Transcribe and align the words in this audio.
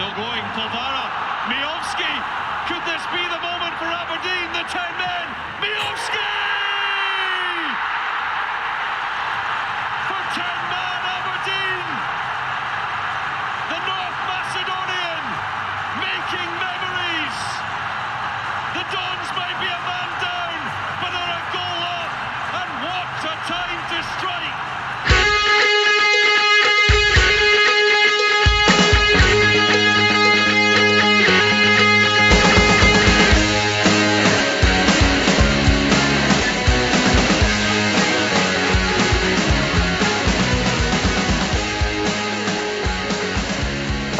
Still 0.00 0.16
going, 0.16 0.40
Polvara. 0.56 1.12
Miovski. 1.52 2.08
Could 2.72 2.80
this 2.88 3.04
be 3.12 3.20
the 3.20 3.40
moment 3.44 3.74
for 3.76 3.84
Aberdeen? 3.84 4.48
The 4.56 4.64
10 4.64 4.96
men. 4.96 5.26
Miovski! 5.60 6.59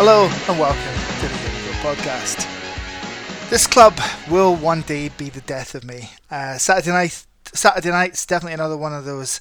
Hello 0.02 0.30
and 0.48 0.58
welcome 0.58 0.80
to 1.20 1.28
the 1.28 1.34
Go 1.66 1.92
podcast. 1.92 2.48
This 3.50 3.66
club 3.66 4.00
will 4.30 4.56
one 4.56 4.80
day 4.80 5.10
be 5.10 5.28
the 5.28 5.42
death 5.42 5.74
of 5.74 5.84
me. 5.84 6.08
Uh, 6.30 6.56
Saturday 6.56 6.90
night, 6.90 7.26
Saturday 7.52 7.90
night's 7.90 8.24
definitely 8.24 8.54
another 8.54 8.78
one 8.78 8.94
of 8.94 9.04
those 9.04 9.40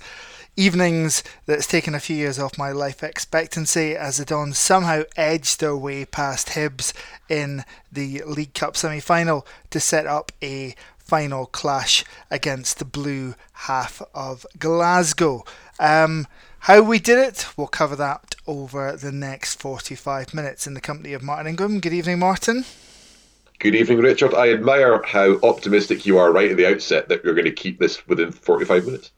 evenings 0.57 1.23
that's 1.45 1.65
taken 1.65 1.95
a 1.95 1.99
few 2.01 2.17
years 2.17 2.37
off 2.37 2.57
my 2.57 2.73
life 2.73 3.03
expectancy 3.03 3.95
as 3.95 4.17
the 4.17 4.25
Dons 4.25 4.57
somehow 4.57 5.03
edged 5.15 5.61
their 5.61 5.77
way 5.77 6.03
past 6.03 6.49
Hibs 6.49 6.91
in 7.29 7.63
the 7.89 8.21
League 8.27 8.53
Cup 8.53 8.75
semi-final 8.75 9.47
to 9.69 9.79
set 9.79 10.07
up 10.07 10.33
a 10.43 10.75
final 10.97 11.45
clash 11.45 12.03
against 12.29 12.79
the 12.79 12.85
blue 12.85 13.33
half 13.53 14.01
of 14.13 14.45
Glasgow. 14.59 15.45
Um, 15.79 16.27
how 16.61 16.81
we 16.81 16.99
did 16.99 17.17
it, 17.17 17.47
we'll 17.55 17.67
cover 17.67 17.95
that 17.95 18.35
over 18.45 18.95
the 18.95 19.11
next 19.11 19.59
45 19.59 20.33
minutes 20.33 20.67
in 20.67 20.73
the 20.73 20.81
company 20.81 21.13
of 21.13 21.23
Martin 21.23 21.47
Ingram. 21.47 21.79
Good 21.79 21.93
evening, 21.93 22.19
Martin. 22.19 22.65
Good 23.59 23.75
evening, 23.75 23.99
Richard. 23.99 24.33
I 24.33 24.51
admire 24.51 25.01
how 25.03 25.37
optimistic 25.43 26.05
you 26.05 26.17
are 26.17 26.31
right 26.31 26.51
at 26.51 26.57
the 26.57 26.65
outset 26.65 27.09
that 27.09 27.23
you're 27.23 27.33
going 27.33 27.45
to 27.45 27.51
keep 27.51 27.79
this 27.79 28.07
within 28.07 28.31
45 28.31 28.85
minutes. 28.85 29.11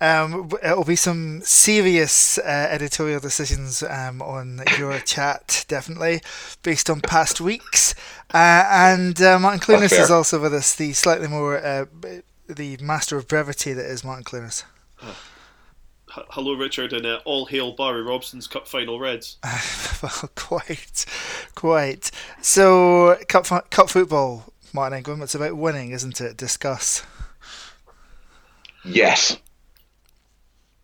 Um, 0.00 0.50
it'll 0.62 0.84
be 0.84 0.96
some 0.96 1.40
serious 1.42 2.38
uh, 2.38 2.68
editorial 2.70 3.20
decisions 3.20 3.82
um, 3.82 4.20
on 4.20 4.62
your 4.78 4.98
chat, 5.04 5.64
definitely, 5.68 6.20
based 6.62 6.90
on 6.90 7.00
past 7.00 7.40
weeks. 7.40 7.94
Uh, 8.32 8.64
and 8.68 9.20
uh, 9.22 9.38
Martin 9.38 9.60
Clunas 9.60 9.98
is 9.98 10.10
also 10.10 10.40
with 10.40 10.52
us, 10.54 10.74
the 10.74 10.92
slightly 10.92 11.28
more, 11.28 11.56
uh, 11.56 11.86
the 12.48 12.76
master 12.78 13.16
of 13.16 13.28
brevity 13.28 13.72
that 13.72 13.86
is 13.86 14.04
Martin 14.04 14.24
Clunas. 14.24 14.64
Hello, 16.14 16.54
Richard, 16.54 16.92
and 16.92 17.04
uh, 17.04 17.18
all 17.24 17.46
hail 17.46 17.72
Barry 17.72 18.00
Robson's 18.00 18.46
Cup 18.46 18.68
Final 18.68 19.00
Reds. 19.00 19.36
well, 20.02 20.30
quite, 20.36 21.04
quite. 21.56 22.12
So, 22.40 23.16
cup 23.26 23.46
cup 23.70 23.90
football, 23.90 24.52
Martin 24.72 24.98
Ingram. 24.98 25.22
It's 25.22 25.34
about 25.34 25.56
winning, 25.56 25.90
isn't 25.90 26.20
it? 26.20 26.36
Discuss. 26.36 27.04
Yes. 28.84 29.38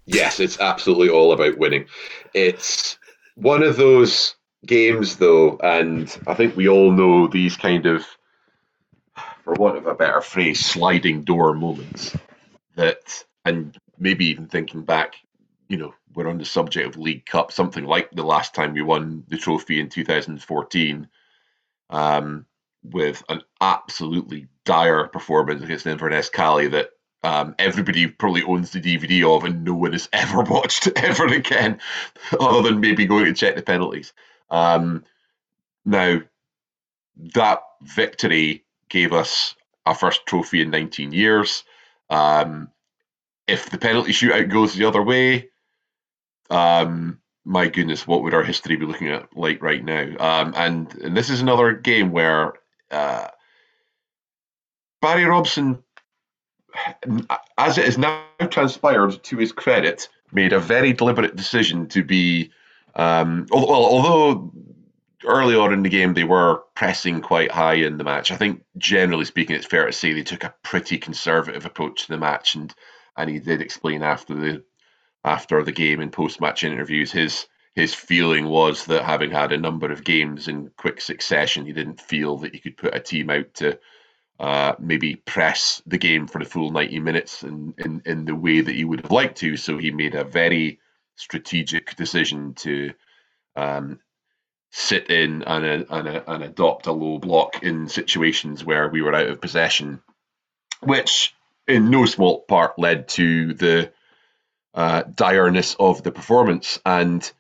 Yes, 0.05 0.41
it's 0.41 0.59
absolutely 0.59 1.11
all 1.11 1.33
about 1.33 1.59
winning. 1.59 1.87
It's 2.35 2.99
one 3.37 3.63
of 3.63 3.77
those 3.77 4.35
games, 4.67 5.17
though, 5.17 5.59
and 5.63 6.13
I 6.27 6.35
think 6.35 6.57
we 6.57 6.69
all 6.69 6.91
know 6.91 7.29
these 7.29 7.57
kind 7.57 7.87
of, 7.87 8.05
for 9.45 9.55
want 9.55 9.77
of 9.77 9.87
a 9.87 9.95
better 9.95 10.23
phrase, 10.23 10.59
sliding 10.59 11.23
door 11.23 11.55
moments 11.55 12.17
that, 12.75 13.25
and 13.45 13.79
maybe 14.01 14.27
even 14.27 14.47
thinking 14.47 14.83
back, 14.83 15.15
you 15.69 15.77
know, 15.77 15.95
we're 16.15 16.27
on 16.27 16.39
the 16.39 16.45
subject 16.45 16.89
of 16.89 17.01
League 17.01 17.27
Cup, 17.27 17.53
something 17.53 17.85
like 17.85 18.11
the 18.11 18.25
last 18.25 18.55
time 18.55 18.73
we 18.73 18.83
won 18.83 19.23
the 19.29 19.37
trophy 19.37 19.79
in 19.79 19.89
2014, 19.89 21.07
um, 21.91 22.47
with 22.83 23.23
an 23.29 23.43
absolutely 23.61 24.49
dire 24.65 25.07
performance 25.07 25.63
against 25.63 25.87
Inverness 25.87 26.31
Cali 26.31 26.67
that 26.69 26.91
um, 27.23 27.55
everybody 27.59 28.07
probably 28.07 28.43
owns 28.43 28.71
the 28.71 28.81
DVD 28.81 29.37
of 29.37 29.45
and 29.45 29.63
no 29.63 29.75
one 29.75 29.93
has 29.93 30.09
ever 30.13 30.41
watched 30.43 30.89
ever 30.97 31.27
again, 31.27 31.79
other 32.41 32.63
than 32.63 32.81
maybe 32.81 33.07
going 33.07 33.27
to 33.27 33.35
check 33.35 33.55
the 33.55 33.63
penalties. 33.63 34.13
Um, 34.49 35.05
now, 35.85 36.21
that 37.35 37.61
victory 37.83 38.65
gave 38.89 39.13
us 39.13 39.55
our 39.87 39.95
first 39.95 40.27
trophy 40.27 40.63
in 40.63 40.71
19 40.71 41.13
years. 41.13 41.65
Um, 42.09 42.71
if 43.51 43.71
the 43.71 43.79
penalty 43.79 44.13
shootout 44.13 44.49
goes 44.49 44.75
the 44.75 44.85
other 44.87 45.03
way, 45.03 45.51
um, 46.51 47.21
my 47.45 47.69
goodness, 47.69 48.07
what 48.07 48.23
would 48.23 48.35
our 48.35 48.43
history 48.43 48.77
be 48.77 48.87
looking 48.87 49.09
at 49.09 49.37
like 49.37 49.63
right 49.63 49.85
now? 49.85 50.05
Um, 50.19 50.55
and, 50.57 50.95
and 50.97 51.17
this 51.17 51.31
is 51.31 51.41
another 51.41 51.73
game 51.73 52.13
where 52.13 52.55
uh, 52.91 53.29
Barry 55.01 55.25
Robson, 55.25 55.83
as 57.59 57.79
it 57.79 57.87
is 57.87 57.99
now 57.99 58.25
transpired 58.51 59.23
to 59.25 59.37
his 59.37 59.53
credit, 59.53 60.09
made 60.33 60.53
a 60.53 60.61
very 60.61 60.93
deliberate 60.93 61.37
decision 61.37 61.89
to 61.89 62.05
be. 62.05 62.53
Um, 62.95 63.47
well, 63.51 63.67
although 63.67 64.53
early 65.25 65.55
on 65.55 65.73
in 65.73 65.83
the 65.83 65.89
game 65.89 66.15
they 66.15 66.25
were 66.25 66.63
pressing 66.75 67.21
quite 67.21 67.51
high 67.51 67.75
in 67.75 67.99
the 67.99 68.05
match, 68.05 68.31
I 68.31 68.37
think 68.37 68.63
generally 68.79 69.25
speaking, 69.25 69.57
it's 69.57 69.67
fair 69.67 69.87
to 69.87 69.93
say 69.93 70.13
they 70.13 70.23
took 70.23 70.45
a 70.45 70.55
pretty 70.63 70.99
conservative 70.99 71.65
approach 71.67 72.03
to 72.03 72.09
the 72.09 72.19
match 72.19 72.55
and 72.55 72.75
and 73.17 73.31
he 73.31 73.39
did 73.39 73.61
explain 73.61 74.03
after 74.03 74.35
the 74.35 74.65
after 75.25 75.63
the 75.63 75.73
game 75.73 76.01
in 76.01 76.11
post 76.11 76.41
match 76.41 76.65
interviews 76.65 77.13
his 77.13 77.47
his 77.75 77.95
feeling 77.95 78.49
was 78.49 78.87
that 78.87 79.05
having 79.05 79.31
had 79.31 79.53
a 79.53 79.59
number 79.59 79.91
of 79.93 80.05
games 80.05 80.49
in 80.49 80.71
quick 80.77 81.01
succession, 81.01 81.67
he 81.67 81.73
didn't 81.73 82.01
feel 82.01 82.39
that 82.39 82.55
he 82.55 82.61
could 82.61 82.77
put 82.77 82.95
a 82.95 83.01
team 83.01 83.31
out 83.31 83.55
to 83.55 83.79
uh, 84.41 84.75
maybe 84.79 85.15
press 85.15 85.83
the 85.87 85.99
game 85.99 86.27
for 86.27 86.39
the 86.39 86.45
full 86.45 86.71
90 86.71 86.99
minutes 87.01 87.43
in, 87.43 87.75
in, 87.79 88.03
in 88.07 88.25
the 88.25 88.35
way 88.35 88.61
that 88.61 88.75
he 88.75 88.85
would 88.85 89.03
have 89.03 89.13
liked 89.13 89.39
to. 89.39 89.57
So 89.57 89.79
he 89.79 89.91
made 89.91 90.15
a 90.15 90.25
very 90.25 90.81
strategic 91.17 91.95
decision 91.95 92.55
to 92.55 92.93
um, 93.55 94.01
sit 94.71 95.11
in 95.11 95.43
and, 95.43 95.65
and, 95.65 96.09
and 96.27 96.43
adopt 96.43 96.87
a 96.87 96.93
low 96.93 97.19
block 97.19 97.63
in 97.63 97.89
situations 97.89 98.65
where 98.65 98.89
we 98.89 99.03
were 99.03 99.15
out 99.15 99.29
of 99.29 99.41
possession, 99.41 100.01
which 100.81 101.35
in 101.67 101.91
no 101.91 102.05
small 102.07 102.43
part 102.43 102.79
led 102.79 103.09
to 103.09 103.55
the 103.55 103.93
uh, 104.75 105.03
direness 105.03 105.77
of 105.79 106.03
the 106.03 106.13
performance. 106.13 106.79
And 106.85 107.31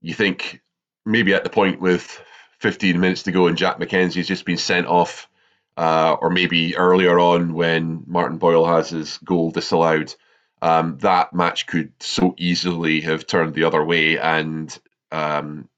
you 0.00 0.14
think 0.14 0.60
maybe 1.04 1.34
at 1.34 1.44
the 1.44 1.50
point 1.50 1.80
with 1.80 2.22
15 2.60 3.00
minutes 3.00 3.24
to 3.24 3.32
go 3.32 3.46
and 3.46 3.56
Jack 3.56 3.78
McKenzie's 3.78 4.28
just 4.28 4.44
been 4.44 4.56
sent 4.56 4.86
off, 4.86 5.28
uh, 5.76 6.16
or 6.20 6.30
maybe 6.30 6.76
earlier 6.76 7.18
on 7.18 7.54
when 7.54 8.04
Martin 8.06 8.38
Boyle 8.38 8.66
has 8.66 8.90
his 8.90 9.18
goal 9.18 9.50
disallowed, 9.50 10.14
um, 10.60 10.98
that 10.98 11.34
match 11.34 11.66
could 11.66 11.92
so 12.00 12.34
easily 12.38 13.00
have 13.00 13.26
turned 13.26 13.54
the 13.54 13.64
other 13.64 13.84
way. 13.84 14.18
And 14.18 14.76
um, 15.10 15.68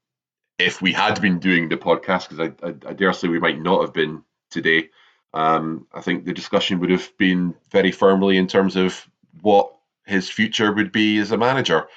if 0.59 0.81
we 0.81 0.93
had 0.93 1.19
been 1.21 1.39
doing 1.39 1.69
the 1.69 1.77
podcast, 1.77 2.29
because 2.29 2.39
I, 2.39 2.67
I, 2.67 2.73
I, 2.89 2.93
dare 2.93 3.11
say 3.13 3.27
we 3.27 3.39
might 3.39 3.59
not 3.59 3.81
have 3.81 3.93
been 3.93 4.23
today, 4.51 4.89
um, 5.35 5.85
I 5.93 6.01
think 6.01 6.23
the 6.23 6.33
discussion 6.33 6.79
would 6.79 6.89
have 6.89 7.11
been 7.17 7.53
very 7.69 7.91
firmly 7.91 8.37
in 8.37 8.47
terms 8.47 8.77
of 8.77 9.05
what 9.41 9.71
his 10.05 10.29
future 10.29 10.71
would 10.71 10.93
be 10.93 11.19
as 11.19 11.31
a 11.31 11.37
manager. 11.37 11.87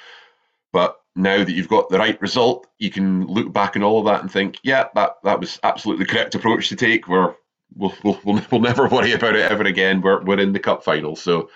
But 0.73 1.01
now 1.15 1.39
that 1.39 1.53
you've 1.53 1.69
got 1.69 1.89
the 1.89 1.99
right 1.99 2.21
result, 2.21 2.67
you 2.79 2.91
can 2.91 3.27
look 3.27 3.53
back 3.53 3.77
on 3.77 3.85
all 3.85 4.01
of 4.01 4.07
that 4.07 4.23
and 4.23 4.31
think, 4.31 4.59
yeah, 4.65 4.89
that, 4.97 5.19
that 5.23 5.39
was 5.39 5.61
absolutely 5.63 6.05
the 6.05 6.11
correct 6.11 6.35
approach 6.35 6.69
to 6.69 6.77
take. 6.77 7.07
We're, 7.07 7.35
we'll, 7.77 7.95
we'll, 8.03 8.21
we'll, 8.25 8.43
we'll 8.51 8.61
never 8.61 8.89
worry 8.89 9.13
about 9.13 9.37
it 9.37 9.51
ever 9.51 9.63
again. 9.63 10.01
We're, 10.01 10.23
we're 10.25 10.41
in 10.41 10.53
the 10.53 10.59
cup 10.59 10.83
final. 10.83 11.15
So, 11.15 11.49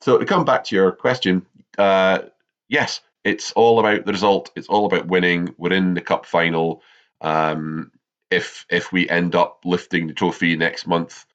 so 0.00 0.18
to 0.18 0.24
come 0.24 0.44
back 0.44 0.62
to 0.64 0.76
your 0.76 0.92
question, 0.92 1.44
uh, 1.76 2.20
yes, 2.68 3.00
it's 3.24 3.50
all 3.52 3.80
about 3.80 4.06
the 4.06 4.12
result. 4.12 4.52
It's 4.54 4.68
all 4.68 4.86
about 4.86 5.08
winning. 5.08 5.54
We're 5.58 5.72
in 5.72 5.94
the 5.94 6.00
cup 6.00 6.24
final. 6.24 6.82
Um, 7.20 7.90
if 8.30 8.66
if 8.70 8.92
we 8.92 9.08
end 9.08 9.34
up 9.34 9.60
lifting 9.64 10.06
the 10.06 10.14
trophy 10.14 10.56
next 10.56 10.86
month, 10.86 11.25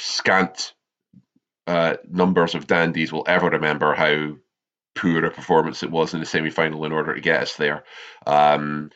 scant 0.00 0.74
uh, 1.66 1.96
numbers 2.08 2.54
of 2.54 2.66
dandies 2.66 3.12
will 3.12 3.24
ever 3.28 3.50
remember 3.50 3.94
how 3.94 4.34
poor 4.94 5.24
a 5.24 5.30
performance 5.30 5.82
it 5.82 5.90
was 5.90 6.14
in 6.14 6.20
the 6.20 6.26
semi 6.26 6.50
final 6.50 6.84
in 6.84 6.92
order 6.92 7.14
to 7.14 7.20
get 7.20 7.42
us 7.42 7.56
there. 7.56 7.84
Um, 8.26 8.90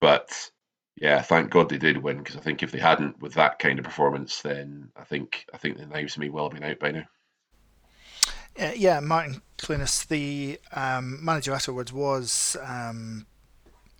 but 0.00 0.50
yeah, 0.96 1.22
thank 1.22 1.50
God 1.50 1.68
they 1.68 1.78
did 1.78 1.98
win 1.98 2.18
because 2.18 2.36
I 2.36 2.40
think 2.40 2.62
if 2.62 2.72
they 2.72 2.78
hadn't 2.78 3.20
with 3.20 3.34
that 3.34 3.58
kind 3.58 3.78
of 3.78 3.84
performance, 3.84 4.42
then 4.42 4.90
I 4.96 5.04
think 5.04 5.46
I 5.52 5.56
think 5.56 5.76
the 5.76 5.86
knives 5.86 6.18
may 6.18 6.28
well 6.28 6.48
have 6.48 6.58
been 6.58 6.70
out 6.70 6.78
by 6.78 6.92
now. 6.92 7.04
Uh, 8.60 8.72
yeah, 8.76 9.00
Martin 9.00 9.40
Clunas, 9.58 10.06
the 10.06 10.60
um, 10.72 11.24
manager 11.24 11.52
afterwards 11.52 11.92
was 11.92 12.56
um, 12.62 13.26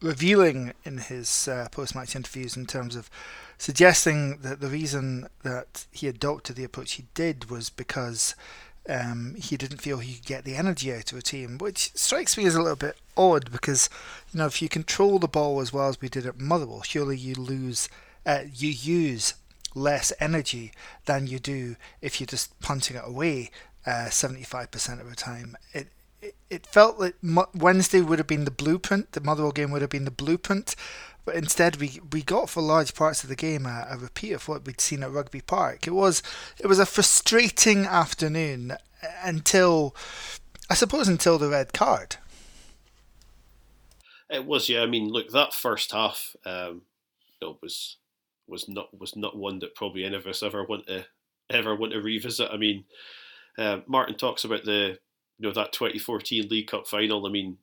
revealing 0.03 0.73
in 0.85 0.99
his 0.99 1.49
uh, 1.49 1.69
post-match 1.71 2.17
interviews 2.17 2.57
in 2.57 2.67
terms 2.67 2.97
of 2.97 3.11
suggesting 3.59 4.39
that 4.39 4.61
the 4.61 4.69
reason 4.69 5.29
that 5.43 5.87
he 5.91 6.09
adopted 6.09 6.57
the 6.57 6.65
approach 6.65 6.93
he 6.93 7.05
did 7.15 7.51
was 7.51 7.69
because 7.71 8.35
um, 8.89 9.35
he 9.39 9.57
didn't 9.57 9.83
feel 9.83 9.99
he 9.99 10.15
could 10.15 10.25
get 10.25 10.45
the 10.45 10.57
energy 10.57 10.93
out 10.93 11.13
of 11.13 11.19
a 11.19 11.23
team, 11.23 11.59
which 11.59 11.93
strikes 11.95 12.37
me 12.39 12.47
as 12.47 12.55
a 12.55 12.63
little 12.63 12.77
bit 12.77 12.97
odd 13.17 13.53
because 13.53 13.91
you 14.33 14.39
know 14.39 14.47
if 14.47 14.63
you 14.63 14.69
control 14.69 15.19
the 15.19 15.29
ball 15.29 15.61
as 15.61 15.73
well 15.73 15.89
as 15.89 16.01
we 16.01 16.09
did 16.09 16.27
at 16.27 16.41
Motherwell, 16.41 16.83
surely 16.83 17.17
you 17.17 17.35
lose, 17.35 17.89
uh, 18.25 18.41
you 18.55 18.71
use 18.71 19.35
less 19.75 20.13
energy 20.19 20.73
than 21.05 21.27
you 21.27 21.39
do 21.39 21.77
if 22.01 22.21
you're 22.21 22.27
just 22.27 22.59
punting 22.61 22.97
it 22.97 23.03
away 23.05 23.51
uh, 23.87 24.07
75% 24.09 25.01
of 25.01 25.09
the 25.09 25.17
time. 25.17 25.57
It, 25.73 25.89
it, 26.51 26.67
felt 26.67 26.99
like 26.99 27.15
Wednesday 27.55 28.01
would 28.01 28.19
have 28.19 28.27
been 28.27 28.45
the 28.45 28.51
blueprint, 28.51 29.13
the 29.13 29.21
Motherwell 29.21 29.53
game 29.53 29.71
would 29.71 29.83
have 29.83 29.91
been 29.91 30.05
the 30.05 30.11
blueprint, 30.11 30.77
but 31.25 31.35
instead 31.35 31.77
we, 31.77 32.01
we 32.13 32.23
got 32.23 32.51
for 32.51 32.63
large 32.63 32.95
parts 32.95 33.23
of 33.23 33.29
the 33.29 33.37
game 33.37 33.67
a, 33.67 33.87
a 33.91 33.97
repeat 33.97 34.33
of 34.33 34.49
what 34.49 34.67
we'd 34.67 34.81
seen 34.81 35.03
at 35.03 35.13
Rugby 35.13 35.41
Park. 35.41 35.87
It 35.87 35.93
was 35.93 36.23
it 36.59 36.67
was 36.67 36.79
a 36.79 36.87
frustrating 36.87 37.87
afternoon 37.87 38.77
until 39.23 39.95
I 40.69 40.75
suppose 40.75 41.09
until 41.09 41.39
the 41.39 41.49
red 41.49 41.73
card. 41.73 42.17
It 44.29 44.47
was, 44.47 44.69
yeah. 44.69 44.83
I 44.83 44.87
mean, 44.87 45.09
look, 45.09 45.31
that 45.31 45.53
first 45.53 45.91
half, 45.91 46.37
um, 46.47 46.83
you 47.41 47.49
know, 47.49 47.59
was 47.61 47.97
was 48.47 48.69
not 48.69 48.99
was 48.99 49.17
not 49.17 49.37
one 49.37 49.59
that 49.61 49.75
probably 49.75 50.05
any 50.05 50.17
of 50.17 50.27
us 50.27 50.43
ever 50.43 50.65
want 50.65 50.87
to 50.87 51.07
ever 51.51 51.75
want 51.75 51.93
to 51.93 52.01
revisit. 52.01 52.49
I 52.53 52.57
mean, 52.57 52.85
uh, 53.59 53.81
Martin 53.87 54.17
talks 54.17 54.45
about 54.45 54.65
the 54.65 54.99
you 55.41 55.49
know 55.49 55.55
that 55.55 55.73
2014 55.73 56.49
League 56.49 56.67
Cup 56.67 56.87
final. 56.87 57.27
I 57.27 57.31
mean, 57.31 57.57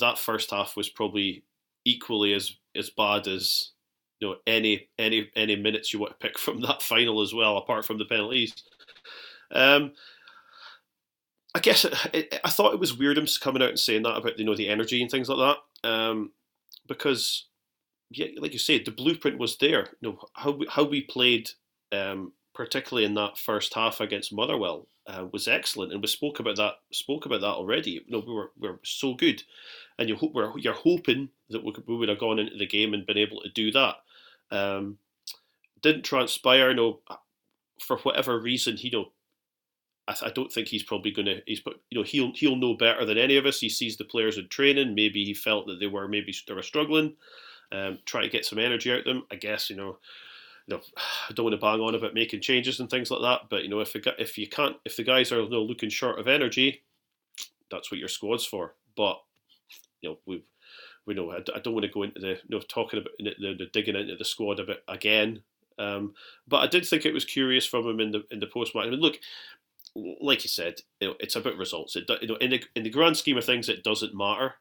that 0.00 0.18
first 0.18 0.50
half 0.50 0.76
was 0.76 0.88
probably 0.88 1.44
equally 1.84 2.34
as 2.34 2.56
as 2.74 2.90
bad 2.90 3.28
as 3.28 3.70
you 4.18 4.28
know 4.28 4.36
any 4.48 4.88
any 4.98 5.30
any 5.36 5.54
minutes 5.54 5.92
you 5.92 6.00
want 6.00 6.12
to 6.12 6.26
pick 6.26 6.38
from 6.40 6.60
that 6.62 6.82
final 6.82 7.22
as 7.22 7.32
well, 7.32 7.56
apart 7.56 7.84
from 7.84 7.98
the 7.98 8.04
penalties. 8.04 8.54
Um, 9.52 9.92
I 11.54 11.60
guess 11.60 11.84
it, 11.84 11.94
it, 12.12 12.40
I 12.44 12.50
thought 12.50 12.74
it 12.74 12.80
was 12.80 12.98
weird 12.98 13.16
him 13.16 13.28
coming 13.40 13.62
out 13.62 13.68
and 13.68 13.78
saying 13.78 14.02
that 14.02 14.16
about 14.16 14.38
you 14.38 14.44
know 14.44 14.56
the 14.56 14.68
energy 14.68 15.00
and 15.00 15.10
things 15.10 15.28
like 15.28 15.56
that, 15.84 15.88
um, 15.88 16.32
because 16.88 17.46
yeah, 18.10 18.26
like 18.38 18.52
you 18.52 18.58
said, 18.58 18.84
the 18.84 18.90
blueprint 18.90 19.38
was 19.38 19.56
there. 19.58 19.90
You 20.00 20.10
know 20.10 20.18
how 20.32 20.50
we, 20.50 20.66
how 20.68 20.82
we 20.82 21.02
played, 21.02 21.50
um, 21.92 22.32
particularly 22.54 23.04
in 23.04 23.14
that 23.14 23.36
first 23.36 23.74
half 23.74 24.00
against 24.00 24.32
Motherwell, 24.32 24.86
uh, 25.06 25.26
was 25.32 25.48
excellent, 25.48 25.92
and 25.92 26.00
we 26.00 26.06
spoke 26.06 26.40
about 26.40 26.56
that 26.56 26.74
spoke 26.92 27.26
about 27.26 27.40
that 27.42 27.46
already. 27.48 27.90
You 27.90 28.02
know, 28.08 28.24
we 28.26 28.32
were 28.32 28.52
we 28.58 28.68
were 28.68 28.80
so 28.84 29.14
good, 29.14 29.42
and 29.98 30.08
you 30.08 30.16
hope 30.16 30.32
we're 30.32 30.56
you're 30.58 30.72
hoping 30.72 31.28
that 31.50 31.64
we, 31.64 31.72
could, 31.72 31.86
we 31.86 31.96
would 31.96 32.08
have 32.08 32.18
gone 32.18 32.38
into 32.38 32.56
the 32.56 32.66
game 32.66 32.94
and 32.94 33.04
been 33.04 33.18
able 33.18 33.40
to 33.42 33.50
do 33.50 33.70
that. 33.72 33.96
Um, 34.50 34.98
didn't 35.82 36.04
transpire. 36.04 36.70
You 36.70 36.76
know, 36.76 37.00
for 37.80 37.98
whatever 37.98 38.38
reason, 38.38 38.76
you 38.78 38.90
know. 38.90 39.12
I, 40.06 40.16
I 40.26 40.30
don't 40.30 40.52
think 40.52 40.68
he's 40.68 40.82
probably 40.82 41.10
going 41.10 41.26
to. 41.26 41.42
He's, 41.46 41.60
you 41.90 41.98
know, 41.98 42.04
he'll 42.04 42.32
he'll 42.34 42.56
know 42.56 42.74
better 42.74 43.04
than 43.04 43.18
any 43.18 43.36
of 43.36 43.46
us. 43.46 43.60
He 43.60 43.68
sees 43.68 43.96
the 43.96 44.04
players 44.04 44.38
in 44.38 44.48
training. 44.48 44.94
Maybe 44.94 45.24
he 45.24 45.34
felt 45.34 45.66
that 45.66 45.80
they 45.80 45.86
were 45.86 46.08
maybe 46.08 46.34
they 46.46 46.54
were 46.54 46.62
struggling. 46.62 47.16
Um, 47.72 47.98
try 48.04 48.22
to 48.22 48.28
get 48.28 48.44
some 48.44 48.58
energy 48.58 48.92
out 48.92 49.00
of 49.00 49.04
them. 49.04 49.24
I 49.30 49.36
guess 49.36 49.68
you 49.68 49.76
know 49.76 49.98
you 50.66 50.76
know, 50.76 50.82
I 51.28 51.32
don't 51.32 51.44
want 51.44 51.54
to 51.54 51.60
bang 51.60 51.80
on 51.80 51.94
about 51.94 52.14
making 52.14 52.40
changes 52.40 52.80
and 52.80 52.88
things 52.90 53.10
like 53.10 53.22
that, 53.22 53.48
but 53.48 53.62
you 53.62 53.68
know, 53.68 53.80
if 53.80 53.94
if 54.18 54.38
you 54.38 54.48
can't, 54.48 54.76
if 54.84 54.96
the 54.96 55.04
guys 55.04 55.32
are 55.32 55.40
you 55.40 55.50
know, 55.50 55.62
looking 55.62 55.90
short 55.90 56.18
of 56.18 56.28
energy, 56.28 56.82
that's 57.70 57.90
what 57.90 57.98
your 57.98 58.08
squad's 58.08 58.44
for. 58.44 58.74
But 58.96 59.20
you 60.00 60.10
know, 60.10 60.18
we 60.26 60.42
we 61.06 61.14
know 61.14 61.30
I, 61.32 61.38
I 61.54 61.60
don't 61.60 61.74
want 61.74 61.84
to 61.84 61.92
go 61.92 62.02
into 62.02 62.20
the 62.20 62.28
you 62.28 62.38
know 62.50 62.60
talking 62.60 63.00
about 63.00 63.12
the, 63.18 63.56
the, 63.58 63.66
digging 63.72 63.96
into 63.96 64.16
the 64.16 64.24
squad 64.24 64.60
a 64.60 64.64
bit 64.64 64.82
again. 64.88 65.42
Um, 65.78 66.14
but 66.46 66.58
I 66.58 66.66
did 66.68 66.86
think 66.86 67.04
it 67.04 67.14
was 67.14 67.24
curious 67.24 67.66
from 67.66 67.86
him 67.86 68.00
in 68.00 68.12
the 68.12 68.24
in 68.30 68.40
the 68.40 68.46
post 68.46 68.74
match. 68.74 68.86
I 68.86 68.90
mean, 68.90 69.00
look, 69.00 69.18
like 69.94 70.44
you 70.44 70.48
said, 70.48 70.80
you 71.00 71.08
know, 71.08 71.14
it's 71.20 71.36
about 71.36 71.56
results. 71.56 71.96
It 71.96 72.08
you 72.22 72.28
know 72.28 72.36
in 72.36 72.50
the 72.50 72.62
in 72.74 72.84
the 72.84 72.90
grand 72.90 73.16
scheme 73.16 73.36
of 73.36 73.44
things, 73.44 73.68
it 73.68 73.84
doesn't 73.84 74.16
matter. 74.16 74.54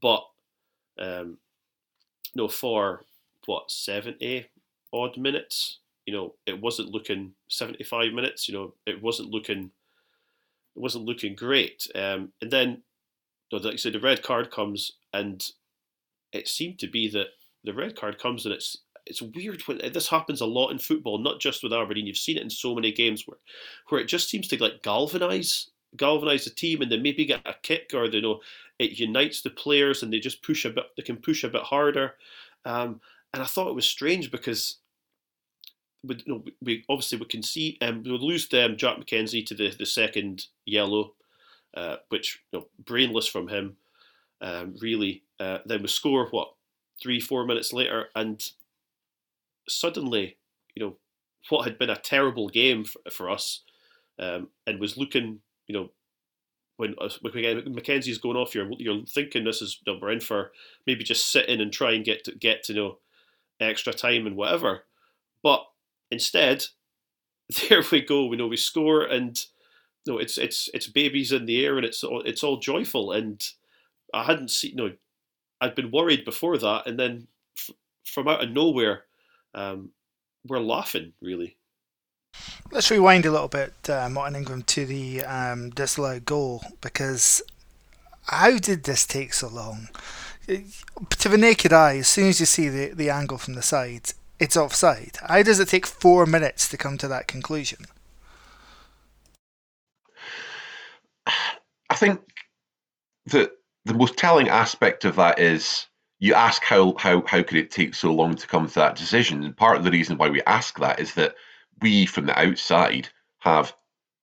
But 0.00 0.24
um, 0.98 1.38
you 2.34 2.42
know, 2.42 2.48
for 2.48 3.04
what 3.46 3.70
seventy 3.70 4.46
odd 4.92 5.16
minutes. 5.16 5.78
You 6.06 6.14
know, 6.14 6.34
it 6.46 6.60
wasn't 6.60 6.90
looking 6.90 7.32
75 7.48 8.12
minutes. 8.12 8.48
You 8.48 8.54
know, 8.54 8.74
it 8.86 9.02
wasn't 9.02 9.30
looking 9.30 9.70
it 10.76 10.80
wasn't 10.80 11.04
looking 11.04 11.34
great. 11.34 11.88
Um, 11.94 12.32
and 12.40 12.50
then, 12.50 12.82
like 13.50 13.64
I 13.64 13.76
said, 13.76 13.94
the 13.94 14.00
red 14.00 14.22
card 14.22 14.50
comes, 14.50 14.92
and 15.12 15.44
it 16.32 16.46
seemed 16.46 16.78
to 16.80 16.86
be 16.86 17.08
that 17.10 17.28
the 17.64 17.74
red 17.74 17.96
card 17.96 18.18
comes, 18.18 18.44
and 18.44 18.54
it's 18.54 18.78
it's 19.06 19.22
weird 19.22 19.62
when 19.62 19.80
this 19.92 20.08
happens 20.08 20.40
a 20.40 20.46
lot 20.46 20.70
in 20.70 20.78
football, 20.78 21.18
not 21.18 21.40
just 21.40 21.62
with 21.62 21.72
Aberdeen. 21.72 22.06
You've 22.06 22.16
seen 22.16 22.36
it 22.36 22.42
in 22.42 22.50
so 22.50 22.74
many 22.74 22.92
games 22.92 23.26
where 23.26 23.38
where 23.88 24.00
it 24.00 24.08
just 24.08 24.28
seems 24.28 24.48
to 24.48 24.62
like 24.62 24.82
galvanise 24.82 25.70
galvanise 25.96 26.44
the 26.44 26.50
team, 26.50 26.82
and 26.82 26.92
they 26.92 26.98
maybe 26.98 27.24
get 27.24 27.40
a 27.46 27.54
kick, 27.62 27.90
or 27.94 28.08
they 28.08 28.18
you 28.18 28.22
know 28.22 28.40
it 28.78 28.98
unites 28.98 29.42
the 29.42 29.50
players, 29.50 30.02
and 30.02 30.12
they 30.12 30.20
just 30.20 30.42
push 30.42 30.64
a 30.64 30.70
bit. 30.70 30.84
They 30.96 31.02
can 31.02 31.16
push 31.16 31.44
a 31.44 31.48
bit 31.48 31.62
harder. 31.62 32.14
Um, 32.64 33.00
and 33.32 33.42
I 33.42 33.46
thought 33.46 33.68
it 33.68 33.74
was 33.74 33.86
strange 33.86 34.30
because 34.30 34.78
we, 36.02 36.16
you 36.24 36.32
know, 36.32 36.44
we 36.62 36.84
obviously 36.88 37.18
we 37.18 37.26
can 37.26 37.42
see 37.42 37.78
um, 37.80 38.02
we 38.02 38.10
lose 38.10 38.52
um, 38.54 38.76
Jack 38.76 38.98
McKenzie 38.98 39.44
to 39.46 39.54
the, 39.54 39.74
the 39.76 39.86
second 39.86 40.46
yellow, 40.64 41.14
uh, 41.76 41.96
which 42.08 42.40
you 42.52 42.60
know, 42.60 42.66
brainless 42.84 43.26
from 43.26 43.48
him, 43.48 43.76
um, 44.40 44.76
really. 44.80 45.24
Uh, 45.40 45.58
then 45.66 45.82
we 45.82 45.88
score 45.88 46.28
what 46.30 46.52
three 47.02 47.20
four 47.20 47.44
minutes 47.44 47.72
later, 47.72 48.06
and 48.14 48.42
suddenly 49.68 50.36
you 50.74 50.84
know 50.84 50.96
what 51.50 51.64
had 51.64 51.78
been 51.78 51.90
a 51.90 51.96
terrible 51.96 52.48
game 52.48 52.84
for, 52.84 53.00
for 53.10 53.30
us, 53.30 53.62
um, 54.18 54.48
and 54.66 54.80
was 54.80 54.96
looking 54.96 55.40
you 55.66 55.74
know 55.74 55.90
when 56.78 56.94
uh, 57.00 57.08
McKenzie's 57.24 58.18
going 58.18 58.36
off, 58.36 58.54
you're 58.54 58.70
you're 58.78 59.04
thinking 59.04 59.44
this 59.44 59.60
is 59.60 59.78
you 59.84 59.92
know, 59.92 59.98
we're 60.00 60.12
in 60.12 60.20
for 60.20 60.52
maybe 60.86 61.04
just 61.04 61.30
sit 61.30 61.48
in 61.48 61.60
and 61.60 61.72
try 61.72 61.92
and 61.92 62.04
get 62.04 62.24
to 62.24 62.34
get 62.34 62.62
to 62.64 62.72
know 62.72 62.98
extra 63.60 63.92
time 63.92 64.26
and 64.26 64.36
whatever. 64.36 64.84
But 65.42 65.64
instead, 66.10 66.66
there 67.68 67.82
we 67.90 68.00
go. 68.02 68.26
We 68.26 68.36
know 68.36 68.46
we 68.46 68.56
score, 68.56 69.04
and 69.04 69.38
you 70.04 70.12
know, 70.12 70.18
it's 70.18 70.38
it's 70.38 70.68
it's 70.74 70.86
babies 70.86 71.32
in 71.32 71.46
the 71.46 71.64
air, 71.64 71.76
and 71.76 71.84
it's 71.84 72.02
all, 72.04 72.22
it's 72.22 72.42
all 72.42 72.58
joyful. 72.58 73.12
And 73.12 73.46
I 74.12 74.24
hadn't 74.24 74.50
seen. 74.50 74.72
You 74.72 74.76
know, 74.76 74.92
I'd 75.60 75.74
been 75.74 75.90
worried 75.90 76.24
before 76.24 76.58
that, 76.58 76.86
and 76.86 76.98
then 76.98 77.28
f- 77.56 77.74
from 78.04 78.28
out 78.28 78.42
of 78.42 78.50
nowhere, 78.50 79.04
um, 79.54 79.90
we're 80.46 80.60
laughing 80.60 81.12
really. 81.20 81.56
Let's 82.70 82.90
rewind 82.90 83.24
a 83.24 83.30
little 83.30 83.48
bit, 83.48 83.72
uh, 83.88 84.08
Martin 84.10 84.36
Ingram, 84.36 84.62
to 84.64 84.84
the 84.84 85.24
um, 85.24 85.70
disallowed 85.70 86.26
goal 86.26 86.62
because 86.82 87.42
how 88.24 88.58
did 88.58 88.84
this 88.84 89.06
take 89.06 89.32
so 89.32 89.48
long? 89.48 89.88
To 90.48 91.28
the 91.28 91.38
naked 91.38 91.72
eye, 91.72 91.98
as 91.98 92.08
soon 92.08 92.28
as 92.28 92.40
you 92.40 92.46
see 92.46 92.68
the, 92.68 92.94
the 92.94 93.10
angle 93.10 93.38
from 93.38 93.54
the 93.54 93.62
side, 93.62 94.12
it's 94.38 94.56
offside. 94.56 95.18
How 95.26 95.42
does 95.42 95.60
it 95.60 95.68
take 95.68 95.86
four 95.86 96.26
minutes 96.26 96.68
to 96.68 96.76
come 96.76 96.96
to 96.98 97.08
that 97.08 97.28
conclusion? 97.28 97.86
I 101.90 101.94
think 101.94 102.20
that 103.26 103.52
the 103.84 103.94
most 103.94 104.16
telling 104.16 104.48
aspect 104.48 105.04
of 105.04 105.16
that 105.16 105.38
is 105.38 105.86
you 106.18 106.34
ask 106.34 106.62
how, 106.62 106.94
how 106.98 107.22
how 107.26 107.42
could 107.42 107.58
it 107.58 107.70
take 107.70 107.94
so 107.94 108.12
long 108.12 108.34
to 108.34 108.46
come 108.46 108.66
to 108.66 108.74
that 108.74 108.96
decision? 108.96 109.44
And 109.44 109.56
part 109.56 109.76
of 109.76 109.84
the 109.84 109.90
reason 109.90 110.18
why 110.18 110.30
we 110.30 110.42
ask 110.42 110.78
that 110.78 111.00
is 111.00 111.14
that 111.14 111.34
we 111.80 112.06
from 112.06 112.26
the 112.26 112.38
outside 112.38 113.08
have 113.40 113.74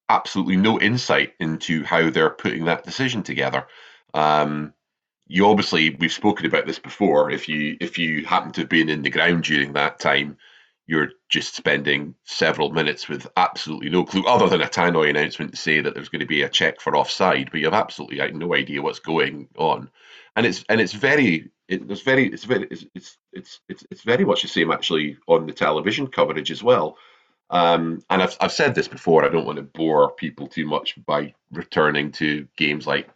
absolutely 0.10 0.58
no 0.58 0.80
insight 0.80 1.34
into 1.40 1.84
how 1.84 2.10
they're 2.10 2.30
putting 2.30 2.66
that 2.66 2.84
decision 2.84 3.24
together. 3.24 3.66
Um, 4.14 4.74
you 5.28 5.48
obviously 5.48 5.92
we've 5.92 6.12
spoken 6.12 6.46
about 6.46 6.66
this 6.66 6.80
before. 6.80 7.32
If 7.32 7.50
you 7.50 7.78
if 7.82 7.98
you 7.98 8.26
happen 8.26 8.52
to 8.54 8.62
have 8.62 8.70
been 8.70 8.90
in 8.90 9.02
the 9.02 9.10
ground 9.10 9.44
during 9.44 9.74
that 9.74 10.00
time, 10.00 10.38
you're 10.88 11.10
just 11.30 11.56
spending 11.56 12.16
several 12.26 12.72
minutes 12.72 13.10
with 13.10 13.28
absolutely 13.36 13.90
no 13.90 14.04
clue, 14.04 14.24
other 14.26 14.48
than 14.48 14.62
a 14.62 14.68
tannoy 14.68 15.10
announcement 15.10 15.52
to 15.52 15.58
say 15.58 15.82
that 15.82 15.96
there's 15.96 16.10
going 16.10 16.20
to 16.20 16.28
be 16.28 16.44
a 16.44 16.50
check 16.50 16.80
for 16.80 16.96
offside, 16.96 17.50
but 17.52 17.60
you 17.60 17.66
have 17.66 17.74
absolutely 17.74 18.20
no 18.34 18.54
idea 18.54 18.82
what's 18.82 19.00
going 19.00 19.48
on. 19.58 19.90
And 20.36 20.46
it's 20.46 20.64
and 20.70 20.80
it's 20.80 20.94
very 20.94 21.50
it, 21.68 21.90
it's 21.90 22.02
very 22.02 22.28
it's 22.28 22.44
very 22.44 22.68
it's, 22.70 22.86
it's 22.94 23.18
it's 23.34 23.60
it's 23.68 23.86
it's 23.90 24.04
very 24.04 24.26
much 24.26 24.44
the 24.44 24.48
same 24.48 24.72
actually 24.72 25.18
on 25.28 25.48
the 25.48 25.54
television 25.54 26.08
coverage 26.08 26.52
as 26.52 26.62
well. 26.62 26.98
Um, 27.50 28.04
and 28.10 28.22
I've 28.22 28.38
I've 28.40 28.52
said 28.52 28.76
this 28.76 28.88
before. 28.88 29.26
I 29.26 29.30
don't 29.30 29.46
want 29.46 29.58
to 29.58 29.64
bore 29.64 30.12
people 30.12 30.48
too 30.48 30.68
much 30.68 31.04
by 31.06 31.34
returning 31.52 32.12
to 32.14 32.48
games 32.58 32.86
like 32.86 33.10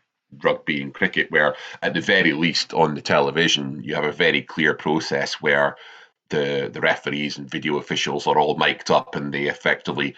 rugby 0.43 0.81
and 0.81 0.93
cricket, 0.93 1.31
where 1.31 1.55
at 1.81 1.93
the 1.93 2.01
very 2.01 2.33
least 2.33 2.73
on 2.73 2.95
the 2.95 3.01
television 3.01 3.81
you 3.83 3.95
have 3.95 4.05
a 4.05 4.11
very 4.11 4.41
clear 4.41 4.73
process 4.73 5.35
where 5.35 5.75
the 6.29 6.69
the 6.71 6.81
referees 6.81 7.37
and 7.37 7.49
video 7.49 7.77
officials 7.77 8.27
are 8.27 8.37
all 8.37 8.57
mic'd 8.57 8.91
up 8.91 9.15
and 9.15 9.33
they 9.33 9.45
effectively 9.47 10.15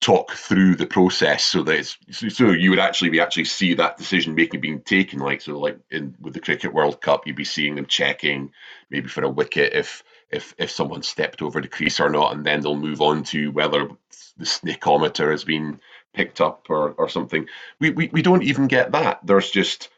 talk 0.00 0.32
through 0.32 0.76
the 0.76 0.86
process 0.86 1.44
so 1.44 1.62
that 1.64 1.76
it's 1.76 1.98
so 2.36 2.50
you 2.50 2.70
would 2.70 2.78
actually 2.78 3.10
be 3.10 3.20
actually 3.20 3.44
see 3.44 3.74
that 3.74 3.96
decision 3.96 4.34
making 4.34 4.60
being 4.60 4.80
taken 4.80 5.18
like 5.18 5.40
so 5.40 5.58
like 5.58 5.78
in 5.90 6.14
with 6.20 6.34
the 6.34 6.40
cricket 6.40 6.72
world 6.72 7.00
cup 7.00 7.26
you'd 7.26 7.34
be 7.34 7.44
seeing 7.44 7.74
them 7.74 7.86
checking 7.86 8.52
maybe 8.90 9.08
for 9.08 9.24
a 9.24 9.28
wicket 9.28 9.72
if 9.72 10.04
if 10.30 10.54
if 10.58 10.70
someone 10.70 11.02
stepped 11.02 11.42
over 11.42 11.60
the 11.60 11.68
crease 11.68 12.00
or 12.00 12.10
not 12.10 12.32
and 12.32 12.44
then 12.44 12.60
they'll 12.60 12.76
move 12.76 13.00
on 13.00 13.22
to 13.24 13.50
whether 13.50 13.88
the 14.36 14.44
snickometer 14.44 15.30
has 15.30 15.44
been 15.44 15.80
picked 16.12 16.40
up 16.40 16.66
or 16.68 16.90
or 16.92 17.08
something. 17.08 17.46
We 17.80 17.90
we, 17.90 18.08
we 18.12 18.22
don't 18.22 18.42
even 18.42 18.66
get 18.66 18.92
that. 18.92 19.20
There's 19.24 19.50
just 19.50 19.88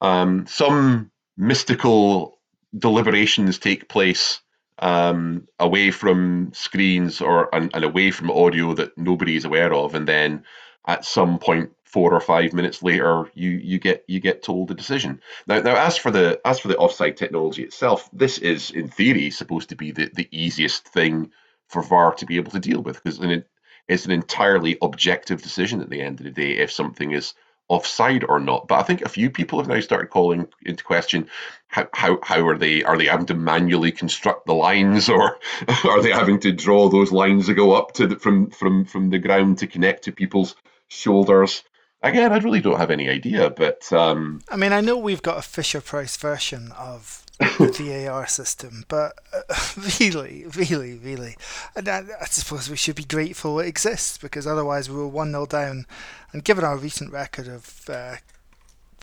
um, 0.00 0.46
some 0.46 1.10
mystical 1.36 2.38
deliberations 2.76 3.58
take 3.58 3.88
place 3.88 4.40
um, 4.78 5.46
away 5.58 5.90
from 5.90 6.52
screens 6.54 7.20
or 7.20 7.54
and, 7.54 7.70
and, 7.74 7.84
away 7.84 8.10
from 8.10 8.30
audio 8.30 8.74
that 8.74 8.96
nobody 8.96 9.36
is 9.36 9.44
aware 9.44 9.72
of, 9.74 9.94
and 9.94 10.08
then 10.08 10.44
at 10.86 11.04
some 11.04 11.38
point, 11.38 11.70
four 11.92 12.14
or 12.14 12.20
five 12.20 12.52
minutes 12.52 12.82
later, 12.82 13.30
you 13.34 13.50
you 13.50 13.78
get 13.78 14.04
you 14.06 14.20
get 14.20 14.42
told 14.42 14.68
the 14.68 14.74
decision. 14.74 15.20
Now, 15.46 15.60
now 15.60 15.76
as 15.76 15.96
for 15.96 16.10
the 16.10 16.40
as 16.44 16.60
for 16.60 16.68
the 16.68 16.76
offside 16.76 17.16
technology 17.16 17.62
itself, 17.62 18.08
this 18.12 18.38
is 18.38 18.70
in 18.70 18.88
theory 18.88 19.30
supposed 19.30 19.70
to 19.70 19.76
be 19.76 19.90
the, 19.90 20.10
the 20.14 20.28
easiest 20.30 20.86
thing 20.88 21.32
for 21.68 21.82
VAR 21.82 22.14
to 22.14 22.26
be 22.26 22.36
able 22.36 22.52
to 22.52 22.60
deal 22.60 22.82
with 22.82 23.02
because 23.02 23.18
it's 23.88 24.06
an 24.06 24.12
entirely 24.12 24.78
objective 24.82 25.42
decision 25.42 25.80
at 25.80 25.90
the 25.90 26.00
end 26.00 26.20
of 26.20 26.24
the 26.24 26.30
day 26.30 26.58
if 26.58 26.70
something 26.70 27.12
is 27.12 27.34
offside 27.68 28.24
or 28.24 28.38
not. 28.38 28.68
But 28.68 28.80
I 28.80 28.82
think 28.82 29.02
a 29.02 29.08
few 29.08 29.30
people 29.30 29.58
have 29.58 29.68
now 29.68 29.80
started 29.80 30.10
calling 30.10 30.46
into 30.64 30.84
question 30.84 31.28
how 31.68 31.88
how, 31.92 32.18
how 32.22 32.46
are 32.46 32.58
they 32.58 32.84
are 32.84 32.98
they 32.98 33.06
having 33.06 33.26
to 33.26 33.34
manually 33.34 33.92
construct 33.92 34.46
the 34.46 34.54
lines 34.54 35.08
or 35.08 35.38
are 35.84 36.02
they 36.02 36.12
having 36.12 36.40
to 36.40 36.52
draw 36.52 36.88
those 36.88 37.10
lines 37.10 37.46
that 37.46 37.54
go 37.54 37.72
up 37.72 37.92
to 37.94 38.06
the, 38.06 38.16
from 38.16 38.50
from 38.50 38.84
from 38.84 39.10
the 39.10 39.18
ground 39.18 39.58
to 39.58 39.66
connect 39.66 40.04
to 40.04 40.12
people's 40.12 40.54
shoulders? 40.88 41.64
Again, 42.02 42.32
I 42.32 42.38
really 42.38 42.60
don't 42.60 42.78
have 42.78 42.90
any 42.90 43.10
idea, 43.10 43.50
but 43.50 43.92
um, 43.92 44.40
I 44.48 44.56
mean, 44.56 44.72
I 44.72 44.80
know 44.80 44.96
we've 44.96 45.22
got 45.22 45.36
a 45.36 45.42
Fisher 45.42 45.82
Price 45.82 46.16
version 46.16 46.72
of 46.78 47.26
the 47.38 48.04
VAR 48.06 48.26
system, 48.26 48.84
but 48.88 49.18
uh, 49.34 49.54
really, 50.00 50.46
really, 50.56 50.96
really, 50.96 51.36
I, 51.76 52.02
I, 52.20 52.24
suppose 52.24 52.70
we 52.70 52.76
should 52.76 52.96
be 52.96 53.04
grateful 53.04 53.60
it 53.60 53.66
exists 53.66 54.16
because 54.16 54.46
otherwise 54.46 54.88
we 54.88 54.96
were 54.96 55.08
one 55.08 55.32
0 55.32 55.44
down, 55.44 55.84
and 56.32 56.42
given 56.42 56.64
our 56.64 56.78
recent 56.78 57.12
record 57.12 57.48
of 57.48 57.82
uh, 57.90 58.16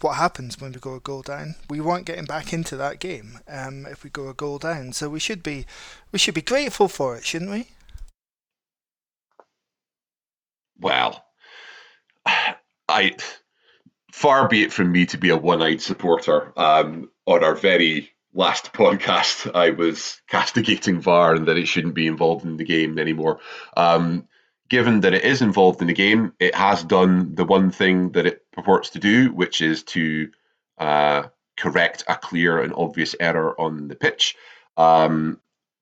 what 0.02 0.14
happens 0.14 0.60
when 0.60 0.72
we 0.72 0.80
go 0.80 0.96
a 0.96 1.00
goal 1.00 1.22
down, 1.22 1.54
we 1.70 1.80
weren't 1.80 2.06
getting 2.06 2.26
back 2.26 2.52
into 2.52 2.76
that 2.78 3.00
game 3.00 3.40
um, 3.48 3.86
if 3.86 4.04
we 4.04 4.10
go 4.10 4.28
a 4.28 4.34
goal 4.34 4.58
down. 4.58 4.92
So 4.94 5.08
we 5.08 5.20
should 5.20 5.44
be 5.44 5.68
we 6.12 6.18
should 6.18 6.34
be 6.34 6.42
grateful 6.42 6.88
for 6.88 7.16
it, 7.16 7.26
shouldn't 7.26 7.52
we? 7.52 7.68
Well, 10.80 11.26
I 12.98 13.16
far 14.12 14.48
be 14.48 14.64
it 14.64 14.74
from 14.74 14.92
me 14.92 15.06
to 15.06 15.20
be 15.20 15.30
a 15.30 15.38
one-eyed 15.38 15.82
supporter. 15.82 16.52
Um, 16.58 17.12
on 17.28 17.44
our 17.44 17.54
very 17.54 18.10
last 18.34 18.74
podcast, 18.74 19.54
I 19.54 19.70
was 19.70 20.20
castigating 20.28 21.00
VAR 21.00 21.36
and 21.36 21.48
that 21.48 21.58
it 21.58 21.68
shouldn't 21.68 21.94
be 21.94 22.08
involved 22.08 22.44
in 22.44 22.58
the 22.58 22.64
game 22.64 22.98
anymore. 22.98 23.40
Um, 23.76 24.28
given 24.68 25.02
that 25.02 25.14
it 25.14 25.24
is 25.24 25.44
involved 25.44 25.80
in 25.82 25.88
the 25.88 25.94
game, 25.94 26.34
it 26.40 26.56
has 26.56 26.84
done 26.84 27.36
the 27.36 27.46
one 27.46 27.70
thing 27.70 28.14
that 28.14 28.26
it 28.26 28.52
purports 28.52 28.90
to 28.92 29.00
do, 29.00 29.32
which 29.32 29.62
is 29.62 29.84
to 29.84 30.32
uh, 30.80 31.24
correct 31.56 32.04
a 32.08 32.16
clear 32.16 32.60
and 32.60 32.74
obvious 32.74 33.16
error 33.20 33.60
on 33.62 33.90
the 33.90 33.96
pitch. 33.96 34.36
Um, 34.76 35.40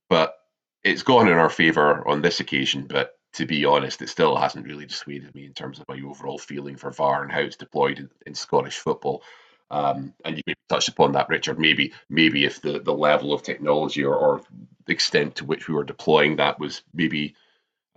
but 0.10 0.36
it's 0.84 1.04
gone 1.04 1.30
in 1.30 1.38
our 1.38 1.50
favour 1.50 2.06
on 2.06 2.22
this 2.22 2.42
occasion. 2.42 2.88
But 2.90 3.15
to 3.36 3.46
be 3.46 3.65
honest, 3.65 4.01
it 4.01 4.10
still 4.10 4.36
hasn't 4.36 4.65
really 4.65 4.86
dissuaded 4.86 5.34
me 5.36 5.46
in 5.46 5.54
terms 5.54 5.80
of 5.80 5.88
my 5.88 6.00
overall 6.06 6.38
feeling 6.38 6.77
for 6.77 6.92
VAR 6.92 7.24
and 7.24 7.32
how 7.32 7.39
it's 7.39 7.58
deployed 7.58 8.00
in, 8.00 8.10
in 8.25 8.36
Scottish 8.36 8.77
football. 8.77 9.24
Um, 9.72 10.13
and 10.24 10.38
you 10.38 10.54
touched 10.70 10.89
upon 10.89 11.13
that, 11.13 11.30
Richard. 11.30 11.60
Maybe, 11.60 11.94
maybe 12.10 12.46
if 12.46 12.62
the, 12.62 12.80
the 12.80 12.94
level 12.94 13.34
of 13.34 13.44
technology 13.44 14.04
or, 14.04 14.15
or 14.15 14.42
the 14.86 14.94
extent 14.94 15.36
to 15.36 15.46
which 15.46 15.68
we 15.68 15.74
were 15.74 15.84
deploying 15.84 16.38
that 16.38 16.60
was 16.60 16.84
maybe, 16.94 17.36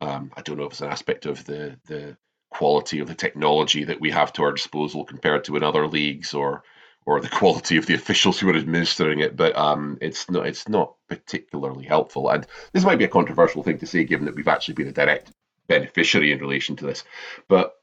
um, 0.01 0.33
I 0.37 0.43
don't 0.43 0.57
know 0.57 0.65
if 0.65 0.73
it's 0.73 0.81
an 0.81 0.91
aspect 0.91 1.27
of 1.27 1.45
the 1.45 1.79
the 1.87 2.17
quality 2.51 3.01
of 3.01 3.09
the 3.09 3.15
technology 3.15 3.85
that 3.85 4.01
we 4.01 4.11
have 4.11 4.33
to 4.33 4.43
our 4.43 4.53
disposal 4.53 5.05
compared 5.05 5.45
to 5.45 5.57
in 5.57 5.63
other 5.63 5.87
leagues, 5.87 6.35
or 6.35 6.63
or 7.09 7.23
the 7.23 7.29
quality 7.29 7.79
of 7.79 7.87
the 7.87 7.95
officials 7.95 8.39
who 8.39 8.51
are 8.51 8.57
administering 8.57 9.21
it. 9.21 9.35
But 9.35 9.57
um, 9.57 9.97
it's 10.03 10.29
not 10.29 10.47
it's 10.47 10.69
not 10.69 10.95
particularly 11.09 11.87
helpful. 11.87 12.29
And 12.29 12.47
this 12.75 12.85
might 12.85 12.99
be 12.99 13.05
a 13.05 13.09
controversial 13.09 13.63
thing 13.63 13.79
to 13.79 13.87
say, 13.87 14.05
given 14.05 14.27
that 14.27 14.35
we've 14.35 14.47
actually 14.47 14.75
been 14.75 14.89
a 14.89 14.93
direct 14.93 15.33
beneficiary 15.69 16.33
in 16.33 16.39
relation 16.39 16.77
to 16.77 16.85
this. 16.85 17.05
But 17.49 17.75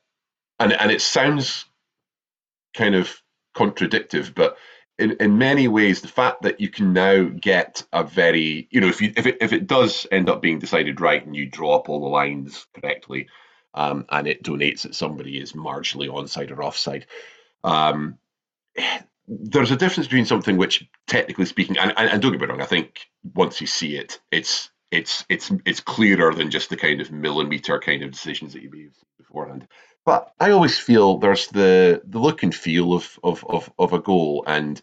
and 0.60 0.74
and 0.74 0.92
it 0.92 1.02
sounds 1.02 1.66
kind 2.76 2.94
of 2.94 3.20
contradictive, 3.56 4.36
but 4.36 4.58
in, 5.00 5.18
in 5.20 5.40
many 5.40 5.68
ways, 5.68 6.02
the 6.02 6.08
fact 6.08 6.44
that 6.44 6.62
you 6.62 6.70
can 6.70 6.94
now 6.94 7.24
get 7.24 7.84
a 7.92 8.04
very, 8.04 8.68
you 8.70 8.80
know, 8.80 8.88
if 8.88 9.02
you 9.02 9.12
if 9.18 9.26
it 9.26 9.38
if 9.42 9.54
it 9.54 9.66
does 9.66 10.06
end 10.12 10.30
up 10.30 10.40
being 10.40 10.60
decided 10.60 11.02
right 11.02 11.26
and 11.26 11.36
you 11.36 11.48
draw 11.48 11.78
up 11.78 11.90
all 11.90 12.00
the 12.00 12.08
lines 12.08 12.68
correctly, 12.80 13.28
um, 13.74 14.06
and 14.10 14.28
it 14.28 14.44
donates 14.44 14.84
that 14.84 14.94
somebody 14.94 15.40
is 15.40 15.54
marginally 15.54 16.10
onside 16.10 16.52
or 16.52 16.64
offside, 16.64 17.08
um, 17.64 18.20
there's 19.28 19.72
a 19.72 19.76
difference 19.76 20.08
between 20.08 20.26
something 20.26 20.58
which, 20.58 20.88
technically 21.08 21.46
speaking, 21.46 21.78
and, 21.78 21.94
and, 21.98 22.10
and 22.10 22.22
don't 22.22 22.32
get 22.32 22.42
me 22.42 22.48
wrong, 22.48 22.62
I 22.62 22.66
think 22.66 23.08
once 23.34 23.60
you 23.62 23.68
see 23.68 23.98
it, 23.98 24.20
it's 24.32 24.70
it's 24.92 25.26
it's 25.30 25.52
it's 25.66 25.80
clearer 25.80 26.34
than 26.34 26.52
just 26.52 26.70
the 26.70 26.78
kind 26.78 27.02
of 27.02 27.12
millimeter 27.12 27.80
kind 27.80 28.04
of 28.04 28.12
decisions 28.12 28.54
that 28.54 28.62
you 28.62 28.70
made 28.70 28.92
beforehand. 29.18 29.68
But 30.06 30.32
I 30.40 30.52
always 30.52 30.78
feel 30.78 31.18
there's 31.18 31.48
the 31.48 32.02
the 32.06 32.20
look 32.20 32.44
and 32.44 32.54
feel 32.54 32.94
of 32.94 33.20
of 33.24 33.44
of, 33.50 33.72
of 33.80 33.94
a 33.94 34.00
goal, 34.00 34.44
and 34.48 34.80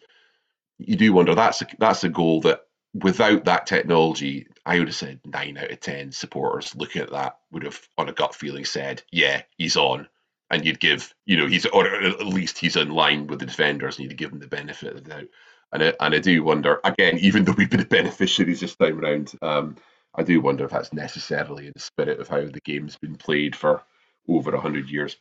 you 0.79 0.97
do 0.97 1.13
wonder 1.13 1.35
that's 1.35 1.63
a, 1.63 1.67
that's 1.79 2.05
a 2.05 2.09
goal 2.09 2.41
that 2.43 2.63
without 2.95 3.45
that 3.45 3.67
technology, 3.67 4.47
I 4.67 4.79
would 4.79 4.89
have 4.89 4.97
said 4.97 5.21
nine 5.25 5.57
out 5.57 5.71
of 5.71 5.81
ten 5.81 6.13
supporters 6.13 6.75
looking 6.75 7.03
at 7.03 7.13
that 7.13 7.39
would 7.51 7.63
have, 7.63 7.81
on 7.97 8.09
a 8.09 8.13
gut 8.13 8.35
feeling, 8.35 8.65
said, 8.65 9.03
"Yeah, 9.13 9.43
he's 9.57 9.77
on," 9.77 10.09
and 10.53 10.65
you'd 10.65 10.79
give, 10.79 11.15
you 11.25 11.37
know, 11.37 11.47
he's 11.47 11.67
or 11.67 11.87
at 11.87 12.27
least 12.27 12.59
he's 12.59 12.77
in 12.77 12.91
line 12.91 13.27
with 13.27 13.41
the 13.41 13.47
defenders, 13.47 13.99
and 13.99 14.09
you'd 14.09 14.19
give 14.19 14.31
him 14.31 14.39
the 14.39 14.47
benefit 14.47 14.95
of 14.95 15.03
the 15.03 15.11
doubt. 15.11 15.29
And 15.73 15.83
I, 15.83 15.95
and 15.99 16.15
I 16.15 16.19
do 16.19 16.45
wonder 16.45 16.79
again, 16.85 17.19
even 17.19 17.45
though 17.45 17.55
we've 17.57 17.71
been 17.71 17.81
the 17.81 17.87
beneficiaries 17.91 18.61
this 18.61 18.77
time 18.77 19.01
around, 19.01 19.33
um, 19.41 19.77
I 20.15 20.23
do 20.23 20.41
wonder 20.41 20.65
if 20.67 20.71
that's 20.71 20.93
necessarily 20.93 21.67
in 21.67 21.73
the 21.75 21.81
spirit 21.81 22.21
of 22.21 22.29
how 22.29 22.41
the 22.41 22.61
game's 22.65 22.97
been 22.97 23.17
played 23.17 23.57
for 23.57 23.83
over 24.29 24.55
hundred 24.57 24.91
years 24.91 25.17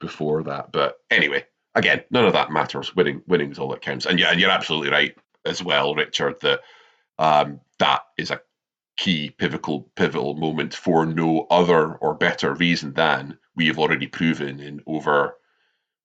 before 0.00 0.44
that. 0.44 0.70
But 0.70 0.98
anyway, 1.10 1.44
again, 1.74 2.04
none 2.10 2.26
of 2.26 2.34
that 2.34 2.52
matters. 2.52 2.94
Winning, 2.94 3.22
winning 3.26 3.50
is 3.50 3.58
all 3.58 3.68
that 3.70 3.82
counts. 3.82 4.06
And 4.06 4.20
yeah, 4.20 4.32
you're 4.32 4.50
absolutely 4.50 4.90
right 4.90 5.14
as 5.44 5.62
well, 5.62 5.96
Richard. 5.96 6.40
That 6.40 6.60
um, 7.18 7.60
that 7.80 8.02
is 8.16 8.30
a 8.30 8.40
key 8.96 9.30
pivotal 9.30 9.88
pivotal 9.96 10.34
moment 10.34 10.74
for 10.74 11.04
no 11.04 11.46
other 11.50 11.94
or 11.94 12.14
better 12.14 12.54
reason 12.54 12.92
than 12.92 13.38
we 13.58 13.66
have 13.66 13.78
already 13.80 14.06
proven 14.06 14.60
in 14.60 14.80
over 14.86 15.34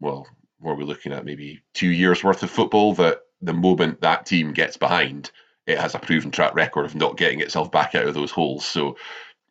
well, 0.02 0.28
what 0.60 0.74
are 0.74 0.76
we 0.76 0.86
looking 0.86 1.14
at? 1.14 1.26
Maybe 1.26 1.64
two 1.74 1.90
years 1.90 2.24
worth 2.24 2.44
of 2.44 2.52
football 2.52 2.96
that 2.96 3.22
the 3.42 3.54
moment 3.54 4.02
that 4.02 4.26
team 4.26 4.54
gets 4.54 4.78
behind, 4.78 5.32
it 5.68 5.80
has 5.80 5.96
a 5.96 6.00
proven 6.00 6.32
track 6.32 6.56
record 6.56 6.86
of 6.86 6.96
not 6.96 7.18
getting 7.18 7.42
itself 7.42 7.72
back 7.72 7.96
out 7.96 8.08
of 8.08 8.16
those 8.16 8.32
holes. 8.32 8.66
So 8.66 8.98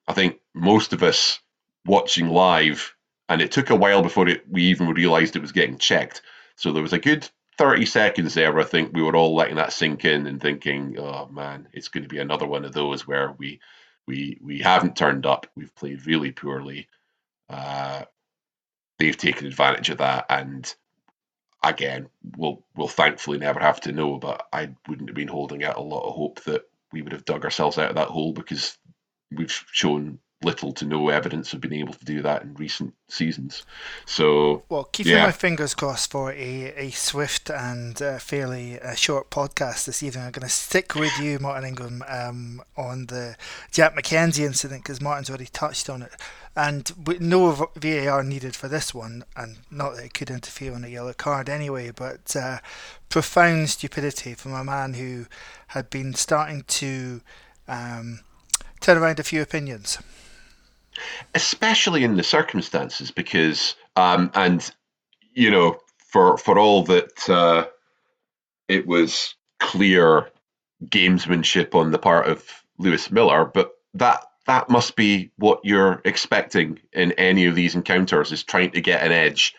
I 0.08 0.14
think 0.14 0.40
most 0.54 0.92
of 0.92 1.02
us 1.02 1.40
watching 1.86 2.28
live, 2.28 2.94
and 3.28 3.40
it 3.40 3.52
took 3.52 3.70
a 3.70 3.76
while 3.76 4.02
before 4.02 4.28
it, 4.28 4.44
we 4.50 4.64
even 4.64 4.88
realised 4.88 5.36
it 5.36 5.42
was 5.42 5.52
getting 5.52 5.78
checked. 5.78 6.22
So 6.56 6.72
there 6.72 6.82
was 6.82 6.92
a 6.92 6.98
good 6.98 7.28
30 7.58 7.86
seconds 7.86 8.34
there 8.34 8.58
I 8.58 8.64
think 8.64 8.92
we 8.92 9.02
were 9.02 9.16
all 9.16 9.34
letting 9.36 9.56
that 9.56 9.72
sink 9.72 10.04
in 10.04 10.26
and 10.26 10.40
thinking, 10.40 10.98
oh 10.98 11.28
man, 11.28 11.68
it's 11.72 11.88
going 11.88 12.02
to 12.02 12.08
be 12.08 12.18
another 12.18 12.46
one 12.46 12.64
of 12.64 12.72
those 12.72 13.06
where 13.06 13.32
we 13.38 13.60
we 14.06 14.38
we 14.42 14.60
haven't 14.60 14.96
turned 14.96 15.26
up. 15.26 15.46
We've 15.56 15.74
played 15.74 16.06
really 16.06 16.32
poorly. 16.32 16.88
Uh, 17.52 18.04
they've 18.98 19.16
taken 19.16 19.46
advantage 19.46 19.90
of 19.90 19.98
that, 19.98 20.26
and 20.30 20.72
again, 21.64 22.08
we'll 22.36 22.64
we'll 22.76 22.88
thankfully 22.88 23.38
never 23.38 23.60
have 23.60 23.80
to 23.82 23.92
know. 23.92 24.18
But 24.18 24.46
I 24.52 24.70
wouldn't 24.88 25.08
have 25.08 25.16
been 25.16 25.28
holding 25.28 25.64
out 25.64 25.76
a 25.78 25.82
lot 25.82 26.08
of 26.08 26.14
hope 26.14 26.42
that 26.44 26.62
we 26.92 27.02
would 27.02 27.12
have 27.12 27.24
dug 27.24 27.44
ourselves 27.44 27.78
out 27.78 27.90
of 27.90 27.96
that 27.96 28.08
hole 28.08 28.32
because 28.32 28.76
we've 29.30 29.52
shown 29.72 30.18
little 30.44 30.72
to 30.72 30.84
no 30.84 31.08
evidence 31.08 31.52
of 31.52 31.60
being 31.60 31.80
able 31.80 31.94
to 31.94 32.04
do 32.04 32.22
that 32.22 32.42
in 32.42 32.54
recent 32.54 32.94
seasons. 33.08 33.64
So, 34.06 34.64
well, 34.68 34.84
keeping 34.84 35.12
yeah. 35.12 35.26
my 35.26 35.32
fingers 35.32 35.74
crossed 35.74 36.10
for 36.10 36.32
a, 36.32 36.72
a 36.76 36.90
swift 36.90 37.50
and 37.50 38.00
uh, 38.00 38.18
fairly 38.18 38.80
uh, 38.80 38.94
short 38.94 39.30
podcast 39.30 39.84
this 39.84 40.02
evening. 40.02 40.24
I'm 40.24 40.32
going 40.32 40.42
to 40.42 40.48
stick 40.48 40.94
with 40.94 41.18
you, 41.18 41.38
Martin 41.38 41.68
Ingram, 41.68 42.04
um, 42.08 42.62
on 42.76 43.06
the 43.06 43.36
Jack 43.70 43.94
McKenzie 43.94 44.44
incident 44.44 44.82
because 44.82 45.00
Martin's 45.00 45.28
already 45.28 45.46
touched 45.46 45.88
on 45.88 46.02
it. 46.02 46.12
And 46.54 46.92
no 47.20 47.70
VAR 47.76 48.22
needed 48.22 48.54
for 48.54 48.68
this 48.68 48.92
one, 48.92 49.24
and 49.34 49.58
not 49.70 49.96
that 49.96 50.04
it 50.04 50.14
could 50.14 50.28
interfere 50.28 50.74
on 50.74 50.84
a 50.84 50.88
yellow 50.88 51.14
card 51.14 51.48
anyway, 51.48 51.92
but 51.94 52.36
uh, 52.36 52.58
profound 53.08 53.70
stupidity 53.70 54.34
from 54.34 54.52
a 54.52 54.62
man 54.62 54.94
who 54.94 55.26
had 55.68 55.88
been 55.88 56.12
starting 56.12 56.64
to 56.64 57.22
um, 57.68 58.20
turn 58.80 58.98
around 58.98 59.18
a 59.18 59.22
few 59.22 59.40
opinions. 59.40 59.98
Especially 61.34 62.04
in 62.04 62.16
the 62.16 62.22
circumstances, 62.22 63.10
because 63.10 63.74
um, 63.96 64.30
and 64.34 64.70
you 65.34 65.50
know, 65.50 65.78
for 65.98 66.36
for 66.36 66.58
all 66.58 66.84
that 66.84 67.28
uh, 67.28 67.66
it 68.68 68.86
was 68.86 69.34
clear 69.60 70.30
gamesmanship 70.84 71.74
on 71.74 71.90
the 71.90 71.98
part 71.98 72.26
of 72.26 72.44
Lewis 72.78 73.10
Miller, 73.10 73.44
but 73.44 73.72
that 73.94 74.24
that 74.46 74.68
must 74.68 74.96
be 74.96 75.30
what 75.36 75.60
you're 75.64 76.00
expecting 76.04 76.80
in 76.92 77.12
any 77.12 77.46
of 77.46 77.54
these 77.54 77.74
encounters 77.74 78.32
is 78.32 78.42
trying 78.42 78.72
to 78.72 78.80
get 78.80 79.02
an 79.02 79.12
edge. 79.12 79.54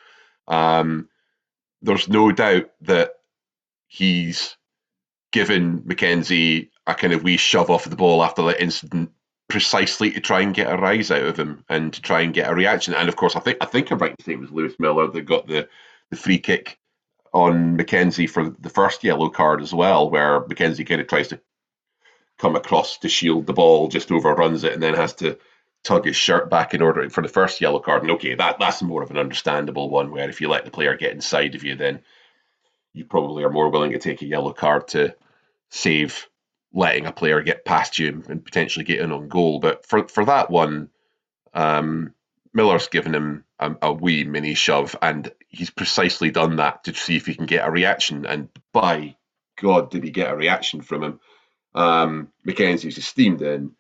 Um, 0.47 1.07
there's 1.81 2.09
no 2.09 2.31
doubt 2.31 2.69
that 2.81 3.12
he's 3.88 4.57
given 5.31 5.81
McKenzie 5.81 6.69
a 6.85 6.93
kind 6.93 7.13
of 7.13 7.23
wee 7.23 7.38
shove 7.38 7.69
off 7.69 7.85
the 7.85 7.95
ball 7.95 8.23
after 8.23 8.43
that 8.43 8.62
incident 8.62 9.12
precisely 9.53 10.10
to 10.10 10.19
try 10.19 10.41
and 10.41 10.55
get 10.55 10.74
a 10.74 10.75
rise 10.75 11.12
out 11.12 11.22
of 11.22 11.38
him 11.38 11.63
and 11.69 11.93
to 11.93 12.01
try 12.01 12.22
and 12.22 12.33
get 12.33 12.50
a 12.50 12.55
reaction. 12.55 12.95
And 12.95 13.07
of 13.07 13.15
course, 13.15 13.36
I 13.36 13.39
think 13.39 13.60
I 13.62 13.65
think 13.65 13.91
I'm 13.91 14.00
right 14.00 14.17
to 14.17 14.24
say 14.24 14.31
it 14.31 14.39
was 14.39 14.50
Lewis 14.50 14.74
Miller 14.79 15.05
that 15.05 15.22
got 15.22 15.45
the, 15.45 15.69
the 16.10 16.15
free 16.15 16.39
kick 16.39 16.79
on 17.36 17.77
McKenzie 17.77 18.27
for 18.27 18.50
the 18.50 18.72
first 18.72 19.03
yellow 19.03 19.29
card 19.29 19.62
as 19.62 19.72
well, 19.72 20.10
where 20.10 20.41
McKenzie 20.41 20.88
kind 20.88 21.01
of 21.01 21.05
tries 21.05 21.27
to 21.27 21.39
come 22.39 22.55
across 22.55 22.98
to 22.98 23.10
shield 23.10 23.45
the 23.45 23.53
ball, 23.53 23.89
just 23.89 24.12
overruns 24.12 24.63
it, 24.63 24.74
and 24.74 24.81
then 24.81 24.95
has 24.95 25.13
to 25.13 25.38
tug 25.83 26.05
his 26.05 26.15
shirt 26.15 26.50
back 26.50 26.74
in 26.74 26.81
order 26.81 27.07
for 27.12 27.22
the 27.22 27.27
first 27.27 27.62
yellow 27.62 27.79
card. 27.79 28.01
And 28.01 28.10
okay, 28.13 28.33
that 28.33 28.57
that's 28.57 28.81
more 28.81 29.03
of 29.03 29.12
an 29.12 29.19
understandable 29.19 29.88
one 29.88 30.10
where 30.10 30.27
if 30.27 30.41
you 30.41 30.50
let 30.50 30.65
the 30.65 30.72
player 30.72 30.98
get 30.98 31.13
inside 31.13 31.53
of 31.53 31.63
you, 31.63 31.75
then 31.75 32.00
you 32.91 33.05
probably 33.05 33.43
are 33.43 33.51
more 33.51 33.69
willing 33.69 33.91
to 33.91 34.00
take 34.00 34.24
a 34.24 34.25
yellow 34.25 34.51
card 34.51 34.88
to 34.88 35.15
save 35.69 36.27
letting 36.73 37.05
a 37.05 37.11
player 37.11 37.41
get 37.41 37.65
past 37.65 37.99
you 37.99 38.23
and 38.27 38.43
potentially 38.43 38.85
get 38.85 38.99
in 38.99 39.11
on 39.11 39.27
goal. 39.27 39.59
But 39.59 39.85
for 39.85 40.07
for 40.07 40.25
that 40.25 40.49
one, 40.49 40.89
um, 41.53 42.13
Miller's 42.53 42.87
given 42.87 43.13
him 43.13 43.45
a, 43.59 43.75
a, 43.81 43.93
wee 43.93 44.23
mini 44.23 44.53
shove, 44.53 44.95
and 45.01 45.31
he's 45.49 45.69
precisely 45.69 46.31
done 46.31 46.57
that 46.57 46.83
to 46.85 46.93
see 46.93 47.15
if 47.15 47.25
he 47.25 47.35
can 47.35 47.45
get 47.45 47.67
a 47.67 47.71
reaction. 47.71 48.25
And 48.25 48.49
by 48.71 49.15
God, 49.59 49.91
did 49.91 50.03
he 50.03 50.11
get 50.11 50.31
a 50.31 50.35
reaction 50.35 50.81
from 50.81 51.03
him? 51.03 51.19
Um, 51.75 52.29
McKenzie's 52.45 52.95
just 52.95 53.09
steamed 53.09 53.41
in, 53.41 53.71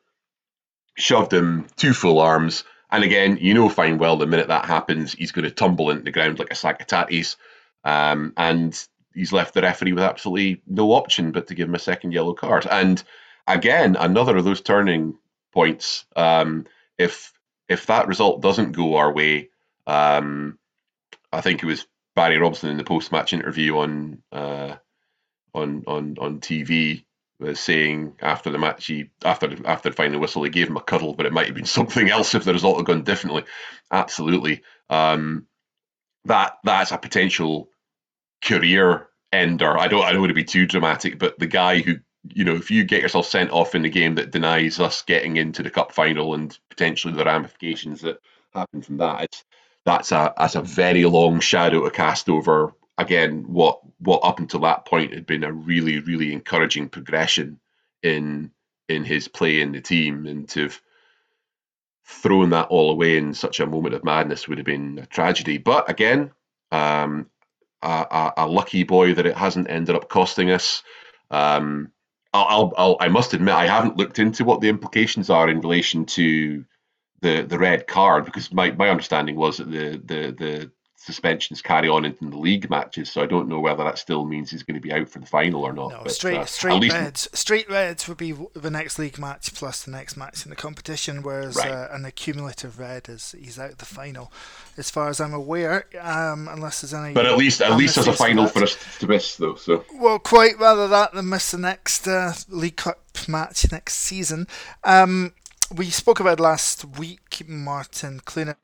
shoved 0.95 1.33
him 1.33 1.67
two 1.75 1.93
full 1.93 2.19
arms. 2.19 2.63
And 2.89 3.03
again, 3.03 3.37
you 3.41 3.53
know 3.53 3.69
fine 3.69 3.97
well 3.97 4.17
the 4.17 4.27
minute 4.27 4.49
that 4.49 4.65
happens, 4.65 5.13
he's 5.13 5.31
going 5.31 5.45
to 5.45 5.51
tumble 5.51 5.89
into 5.89 6.03
the 6.03 6.11
ground 6.11 6.39
like 6.39 6.51
a 6.51 6.55
sack 6.55 6.81
of 6.81 6.87
tatties. 6.87 7.37
Um, 7.83 8.33
and 8.37 8.87
he's 9.13 9.33
left 9.33 9.53
the 9.53 9.61
referee 9.61 9.93
with 9.93 10.03
absolutely 10.03 10.61
no 10.67 10.91
option 10.91 11.31
but 11.31 11.47
to 11.47 11.55
give 11.55 11.67
him 11.67 11.75
a 11.75 11.79
second 11.79 12.11
yellow 12.11 12.33
card. 12.33 12.67
And 12.69 13.01
again, 13.47 13.95
another 13.99 14.37
of 14.37 14.45
those 14.45 14.61
turning 14.61 15.17
points. 15.51 16.05
Um, 16.15 16.65
if 16.97 17.33
if 17.69 17.85
that 17.87 18.07
result 18.07 18.41
doesn't 18.41 18.73
go 18.73 18.95
our 18.95 19.11
way, 19.11 19.49
um, 19.87 20.57
I 21.31 21.41
think 21.41 21.63
it 21.63 21.67
was 21.67 21.87
Barry 22.15 22.37
Robson 22.37 22.69
in 22.69 22.77
the 22.77 22.83
post 22.83 23.11
match 23.11 23.33
interview 23.33 23.77
on 23.77 24.21
uh, 24.31 24.75
on 25.53 25.83
on 25.87 26.17
on 26.19 26.39
TV 26.39 27.03
was 27.39 27.59
saying 27.59 28.15
after 28.21 28.49
the 28.49 28.57
match, 28.57 28.87
he 28.87 29.09
after 29.23 29.55
after 29.65 29.89
the 29.89 29.95
final 29.95 30.19
whistle, 30.19 30.43
he 30.43 30.49
gave 30.49 30.67
him 30.67 30.77
a 30.77 30.81
cuddle, 30.81 31.13
but 31.13 31.25
it 31.25 31.33
might 31.33 31.47
have 31.47 31.55
been 31.55 31.65
something 31.65 32.09
else 32.09 32.35
if 32.35 32.43
the 32.43 32.53
result 32.53 32.77
had 32.77 32.85
gone 32.85 33.03
differently. 33.03 33.43
Absolutely, 33.91 34.63
um, 34.89 35.47
that 36.25 36.57
that's 36.63 36.91
a 36.91 36.97
potential 36.97 37.69
career 38.43 39.07
ender. 39.31 39.77
I 39.77 39.87
don't 39.87 40.03
I 40.03 40.11
don't 40.11 40.21
want 40.21 40.29
to 40.31 40.35
be 40.35 40.43
too 40.43 40.65
dramatic, 40.65 41.19
but 41.19 41.39
the 41.39 41.47
guy 41.47 41.81
who 41.81 41.95
you 42.33 42.45
know, 42.45 42.55
if 42.55 42.71
you 42.71 42.85
get 42.85 43.01
yourself 43.01 43.25
sent 43.25 43.51
off 43.51 43.75
in 43.75 43.81
the 43.81 43.89
game 43.89 44.15
that 44.15 44.31
denies 44.31 44.79
us 44.79 45.01
getting 45.01 45.35
into 45.35 45.61
the 45.61 45.69
cup 45.69 45.91
final 45.91 46.33
and 46.33 46.57
potentially 46.69 47.13
the 47.13 47.25
ramifications 47.25 47.99
that 48.01 48.19
happen 48.53 48.81
from 48.81 48.97
that, 48.97 49.23
it's 49.23 49.43
that's 49.85 50.11
a 50.11 50.33
that's 50.37 50.55
a 50.55 50.61
very 50.61 51.03
long 51.05 51.39
shadow 51.39 51.83
to 51.83 51.91
cast 51.91 52.29
over 52.29 52.73
again, 52.97 53.45
what 53.47 53.79
what 53.99 54.21
up 54.23 54.39
until 54.39 54.61
that 54.61 54.85
point 54.85 55.13
had 55.13 55.25
been 55.25 55.43
a 55.43 55.51
really 55.51 55.99
really 55.99 56.33
encouraging 56.33 56.89
progression 56.89 57.59
in 58.01 58.51
in 58.89 59.03
his 59.03 59.27
play 59.27 59.61
in 59.61 59.71
the 59.71 59.81
team, 59.81 60.25
and 60.25 60.47
to 60.49 60.63
have 60.63 60.81
thrown 62.05 62.49
that 62.51 62.67
all 62.67 62.91
away 62.91 63.17
in 63.17 63.33
such 63.33 63.59
a 63.59 63.65
moment 63.65 63.95
of 63.95 64.03
madness 64.03 64.47
would 64.47 64.57
have 64.57 64.65
been 64.65 64.99
a 64.99 65.05
tragedy. 65.05 65.57
But 65.57 65.89
again, 65.89 66.31
um, 66.71 67.29
a, 67.87 68.33
a, 68.37 68.47
lucky 68.47 68.83
boy 68.83 69.13
that 69.13 69.25
it 69.25 69.35
hasn't 69.35 69.69
ended 69.69 69.95
up 69.95 70.09
costing 70.09 70.51
us. 70.51 70.83
Um, 71.29 71.91
I'll, 72.33 72.73
I'll, 72.77 72.97
I 72.99 73.09
must 73.09 73.33
admit, 73.33 73.53
I 73.53 73.67
haven't 73.67 73.97
looked 73.97 74.19
into 74.19 74.43
what 74.43 74.61
the 74.61 74.69
implications 74.69 75.29
are 75.29 75.49
in 75.49 75.61
relation 75.61 76.05
to 76.05 76.65
the 77.21 77.41
the 77.43 77.57
red 77.57 77.87
card 77.87 78.25
because 78.25 78.51
my, 78.51 78.71
my 78.71 78.89
understanding 78.89 79.35
was 79.35 79.57
that 79.57 79.71
the 79.71 80.01
the 80.03 80.31
the 80.31 80.71
suspensions 81.03 81.61
carry 81.61 81.89
on 81.89 82.05
into 82.05 82.29
the 82.29 82.37
league 82.37 82.69
matches. 82.69 83.11
So 83.11 83.21
I 83.21 83.25
don't 83.25 83.49
know 83.49 83.59
whether 83.59 83.83
that 83.83 83.97
still 83.97 84.25
means 84.25 84.49
he's 84.49 84.63
going 84.63 84.75
to 84.75 84.81
be 84.81 84.93
out 84.93 85.09
for 85.09 85.19
the 85.19 85.25
final 85.25 85.63
or 85.63 85.73
not. 85.73 85.91
No, 85.91 86.01
but, 86.03 86.11
straight 86.11 86.37
uh, 86.37 86.45
straight 86.45 86.79
least... 86.79 86.95
reds. 86.95 87.27
Straight 87.33 87.69
reds 87.69 88.07
would 88.07 88.17
be 88.17 88.33
the 88.53 88.71
next 88.71 88.97
league 88.97 89.19
match 89.19 89.53
plus 89.53 89.83
the 89.83 89.91
next 89.91 90.15
match 90.15 90.45
in 90.45 90.49
the 90.49 90.55
competition, 90.55 91.21
whereas 91.21 91.57
right. 91.57 91.71
uh, 91.71 91.89
an 91.91 92.05
accumulative 92.05 92.79
red 92.79 93.09
is 93.09 93.35
he's 93.37 93.59
out 93.59 93.77
the 93.77 93.85
final, 93.85 94.31
as 94.77 94.89
far 94.89 95.09
as 95.09 95.19
I'm 95.19 95.33
aware. 95.33 95.87
Um, 95.99 96.47
unless 96.47 96.81
there's 96.81 96.93
any. 96.93 97.13
But 97.13 97.25
at 97.25 97.37
least 97.37 97.61
at 97.61 97.75
least 97.77 97.95
there's 97.95 98.07
a 98.07 98.13
final 98.13 98.47
for 98.47 98.63
us 98.63 98.77
to 98.99 99.07
miss, 99.07 99.35
though. 99.35 99.55
So. 99.55 99.83
Well, 99.95 100.19
quite 100.19 100.57
rather 100.59 100.87
that 100.87 101.13
than 101.13 101.29
miss 101.29 101.51
the 101.51 101.57
next 101.57 102.07
uh, 102.07 102.33
League 102.47 102.77
Cup 102.77 102.99
match 103.27 103.71
next 103.71 103.95
season. 103.95 104.47
Um, 104.83 105.33
we 105.75 105.89
spoke 105.89 106.19
about 106.19 106.39
last 106.39 106.85
week, 106.97 107.43
Martin 107.47 108.19
Clunas 108.19 108.55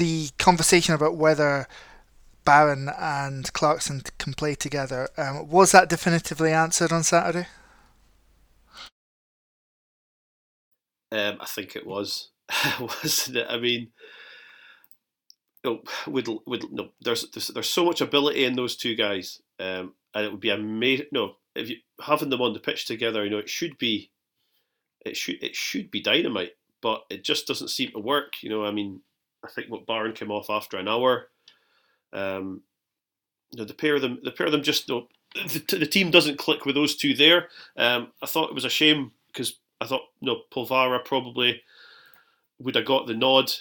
the 0.00 0.30
conversation 0.38 0.94
about 0.94 1.14
whether 1.14 1.68
Barron 2.46 2.88
and 2.98 3.52
Clarkson 3.52 4.00
can 4.16 4.32
play 4.32 4.54
together 4.54 5.10
um, 5.18 5.46
was 5.46 5.72
that 5.72 5.90
definitively 5.90 6.52
answered 6.52 6.90
on 6.90 7.02
Saturday? 7.02 7.48
Um, 11.12 11.36
I 11.38 11.44
think 11.44 11.76
it 11.76 11.86
was, 11.86 12.30
wasn't 12.80 13.36
it? 13.36 13.46
I 13.50 13.58
mean, 13.58 13.88
you 15.62 15.70
know, 15.70 15.82
with, 16.10 16.28
with, 16.46 16.64
no, 16.70 16.88
there's, 17.02 17.30
there's 17.32 17.48
there's 17.48 17.68
so 17.68 17.84
much 17.84 18.00
ability 18.00 18.46
in 18.46 18.56
those 18.56 18.76
two 18.76 18.94
guys, 18.94 19.42
um, 19.58 19.92
and 20.14 20.24
it 20.24 20.30
would 20.30 20.40
be 20.40 20.48
amazing. 20.48 21.06
No, 21.12 21.34
if 21.54 21.68
you 21.68 21.76
having 22.00 22.30
them 22.30 22.40
on 22.40 22.54
the 22.54 22.60
pitch 22.60 22.86
together, 22.86 23.22
you 23.22 23.28
know, 23.28 23.38
it 23.38 23.50
should 23.50 23.76
be, 23.76 24.12
it 25.04 25.14
should 25.14 25.42
it 25.42 25.54
should 25.54 25.90
be 25.90 26.00
dynamite, 26.00 26.52
but 26.80 27.02
it 27.10 27.22
just 27.22 27.46
doesn't 27.46 27.68
seem 27.68 27.90
to 27.90 27.98
work. 27.98 28.42
You 28.42 28.48
know, 28.48 28.64
I 28.64 28.70
mean, 28.70 29.02
I 29.44 29.48
think 29.48 29.70
what 29.70 29.86
Barron 29.86 30.12
came 30.12 30.30
off 30.30 30.50
after 30.50 30.76
an 30.76 30.88
hour. 30.88 31.28
Um, 32.12 32.62
the 33.52 33.74
pair 33.74 33.96
of 33.96 34.02
them, 34.02 34.18
the 34.22 34.30
pair 34.30 34.46
of 34.46 34.52
them 34.52 34.62
just 34.62 34.88
you 34.88 34.94
know, 34.94 35.08
the, 35.46 35.78
the 35.78 35.86
team 35.86 36.10
doesn't 36.10 36.38
click 36.38 36.64
with 36.66 36.74
those 36.74 36.96
two 36.96 37.14
there. 37.14 37.48
Um, 37.76 38.08
I 38.22 38.26
thought 38.26 38.50
it 38.50 38.54
was 38.54 38.64
a 38.64 38.70
shame 38.70 39.12
because 39.28 39.54
I 39.80 39.86
thought 39.86 40.02
you 40.20 40.26
know 40.26 40.42
Polvara 40.52 41.04
probably 41.04 41.62
would 42.58 42.74
have 42.74 42.84
got 42.84 43.06
the 43.06 43.14
nod 43.14 43.52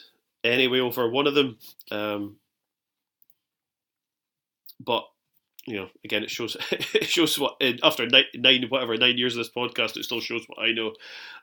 anyway 0.44 0.80
over 0.80 1.10
one 1.10 1.28
of 1.28 1.36
them. 1.36 1.58
Um, 1.92 2.38
but 4.80 5.06
you 5.66 5.76
know, 5.76 5.90
again, 6.04 6.24
it 6.24 6.30
shows 6.30 6.58
it 6.72 7.06
shows 7.06 7.38
what 7.38 7.62
after 7.84 8.08
nine, 8.08 8.26
nine 8.36 8.66
whatever 8.70 8.98
nine 8.98 9.18
years 9.18 9.36
of 9.36 9.40
this 9.40 9.54
podcast, 9.54 9.98
it 9.98 10.04
still 10.04 10.20
shows 10.22 10.44
what 10.48 10.60
I 10.60 10.72
know. 10.72 10.94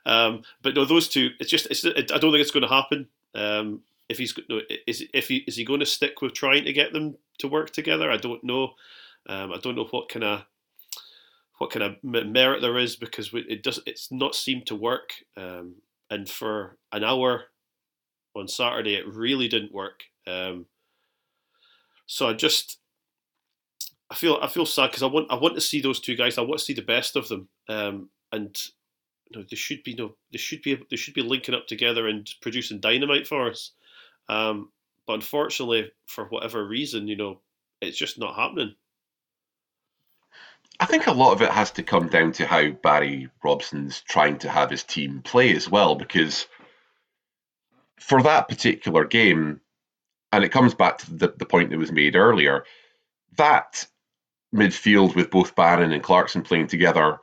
Um, 0.05 0.43
but 0.61 0.75
no, 0.75 0.85
those 0.85 1.07
two, 1.07 1.31
it's 1.39 1.49
just 1.49 1.67
it's, 1.67 1.85
I 1.85 2.17
don't 2.17 2.31
think 2.31 2.41
it's 2.41 2.51
going 2.51 2.67
to 2.67 2.73
happen. 2.73 3.07
Um, 3.35 3.81
if 4.09 4.17
he's 4.17 4.33
is 4.87 5.03
if 5.13 5.27
he 5.27 5.37
is 5.47 5.55
he 5.55 5.65
going 5.65 5.79
to 5.79 5.85
stick 5.85 6.21
with 6.21 6.33
trying 6.33 6.65
to 6.65 6.73
get 6.73 6.93
them 6.93 7.15
to 7.39 7.47
work 7.47 7.71
together? 7.71 8.09
I 8.11 8.17
don't 8.17 8.43
know. 8.43 8.71
Um, 9.27 9.51
I 9.51 9.57
don't 9.57 9.75
know 9.75 9.87
what 9.91 10.09
kind 10.09 10.23
of 10.23 10.45
what 11.57 11.71
kind 11.71 11.83
of 11.83 11.95
merit 12.03 12.61
there 12.61 12.77
is 12.77 12.95
because 12.95 13.31
it 13.33 13.63
does 13.63 13.79
it's 13.85 14.11
not 14.11 14.35
seemed 14.35 14.67
to 14.67 14.75
work. 14.75 15.13
Um, 15.35 15.75
and 16.09 16.29
for 16.29 16.77
an 16.91 17.03
hour 17.03 17.45
on 18.35 18.47
Saturday, 18.47 18.95
it 18.95 19.07
really 19.07 19.47
didn't 19.47 19.73
work. 19.73 20.03
Um, 20.25 20.65
so 22.05 22.27
I 22.27 22.33
just 22.33 22.79
I 24.09 24.15
feel 24.15 24.39
I 24.41 24.47
feel 24.47 24.65
sad 24.65 24.91
because 24.91 25.03
I 25.03 25.07
want 25.07 25.31
I 25.31 25.35
want 25.35 25.55
to 25.55 25.61
see 25.61 25.81
those 25.81 25.99
two 25.99 26.15
guys. 26.15 26.37
I 26.37 26.41
want 26.41 26.59
to 26.59 26.65
see 26.65 26.73
the 26.73 26.81
best 26.81 27.15
of 27.15 27.27
them. 27.27 27.49
Um, 27.67 28.09
and 28.31 28.57
you 29.29 29.39
know, 29.39 29.45
they 29.49 29.55
should 29.57 29.83
be 29.83 29.93
know, 29.95 30.15
they 30.31 30.37
should 30.37 30.61
be 30.61 30.81
they 30.89 30.95
should 30.95 31.13
be 31.13 31.21
linking 31.21 31.55
up 31.55 31.67
together 31.67 32.07
and 32.07 32.29
producing 32.41 32.79
dynamite 32.79 33.27
for 33.27 33.49
us. 33.49 33.71
Um, 34.29 34.71
but 35.05 35.13
unfortunately, 35.13 35.91
for 36.07 36.25
whatever 36.25 36.65
reason, 36.65 37.07
you 37.07 37.15
know, 37.15 37.39
it's 37.81 37.97
just 37.97 38.19
not 38.19 38.35
happening. 38.35 38.75
I 40.79 40.85
think 40.85 41.07
a 41.07 41.11
lot 41.11 41.31
of 41.31 41.41
it 41.41 41.49
has 41.49 41.71
to 41.71 41.83
come 41.83 42.07
down 42.07 42.33
to 42.33 42.45
how 42.45 42.69
Barry 42.69 43.29
Robson's 43.43 44.01
trying 44.01 44.37
to 44.39 44.49
have 44.49 44.69
his 44.69 44.83
team 44.83 45.21
play 45.23 45.55
as 45.55 45.69
well, 45.69 45.95
because 45.95 46.47
for 47.99 48.21
that 48.21 48.47
particular 48.47 49.05
game, 49.05 49.61
and 50.31 50.43
it 50.43 50.51
comes 50.51 50.75
back 50.75 50.99
to 50.99 51.13
the, 51.13 51.33
the 51.37 51.45
point 51.45 51.71
that 51.71 51.79
was 51.79 51.91
made 51.91 52.15
earlier, 52.15 52.63
that 53.37 53.87
midfield 54.53 55.15
with 55.15 55.31
both 55.31 55.55
Barron 55.55 55.91
and 55.91 56.03
Clarkson 56.03 56.43
playing 56.43 56.67
together 56.67 57.19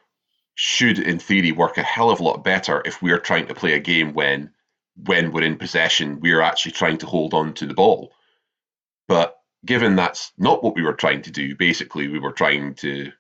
should, 0.57 0.99
in 0.99 1.19
theory, 1.19 1.53
work 1.53 1.79
a 1.79 1.83
hell 1.83 2.11
of 2.11 2.21
a 2.21 2.23
lot 2.23 2.43
better 2.45 2.83
if 2.85 3.03
we're 3.03 3.19
trying 3.19 3.47
to 3.47 3.55
play 3.55 3.75
a 3.75 3.79
game 3.79 4.15
when, 4.15 4.51
when 4.97 5.33
we're 5.33 5.43
in 5.43 5.57
possession, 5.57 6.21
we're 6.21 6.41
actually 6.41 6.73
trying 6.73 6.99
to 6.99 7.07
hold 7.07 7.35
on 7.35 7.55
to 7.55 7.67
the 7.67 7.75
ball. 7.75 8.13
But 9.09 9.39
given 9.65 9.97
that's 9.97 10.33
not 10.39 10.63
what 10.63 10.75
we 10.75 10.83
were 10.83 10.95
trying 10.95 11.23
to 11.23 11.31
do, 11.31 11.57
basically, 11.57 12.09
we 12.09 12.19
were 12.19 12.33
trying 12.33 12.75
to, 12.77 13.11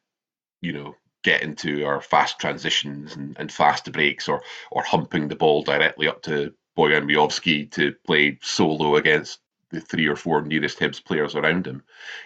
you 0.60 0.72
know, 0.72 0.94
get 1.22 1.42
into 1.42 1.84
our 1.84 2.00
fast 2.00 2.38
transitions 2.38 3.16
and, 3.16 3.36
and 3.38 3.50
fast 3.50 3.90
breaks 3.92 4.28
or 4.28 4.42
or 4.70 4.82
humping 4.82 5.28
the 5.28 5.36
ball 5.36 5.62
directly 5.62 6.06
up 6.06 6.22
to 6.22 6.54
Boyan 6.76 7.10
Miovski 7.10 7.70
to 7.72 7.94
play 8.06 8.38
solo 8.42 8.96
against 8.96 9.40
the 9.70 9.80
three 9.80 10.06
or 10.06 10.16
four 10.16 10.42
nearest 10.42 10.78
Hibs 10.78 11.04
players 11.04 11.34
around 11.34 11.66
him. 11.66 11.82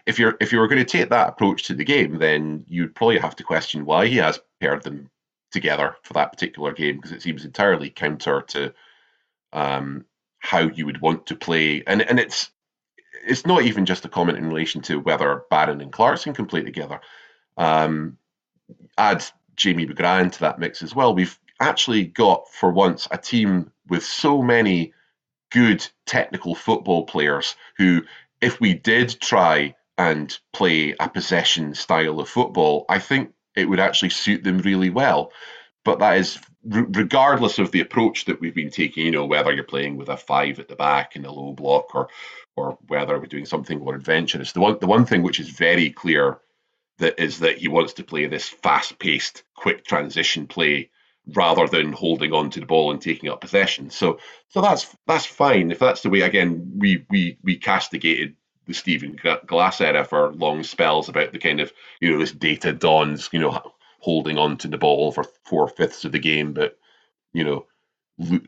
If 0.06 0.18
you're 0.18 0.36
if 0.40 0.52
you 0.52 0.58
were 0.58 0.68
going 0.68 0.84
to 0.84 0.98
take 0.98 1.10
that 1.10 1.28
approach 1.28 1.64
to 1.64 1.74
the 1.74 1.84
game, 1.84 2.18
then 2.18 2.64
you'd 2.68 2.94
probably 2.94 3.18
have 3.18 3.36
to 3.36 3.44
question 3.44 3.84
why 3.84 4.06
he 4.06 4.16
has 4.16 4.40
paired 4.60 4.82
them 4.82 5.10
together 5.50 5.96
for 6.02 6.12
that 6.12 6.32
particular 6.32 6.72
game 6.72 6.96
because 6.96 7.12
it 7.12 7.22
seems 7.22 7.44
entirely 7.44 7.88
counter 7.88 8.42
to 8.42 8.74
um, 9.52 10.04
how 10.38 10.60
you 10.60 10.86
would 10.86 11.00
want 11.00 11.26
to 11.26 11.36
play. 11.36 11.82
And 11.86 12.02
and 12.02 12.18
it's 12.18 12.50
it's 13.26 13.46
not 13.46 13.62
even 13.62 13.86
just 13.86 14.04
a 14.04 14.08
comment 14.08 14.38
in 14.38 14.48
relation 14.48 14.80
to 14.82 15.00
whether 15.00 15.44
Barron 15.50 15.80
and 15.80 15.92
Clarkson 15.92 16.34
can 16.34 16.46
play 16.46 16.62
together. 16.62 17.00
Um, 17.56 18.16
add 18.96 19.24
Jamie 19.56 19.86
McGrath 19.86 20.32
to 20.32 20.40
that 20.40 20.58
mix 20.58 20.82
as 20.82 20.94
well. 20.94 21.14
We've 21.14 21.38
actually 21.60 22.04
got 22.04 22.48
for 22.48 22.70
once 22.70 23.08
a 23.10 23.18
team 23.18 23.72
with 23.88 24.04
so 24.04 24.42
many 24.42 24.92
good 25.50 25.86
technical 26.06 26.54
football 26.54 27.04
players 27.04 27.56
who, 27.76 28.02
if 28.40 28.60
we 28.60 28.74
did 28.74 29.20
try 29.20 29.74
and 29.96 30.38
play 30.52 30.94
a 31.00 31.08
possession 31.08 31.74
style 31.74 32.20
of 32.20 32.28
football, 32.28 32.84
I 32.88 32.98
think 32.98 33.32
it 33.56 33.68
would 33.68 33.80
actually 33.80 34.10
suit 34.10 34.44
them 34.44 34.58
really 34.58 34.90
well. 34.90 35.32
But 35.84 35.98
that 35.98 36.18
is 36.18 36.38
regardless 36.68 37.58
of 37.58 37.70
the 37.70 37.80
approach 37.80 38.26
that 38.26 38.40
we've 38.40 38.54
been 38.54 38.70
taking, 38.70 39.06
you 39.06 39.10
know, 39.10 39.24
whether 39.24 39.52
you're 39.52 39.64
playing 39.64 39.96
with 39.96 40.08
a 40.08 40.16
five 40.16 40.58
at 40.58 40.68
the 40.68 40.76
back 40.76 41.16
in 41.16 41.24
a 41.24 41.32
low 41.32 41.52
block 41.52 41.94
or 41.94 42.08
or 42.56 42.78
whether 42.88 43.18
we're 43.18 43.26
doing 43.26 43.46
something 43.46 43.78
more 43.78 43.94
adventurous. 43.94 44.52
The 44.52 44.60
one 44.60 44.78
the 44.80 44.86
one 44.86 45.06
thing 45.06 45.22
which 45.22 45.40
is 45.40 45.48
very 45.48 45.90
clear 45.90 46.40
that 46.98 47.18
is 47.22 47.38
that 47.40 47.58
he 47.58 47.68
wants 47.68 47.94
to 47.94 48.04
play 48.04 48.26
this 48.26 48.48
fast-paced, 48.48 49.44
quick 49.54 49.84
transition 49.84 50.46
play 50.46 50.90
rather 51.34 51.66
than 51.66 51.92
holding 51.92 52.32
on 52.32 52.50
to 52.50 52.60
the 52.60 52.66
ball 52.66 52.90
and 52.90 53.00
taking 53.00 53.30
up 53.30 53.40
possession. 53.40 53.90
So 53.90 54.18
so 54.48 54.60
that's 54.60 54.94
that's 55.06 55.26
fine 55.26 55.70
if 55.70 55.78
that's 55.78 56.02
the 56.02 56.10
way. 56.10 56.20
Again, 56.20 56.72
we 56.76 57.04
we 57.08 57.38
we 57.42 57.56
castigated 57.56 58.36
the 58.66 58.74
Stephen 58.74 59.18
Glass 59.46 59.80
era 59.80 60.04
for 60.04 60.32
long 60.34 60.62
spells 60.62 61.08
about 61.08 61.32
the 61.32 61.38
kind 61.38 61.60
of 61.60 61.72
you 62.00 62.10
know 62.10 62.18
this 62.18 62.32
data 62.32 62.72
dons 62.72 63.30
you 63.32 63.40
know 63.40 63.72
holding 63.98 64.38
on 64.38 64.56
to 64.58 64.68
the 64.68 64.78
ball 64.78 65.12
for 65.12 65.24
four 65.44 65.68
fifths 65.68 66.04
of 66.04 66.12
the 66.12 66.18
game, 66.18 66.52
but 66.52 66.78
you 67.32 67.44
know 67.44 67.66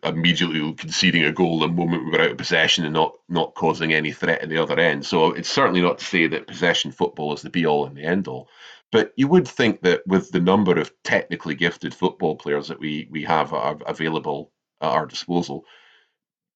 immediately 0.03 0.73
conceding 0.75 1.25
a 1.25 1.33
goal 1.33 1.61
the 1.61 1.69
moment 1.69 2.05
we 2.05 2.11
were 2.11 2.21
out 2.21 2.33
of 2.33 2.37
possession 2.37 2.85
and 2.85 2.93
not 2.95 3.15
not 3.29 3.55
causing 3.55 3.93
any 3.93 4.11
threat 4.13 4.43
at 4.43 4.49
the 4.49 4.59
other 4.59 4.79
end. 4.79 5.07
So 5.07 5.33
it's 5.33 5.49
certainly 5.49 5.81
not 5.81 5.99
to 5.99 6.05
say 6.05 6.27
that 6.27 6.49
possession 6.49 6.91
football 6.91 7.33
is 7.35 7.43
the 7.43 7.51
be 7.51 7.67
all 7.67 7.87
and 7.87 7.97
the 7.97 8.05
end 8.05 8.27
all. 8.27 8.49
But 8.91 9.13
you 9.17 9.29
would 9.29 9.47
think 9.47 9.83
that 9.83 10.05
with 10.07 10.33
the 10.33 10.41
number 10.41 10.79
of 10.79 10.93
technically 11.05 11.55
gifted 11.55 11.95
football 11.95 12.35
players 12.37 12.69
that 12.69 12.81
we 12.81 13.07
we 13.11 13.23
have 13.25 13.53
available 13.87 14.51
at 14.81 14.91
our 14.91 15.07
disposal, 15.07 15.65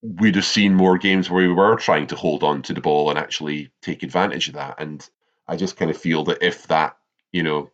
we'd 0.03 0.35
have 0.35 0.45
seen 0.45 0.75
more 0.75 0.99
games 0.99 1.31
where 1.31 1.47
we 1.47 1.55
were 1.55 1.77
trying 1.77 2.09
to 2.09 2.17
hold 2.17 2.43
on 2.43 2.63
to 2.63 2.75
the 2.75 2.81
ball 2.81 3.11
and 3.11 3.19
actually 3.19 3.71
take 3.81 4.03
advantage 4.03 4.49
of 4.49 4.55
that. 4.55 4.75
And 4.79 5.09
I 5.47 5.57
just 5.57 5.77
kind 5.77 5.91
of 5.91 5.97
feel 5.97 6.25
that 6.25 6.43
if 6.43 6.67
that, 6.67 6.97
you 7.33 7.45
know, 7.45 7.71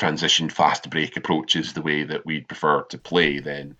transition 0.00 0.48
fast 0.48 0.88
break 0.88 1.14
approaches 1.18 1.74
the 1.74 1.82
way 1.82 2.04
that 2.04 2.24
we'd 2.24 2.48
prefer 2.48 2.82
to 2.84 2.96
play, 2.96 3.38
then 3.38 3.76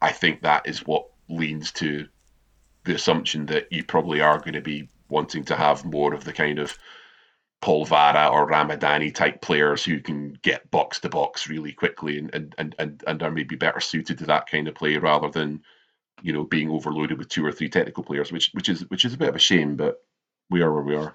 I 0.00 0.10
think 0.10 0.42
that 0.42 0.66
is 0.66 0.84
what 0.84 1.06
leans 1.28 1.70
to 1.72 2.08
the 2.84 2.96
assumption 2.96 3.46
that 3.46 3.70
you 3.70 3.84
probably 3.84 4.20
are 4.20 4.40
going 4.40 4.54
to 4.54 4.60
be 4.60 4.88
wanting 5.08 5.44
to 5.44 5.54
have 5.54 5.84
more 5.84 6.14
of 6.14 6.24
the 6.24 6.32
kind 6.32 6.58
of 6.58 6.76
Polvara 7.62 8.32
or 8.32 8.50
Ramadani 8.50 9.14
type 9.14 9.40
players 9.40 9.84
who 9.84 10.00
can 10.00 10.36
get 10.42 10.68
box 10.72 10.98
to 10.98 11.08
box 11.08 11.48
really 11.48 11.72
quickly 11.72 12.18
and, 12.18 12.34
and, 12.58 12.74
and, 12.80 13.04
and 13.06 13.22
are 13.22 13.30
maybe 13.30 13.54
better 13.54 13.78
suited 13.78 14.18
to 14.18 14.26
that 14.26 14.50
kind 14.50 14.66
of 14.66 14.74
play 14.74 14.96
rather 14.96 15.28
than 15.30 15.62
you 16.22 16.32
know 16.32 16.42
being 16.42 16.70
overloaded 16.70 17.18
with 17.18 17.28
two 17.28 17.46
or 17.46 17.52
three 17.52 17.68
technical 17.68 18.02
players, 18.02 18.32
which 18.32 18.50
which 18.52 18.68
is 18.68 18.80
which 18.90 19.04
is 19.04 19.14
a 19.14 19.18
bit 19.18 19.28
of 19.28 19.36
a 19.36 19.38
shame, 19.38 19.76
but 19.76 20.02
we 20.50 20.60
are 20.60 20.72
where 20.72 20.82
we 20.82 20.96
are. 20.96 21.14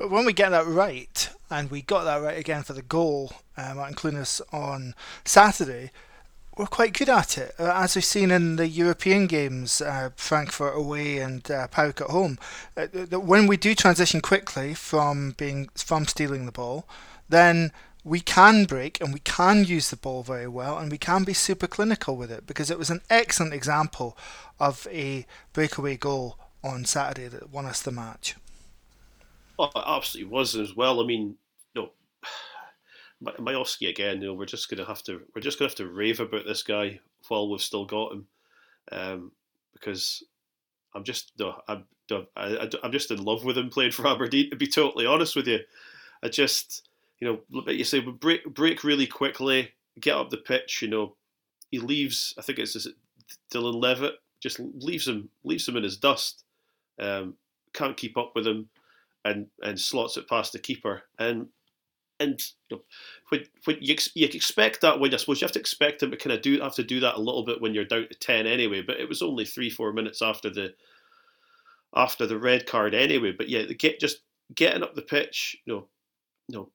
But 0.00 0.10
when 0.10 0.24
we 0.24 0.32
get 0.32 0.48
that 0.48 0.66
right, 0.66 1.28
and 1.50 1.70
we 1.70 1.82
got 1.82 2.04
that 2.04 2.22
right 2.22 2.38
again 2.38 2.62
for 2.62 2.72
the 2.72 2.80
goal, 2.80 3.34
um, 3.58 3.76
Martin 3.76 3.94
Clunas 3.94 4.40
on 4.50 4.94
Saturday, 5.26 5.90
we're 6.56 6.64
quite 6.64 6.94
good 6.94 7.10
at 7.10 7.36
it, 7.36 7.54
uh, 7.58 7.70
as 7.74 7.94
we've 7.94 8.02
seen 8.02 8.30
in 8.30 8.56
the 8.56 8.66
European 8.66 9.26
games, 9.26 9.82
uh, 9.82 10.08
Frankfurt 10.16 10.74
away 10.74 11.18
and 11.18 11.50
uh, 11.50 11.68
PAOK 11.68 12.00
at 12.00 12.06
home. 12.06 12.38
Uh, 12.78 12.86
when 13.18 13.46
we 13.46 13.58
do 13.58 13.74
transition 13.74 14.22
quickly 14.22 14.72
from 14.72 15.32
being 15.32 15.68
from 15.74 16.06
stealing 16.06 16.46
the 16.46 16.52
ball, 16.52 16.88
then 17.28 17.70
we 18.02 18.20
can 18.20 18.64
break 18.64 19.02
and 19.02 19.12
we 19.12 19.20
can 19.20 19.66
use 19.66 19.90
the 19.90 19.96
ball 19.96 20.22
very 20.22 20.48
well 20.48 20.78
and 20.78 20.90
we 20.90 20.96
can 20.96 21.24
be 21.24 21.34
super 21.34 21.66
clinical 21.66 22.16
with 22.16 22.30
it 22.30 22.46
because 22.46 22.70
it 22.70 22.78
was 22.78 22.88
an 22.88 23.02
excellent 23.10 23.52
example 23.52 24.16
of 24.58 24.88
a 24.90 25.26
breakaway 25.52 25.98
goal 25.98 26.38
on 26.64 26.86
Saturday 26.86 27.28
that 27.28 27.50
won 27.50 27.66
us 27.66 27.82
the 27.82 27.92
match. 27.92 28.34
Well, 29.60 29.70
it 29.76 29.84
absolutely 29.86 30.32
was 30.32 30.56
as 30.56 30.74
well. 30.74 31.02
I 31.02 31.06
mean, 31.06 31.36
Miovski 33.22 33.90
again. 33.90 34.22
You 34.22 34.28
know, 34.28 34.34
we're 34.34 34.46
just 34.46 34.70
gonna 34.70 34.86
have 34.86 35.02
to 35.02 35.20
we're 35.34 35.42
just 35.42 35.58
gonna 35.58 35.68
have 35.68 35.76
to 35.76 35.86
rave 35.86 36.18
about 36.18 36.46
this 36.46 36.62
guy 36.62 36.98
while 37.28 37.50
we've 37.50 37.60
still 37.60 37.84
got 37.84 38.12
him, 38.12 38.26
um, 38.90 39.32
because 39.74 40.22
I'm 40.94 41.04
just 41.04 41.32
no, 41.38 41.60
I'm 41.68 41.84
I, 42.36 42.70
am 42.82 42.90
just 42.90 43.10
in 43.10 43.22
love 43.22 43.44
with 43.44 43.58
him 43.58 43.68
playing 43.68 43.90
for 43.90 44.06
Aberdeen. 44.06 44.48
To 44.48 44.56
be 44.56 44.66
totally 44.66 45.04
honest 45.04 45.36
with 45.36 45.46
you, 45.46 45.58
I 46.22 46.28
just 46.28 46.88
you 47.18 47.42
know, 47.52 47.62
you 47.70 47.84
say, 47.84 48.00
break 48.00 48.46
break 48.54 48.82
really 48.82 49.06
quickly, 49.06 49.72
get 50.00 50.16
up 50.16 50.30
the 50.30 50.38
pitch. 50.38 50.80
You 50.80 50.88
know, 50.88 51.16
he 51.70 51.80
leaves. 51.80 52.32
I 52.38 52.42
think 52.42 52.58
it's 52.58 52.88
Dylan 53.52 53.78
Levitt 53.78 54.14
just 54.40 54.58
leaves 54.58 55.06
him 55.06 55.28
leaves 55.44 55.68
him 55.68 55.76
in 55.76 55.82
his 55.82 55.98
dust. 55.98 56.44
Um, 56.98 57.34
can't 57.74 57.98
keep 57.98 58.16
up 58.16 58.32
with 58.34 58.46
him, 58.46 58.70
and 59.24 59.46
and 59.62 59.78
slots 59.78 60.16
it 60.16 60.28
past 60.28 60.52
the 60.52 60.58
keeper. 60.58 61.02
And 61.18 61.48
and 62.18 62.40
you 62.68 62.76
know, 62.76 62.82
when, 63.30 63.44
when 63.64 63.78
you, 63.80 63.96
you 64.14 64.26
expect 64.26 64.82
that 64.82 65.00
when 65.00 65.12
I 65.12 65.16
suppose 65.16 65.40
you 65.40 65.46
have 65.46 65.52
to 65.52 65.60
expect 65.60 66.02
him 66.02 66.10
to 66.10 66.16
kind 66.16 66.34
of 66.34 66.42
do 66.42 66.60
have 66.60 66.74
to 66.74 66.84
do 66.84 67.00
that 67.00 67.16
a 67.16 67.20
little 67.20 67.44
bit 67.44 67.60
when 67.60 67.74
you're 67.74 67.84
down 67.84 68.06
to 68.08 68.14
ten 68.14 68.46
anyway. 68.46 68.82
But 68.82 69.00
it 69.00 69.08
was 69.08 69.22
only 69.22 69.44
three 69.44 69.70
four 69.70 69.92
minutes 69.92 70.22
after 70.22 70.50
the 70.50 70.74
after 71.94 72.26
the 72.26 72.38
red 72.38 72.66
card 72.66 72.94
anyway. 72.94 73.32
But 73.32 73.48
yeah, 73.48 73.64
get 73.64 74.00
just 74.00 74.20
getting 74.54 74.82
up 74.82 74.94
the 74.94 75.02
pitch, 75.02 75.56
you 75.64 75.74
know, 75.74 75.86
you 76.48 76.58
know, 76.58 76.70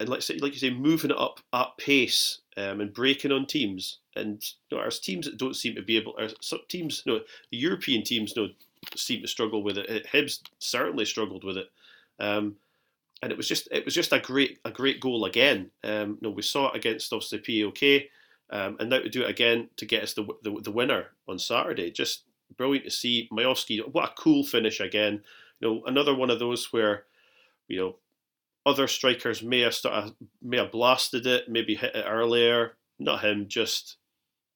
and 0.00 0.08
like 0.08 0.22
like 0.40 0.52
you 0.52 0.58
say, 0.58 0.70
moving 0.70 1.10
it 1.10 1.18
up 1.18 1.40
at 1.52 1.76
pace 1.78 2.40
um, 2.56 2.80
and 2.80 2.92
breaking 2.92 3.32
on 3.32 3.46
teams. 3.46 3.98
And 4.16 4.42
you 4.70 4.78
know, 4.78 4.88
teams 4.90 5.26
that 5.26 5.38
don't 5.38 5.56
seem 5.56 5.74
to 5.76 5.82
be 5.82 5.96
able. 5.96 6.14
Or 6.18 6.28
some 6.40 6.60
teams, 6.68 7.02
you 7.06 7.12
know, 7.12 7.20
the 7.50 7.56
European 7.56 8.02
teams, 8.02 8.34
you 8.34 8.42
know, 8.42 8.48
seem 8.96 9.22
to 9.22 9.28
struggle 9.28 9.62
with 9.62 9.78
it. 9.78 10.06
Hibs 10.12 10.40
certainly 10.58 11.04
struggled 11.04 11.44
with 11.44 11.56
it. 11.56 11.68
Um, 12.18 12.56
and 13.22 13.32
it 13.32 13.36
was 13.36 13.48
just 13.48 13.68
it 13.72 13.84
was 13.84 13.94
just 13.94 14.12
a 14.12 14.20
great 14.20 14.58
a 14.64 14.70
great 14.70 15.00
goal 15.00 15.24
again. 15.24 15.70
Um, 15.82 16.18
you 16.20 16.28
know, 16.28 16.30
we 16.30 16.42
saw 16.42 16.70
it 16.70 16.76
against 16.76 17.12
obviously 17.12 17.38
PAOK, 17.40 18.08
um, 18.50 18.76
and 18.78 18.90
now 18.90 19.00
to 19.00 19.08
do 19.08 19.22
it 19.22 19.30
again 19.30 19.68
to 19.76 19.86
get 19.86 20.02
us 20.02 20.14
the, 20.14 20.26
the, 20.42 20.60
the 20.62 20.70
winner 20.70 21.08
on 21.26 21.38
Saturday. 21.38 21.90
Just 21.90 22.24
brilliant 22.56 22.84
to 22.84 22.90
see 22.90 23.28
Miovski. 23.32 23.80
What 23.92 24.10
a 24.10 24.14
cool 24.14 24.44
finish 24.44 24.80
again. 24.80 25.22
You 25.60 25.68
know, 25.68 25.82
another 25.86 26.14
one 26.14 26.30
of 26.30 26.38
those 26.38 26.72
where, 26.72 27.04
you 27.66 27.78
know, 27.78 27.96
other 28.64 28.86
strikers 28.86 29.42
may 29.42 29.60
have 29.60 29.74
started, 29.74 30.14
may 30.42 30.58
have 30.58 30.72
blasted 30.72 31.26
it, 31.26 31.48
maybe 31.48 31.74
hit 31.74 31.94
it 31.94 32.04
earlier. 32.06 32.76
Not 32.98 33.24
him, 33.24 33.48
just 33.48 33.96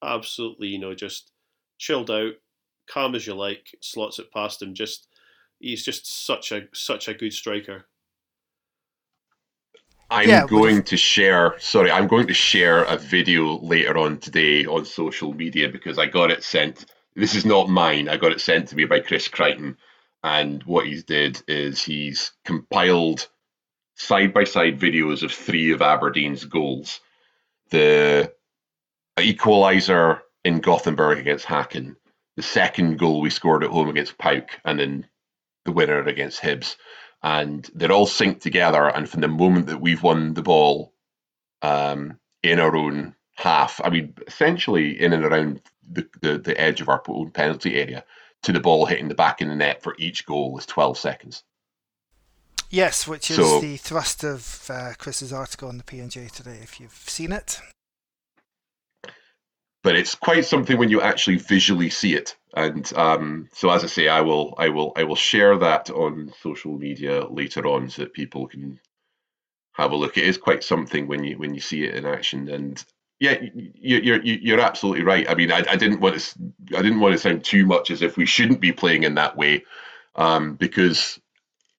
absolutely, 0.02 0.68
you 0.68 0.78
know, 0.78 0.94
just 0.94 1.30
chilled 1.78 2.10
out, 2.10 2.32
calm 2.88 3.14
as 3.14 3.26
you 3.26 3.34
like, 3.34 3.76
slots 3.80 4.18
it 4.18 4.32
past 4.32 4.62
him. 4.62 4.74
Just 4.74 5.08
he's 5.62 5.84
just 5.84 6.26
such 6.26 6.52
a 6.52 6.68
such 6.74 7.08
a 7.08 7.14
good 7.14 7.32
striker. 7.32 7.86
I'm 10.10 10.28
yeah, 10.28 10.46
going 10.46 10.82
to 10.84 10.96
share. 10.96 11.58
Sorry, 11.58 11.90
I'm 11.90 12.06
going 12.06 12.26
to 12.26 12.34
share 12.34 12.84
a 12.84 12.98
video 12.98 13.58
later 13.60 13.96
on 13.96 14.18
today 14.18 14.66
on 14.66 14.84
social 14.84 15.32
media 15.32 15.70
because 15.70 15.98
I 15.98 16.04
got 16.06 16.30
it 16.30 16.44
sent. 16.44 16.84
This 17.14 17.34
is 17.34 17.46
not 17.46 17.70
mine. 17.70 18.08
I 18.08 18.18
got 18.18 18.32
it 18.32 18.40
sent 18.40 18.68
to 18.68 18.76
me 18.76 18.84
by 18.84 19.00
Chris 19.00 19.28
Crichton, 19.28 19.78
and 20.22 20.62
what 20.64 20.86
he's 20.86 21.04
did 21.04 21.42
is 21.48 21.82
he's 21.82 22.32
compiled 22.44 23.28
side 23.94 24.34
by 24.34 24.44
side 24.44 24.78
videos 24.78 25.22
of 25.22 25.32
three 25.32 25.72
of 25.72 25.80
Aberdeen's 25.80 26.44
goals. 26.44 27.00
The 27.70 28.32
equaliser 29.16 30.20
in 30.44 30.60
Gothenburg 30.60 31.18
against 31.18 31.46
Häcken, 31.46 31.96
the 32.36 32.42
second 32.42 32.98
goal 32.98 33.22
we 33.22 33.30
scored 33.30 33.64
at 33.64 33.70
home 33.70 33.88
against 33.88 34.18
PAOK, 34.18 34.48
and 34.64 34.78
then 34.78 35.06
the 35.64 35.72
winner 35.72 36.02
against 36.02 36.40
Hibs 36.40 36.76
and 37.22 37.68
they're 37.74 37.92
all 37.92 38.06
synced 38.06 38.40
together. 38.40 38.88
And 38.88 39.08
from 39.08 39.20
the 39.20 39.28
moment 39.28 39.66
that 39.66 39.80
we've 39.80 40.02
won 40.02 40.34
the 40.34 40.42
ball 40.42 40.92
um, 41.62 42.18
in 42.42 42.58
our 42.58 42.76
own 42.76 43.14
half. 43.34 43.80
I 43.82 43.90
mean, 43.90 44.14
essentially 44.26 45.00
in 45.00 45.12
and 45.12 45.24
around 45.24 45.62
the, 45.88 46.06
the, 46.20 46.38
the 46.38 46.60
edge 46.60 46.80
of 46.80 46.88
our 46.88 47.02
own 47.08 47.30
penalty 47.30 47.76
area 47.76 48.04
to 48.42 48.52
the 48.52 48.60
ball 48.60 48.86
hitting 48.86 49.08
the 49.08 49.14
back 49.14 49.40
of 49.40 49.48
the 49.48 49.54
net 49.54 49.82
for 49.82 49.94
each 49.98 50.26
goal 50.26 50.58
is 50.58 50.66
12 50.66 50.98
seconds. 50.98 51.44
Yes, 52.70 53.06
which 53.06 53.30
is 53.30 53.36
So- 53.36 53.60
the 53.60 53.76
thrust 53.76 54.24
of 54.24 54.66
uh, 54.70 54.92
Chris's 54.98 55.32
article 55.32 55.68
on 55.68 55.78
the 55.78 55.84
PNJ 55.84 56.30
today, 56.30 56.58
if 56.62 56.80
you've 56.80 56.92
seen 56.92 57.32
it. 57.32 57.60
But 59.84 59.96
it's 59.96 60.16
quite 60.16 60.46
something 60.46 60.78
when 60.78 60.90
you 60.90 61.02
actually 61.02 61.38
visually 61.38 61.90
see 61.90 62.14
it. 62.14 62.36
And 62.56 62.92
um, 62.94 63.48
so, 63.54 63.70
as 63.70 63.84
I 63.84 63.88
say, 63.88 64.08
I 64.08 64.22
will, 64.22 64.54
I 64.58 64.70
will, 64.70 64.92
I 64.96 65.04
will 65.04 65.16
share 65.16 65.58
that 65.58 65.90
on 65.90 66.32
social 66.42 66.78
media 66.78 67.26
later 67.28 67.66
on 67.68 67.90
so 67.90 68.02
that 68.02 68.14
people 68.14 68.48
can 68.48 68.80
have 69.74 69.92
a 69.92 69.96
look. 69.96 70.18
It 70.18 70.24
is 70.26 70.38
quite 70.38 70.64
something 70.64 71.08
when 71.08 71.24
you 71.24 71.38
when 71.38 71.54
you 71.54 71.60
see 71.60 71.84
it 71.84 71.94
in 71.96 72.06
action. 72.06 72.48
And 72.50 72.84
yeah, 73.20 73.40
you, 73.42 73.98
you're 73.98 74.22
you- 74.22 74.40
you're 74.42 74.60
absolutely 74.60 75.04
right. 75.04 75.28
I 75.30 75.34
mean, 75.36 75.52
I, 75.52 75.64
I 75.70 75.76
didn't 75.76 76.00
want 76.00 76.18
to 76.20 76.40
I 76.76 76.82
didn't 76.82 77.00
want 77.00 77.14
to 77.14 77.18
sound 77.18 77.44
too 77.44 77.66
much 77.66 77.90
as 77.90 78.02
if 78.02 78.16
we 78.16 78.26
shouldn't 78.26 78.60
be 78.60 78.72
playing 78.72 79.04
in 79.04 79.16
that 79.16 79.36
way, 79.36 79.64
um, 80.16 80.54
because 80.56 81.20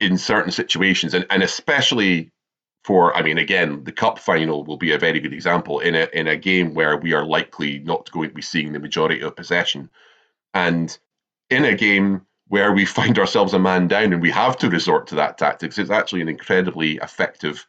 in 0.02 0.18
certain 0.20 0.52
situations, 0.52 1.16
and, 1.16 1.26
and 1.32 1.44
especially 1.44 2.32
for 2.84 3.15
I 3.15 3.22
mean, 3.22 3.38
again, 3.38 3.84
the 3.84 3.91
cup 3.91 4.19
final 4.19 4.63
will 4.63 4.78
be 4.78 4.91
a 4.91 4.98
very 4.98 5.19
good 5.19 5.34
example 5.34 5.80
in 5.80 5.96
a 5.96 6.08
in 6.13 6.28
a 6.28 6.36
game 6.36 6.74
where 6.74 6.98
we 6.98 7.13
are 7.13 7.26
likely 7.26 7.80
not 7.80 8.12
going 8.12 8.30
to 8.30 8.36
be 8.36 8.41
seeing 8.41 8.74
the 8.74 8.80
majority 8.80 9.22
of 9.22 9.36
possession, 9.36 9.89
and 10.54 10.98
in 11.50 11.65
a 11.65 11.76
game 11.76 12.26
where 12.48 12.74
we 12.74 12.86
find 12.86 13.17
ourselves 13.24 13.54
a 13.54 13.60
man 13.60 13.88
down 13.88 14.13
and 14.13 14.22
we 14.22 14.32
have 14.32 14.58
to 14.58 14.69
resort 14.69 15.08
to 15.08 15.15
that 15.15 15.38
tactics, 15.38 15.78
it's 15.78 15.89
actually 15.89 16.22
an 16.22 16.30
incredibly 16.30 16.98
effective 16.98 17.65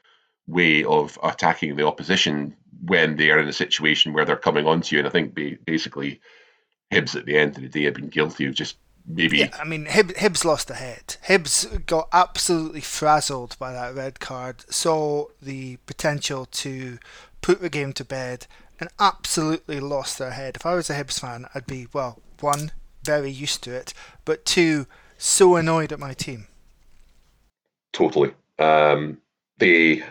way 0.46 0.84
of 0.84 1.18
attacking 1.22 1.76
the 1.76 1.86
opposition 1.86 2.54
when 2.84 3.16
they 3.16 3.30
are 3.30 3.38
in 3.38 3.48
a 3.48 3.52
situation 3.52 4.12
where 4.12 4.24
they're 4.24 4.36
coming 4.36 4.66
onto 4.66 4.94
you. 4.94 5.00
And 5.00 5.08
I 5.08 5.10
think 5.10 5.34
basically 5.64 6.20
Hibs 6.92 7.16
at 7.16 7.24
the 7.24 7.36
end 7.36 7.56
of 7.56 7.62
the 7.62 7.68
day 7.68 7.84
have 7.84 7.94
been 7.94 8.08
guilty 8.08 8.46
of 8.46 8.54
just 8.54 8.76
maybe 9.06 9.38
Yeah, 9.38 9.50
I 9.58 9.64
mean, 9.64 9.86
Hib- 9.86 10.14
Hibs 10.14 10.44
lost 10.44 10.68
the 10.68 10.74
head. 10.74 11.16
Hibs 11.26 11.86
got 11.86 12.08
absolutely 12.12 12.80
frazzled 12.80 13.56
by 13.58 13.72
that 13.72 13.94
red 13.94 14.20
card, 14.20 14.64
saw 14.72 15.26
the 15.40 15.76
potential 15.86 16.46
to 16.46 16.98
put 17.40 17.60
the 17.60 17.70
game 17.70 17.92
to 17.94 18.04
bed, 18.04 18.46
and 18.80 18.88
absolutely 18.98 19.80
lost 19.80 20.18
their 20.18 20.32
head. 20.32 20.56
If 20.56 20.66
I 20.66 20.74
was 20.74 20.90
a 20.90 20.94
Hibs 20.94 21.20
fan, 21.20 21.46
I'd 21.54 21.66
be, 21.66 21.86
well, 21.92 22.20
one, 22.40 22.72
very 23.04 23.30
used 23.30 23.62
to 23.64 23.74
it, 23.74 23.94
but 24.24 24.44
two, 24.44 24.86
so 25.18 25.56
annoyed 25.56 25.92
at 25.92 25.98
my 25.98 26.14
team. 26.14 26.48
Totally. 27.92 28.32
Um, 28.58 29.18
they, 29.58 30.02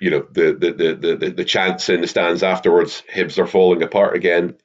you 0.00 0.10
know, 0.10 0.26
the 0.30 0.52
the, 0.52 0.72
the 0.72 0.94
the 0.94 1.16
the 1.16 1.30
the 1.30 1.44
chants 1.44 1.88
in 1.88 2.00
the 2.00 2.06
stands 2.06 2.42
afterwards, 2.42 3.02
Hibs 3.12 3.38
are 3.38 3.46
falling 3.46 3.82
apart 3.82 4.16
again. 4.16 4.56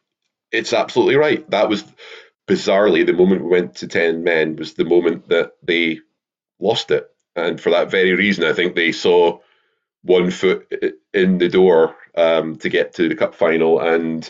It's 0.51 0.73
absolutely 0.73 1.15
right. 1.15 1.49
That 1.51 1.69
was 1.69 1.83
bizarrely 2.49 3.05
the 3.05 3.13
moment 3.13 3.43
we 3.43 3.49
went 3.49 3.75
to 3.75 3.88
ten 3.88 4.23
men 4.23 4.55
was 4.55 4.73
the 4.73 4.85
moment 4.85 5.29
that 5.29 5.53
they 5.63 5.99
lost 6.59 6.91
it, 6.91 7.09
and 7.35 7.62
for 7.62 7.69
that 7.71 7.91
very 7.91 8.13
reason, 8.13 8.43
I 8.43 8.53
think 8.53 8.75
they 8.75 8.91
saw 8.91 9.39
one 10.03 10.31
foot 10.31 10.71
in 11.13 11.38
the 11.38 11.49
door 11.49 11.95
um, 12.15 12.55
to 12.57 12.69
get 12.69 12.95
to 12.95 13.07
the 13.07 13.15
cup 13.15 13.35
final, 13.35 13.79
and 13.79 14.29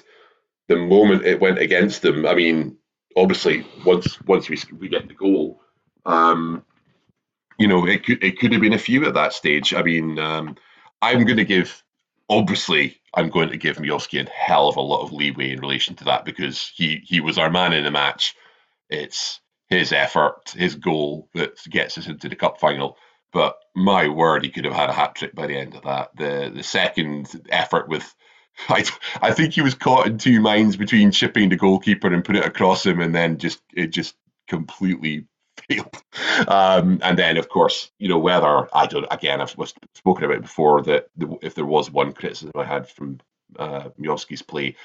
the 0.68 0.76
moment 0.76 1.26
it 1.26 1.40
went 1.40 1.60
against 1.60 2.02
them, 2.02 2.26
I 2.26 2.36
mean, 2.36 2.78
obviously 3.16 3.66
once 3.86 4.22
once 4.24 4.50
we 4.50 4.58
we 4.80 4.90
get 4.90 5.08
the 5.08 5.14
goal. 5.14 5.62
Um, 6.06 6.66
you 7.58 7.68
know, 7.68 7.86
it 7.86 8.06
could 8.06 8.24
it 8.24 8.40
could 8.40 8.54
have 8.54 8.62
been 8.62 8.74
a 8.74 8.80
few 8.80 9.06
at 9.06 9.16
that 9.16 9.34
stage. 9.34 9.74
I 9.74 9.84
mean, 9.84 10.18
um, 10.20 10.56
I'm 11.02 11.26
going 11.26 11.38
to 11.38 11.46
give, 11.46 11.84
obviously, 12.30 13.02
I'm 13.14 13.30
going 13.30 13.50
to 13.50 13.58
give 13.58 13.78
Miovski 13.78 14.26
a 14.26 14.30
hell 14.30 14.70
of 14.70 14.78
a 14.78 14.82
lot 14.82 15.04
of 15.04 15.12
leeway 15.12 15.52
in 15.52 15.60
relation 15.60 15.96
to 15.96 16.06
that 16.06 16.26
because 16.26 16.72
he 16.76 17.02
he 17.04 17.20
was 17.20 17.38
our 17.38 17.50
man 17.50 17.74
in 17.74 17.84
the 17.84 17.92
match. 17.92 18.36
It's 18.90 19.40
his 19.70 19.92
effort, 19.92 20.54
his 20.56 20.76
goal 20.76 21.30
that 21.34 21.58
gets 21.70 21.98
us 21.98 22.08
into 22.08 22.30
the 22.30 22.36
cup 22.36 22.60
final. 22.60 22.98
But 23.32 23.58
my 23.76 24.08
word, 24.08 24.44
he 24.44 24.50
could 24.50 24.66
have 24.66 24.74
had 24.74 24.90
a 24.90 24.94
hat 24.94 25.16
trick 25.16 25.36
by 25.36 25.48
the 25.48 25.58
end 25.58 25.76
of 25.76 25.84
that. 25.84 26.16
The 26.16 26.52
the 26.54 26.64
second 26.64 27.30
effort 27.50 27.90
with. 27.90 28.14
I, 28.68 28.84
I 29.22 29.32
think 29.32 29.54
he 29.54 29.62
was 29.62 29.76
caught 29.76 30.08
in 30.08 30.18
two 30.18 30.42
minds 30.42 30.76
between 30.76 31.12
chipping 31.12 31.48
the 31.48 31.56
goalkeeper 31.56 32.14
and 32.14 32.26
put 32.26 32.36
it 32.36 32.46
across 32.46 32.86
him, 32.86 33.00
and 33.00 33.16
then 33.16 33.38
just 33.38 33.62
it 33.74 33.88
just 33.88 34.16
completely 34.50 35.28
failed. 35.70 36.04
Um, 36.48 37.00
and 37.02 37.18
then, 37.18 37.38
of 37.38 37.50
course, 37.50 37.92
you 38.00 38.10
know 38.10 38.20
whether 38.20 38.68
I 38.76 38.88
don't. 38.88 39.08
Again, 39.12 39.42
I've 39.42 39.58
was- 39.58 39.74
spoken 39.96 40.26
about 40.26 40.42
before 40.42 40.82
that 40.84 41.10
the, 41.18 41.38
if 41.42 41.56
there 41.56 41.66
was 41.66 41.92
one 41.92 42.14
criticism 42.14 42.52
I 42.56 42.66
had 42.66 42.88
from 42.88 43.20
uh, 43.58 43.90
play, 44.48 44.76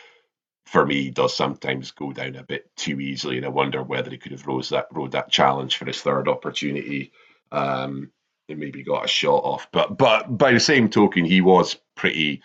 for 0.66 0.87
me, 0.87 1.11
does 1.11 1.37
sometimes 1.37 1.90
go 1.90 2.12
down 2.12 2.37
a 2.37 2.42
bit 2.42 2.70
too 2.77 3.01
easily, 3.01 3.37
and 3.37 3.47
I 3.47 3.51
wonder 3.51 3.83
whether 3.83 4.11
he 4.11 4.18
could 4.18 4.33
have 4.33 4.47
rose 4.47 4.70
that 4.70 4.88
rode 4.92 5.12
that 5.12 5.31
challenge 5.31 5.77
for 5.77 5.87
his 5.87 6.01
third 6.01 6.29
opportunity. 6.29 7.12
Um, 7.53 8.11
and 8.49 8.59
maybe 8.59 8.83
got 8.83 9.07
a 9.07 9.09
shot 9.09 9.42
off, 9.44 9.68
but 9.73 9.97
but 9.97 10.37
by 10.37 10.53
the 10.53 10.61
same 10.61 10.90
token, 10.90 11.25
he 11.25 11.40
was 11.40 11.79
pretty 11.94 12.42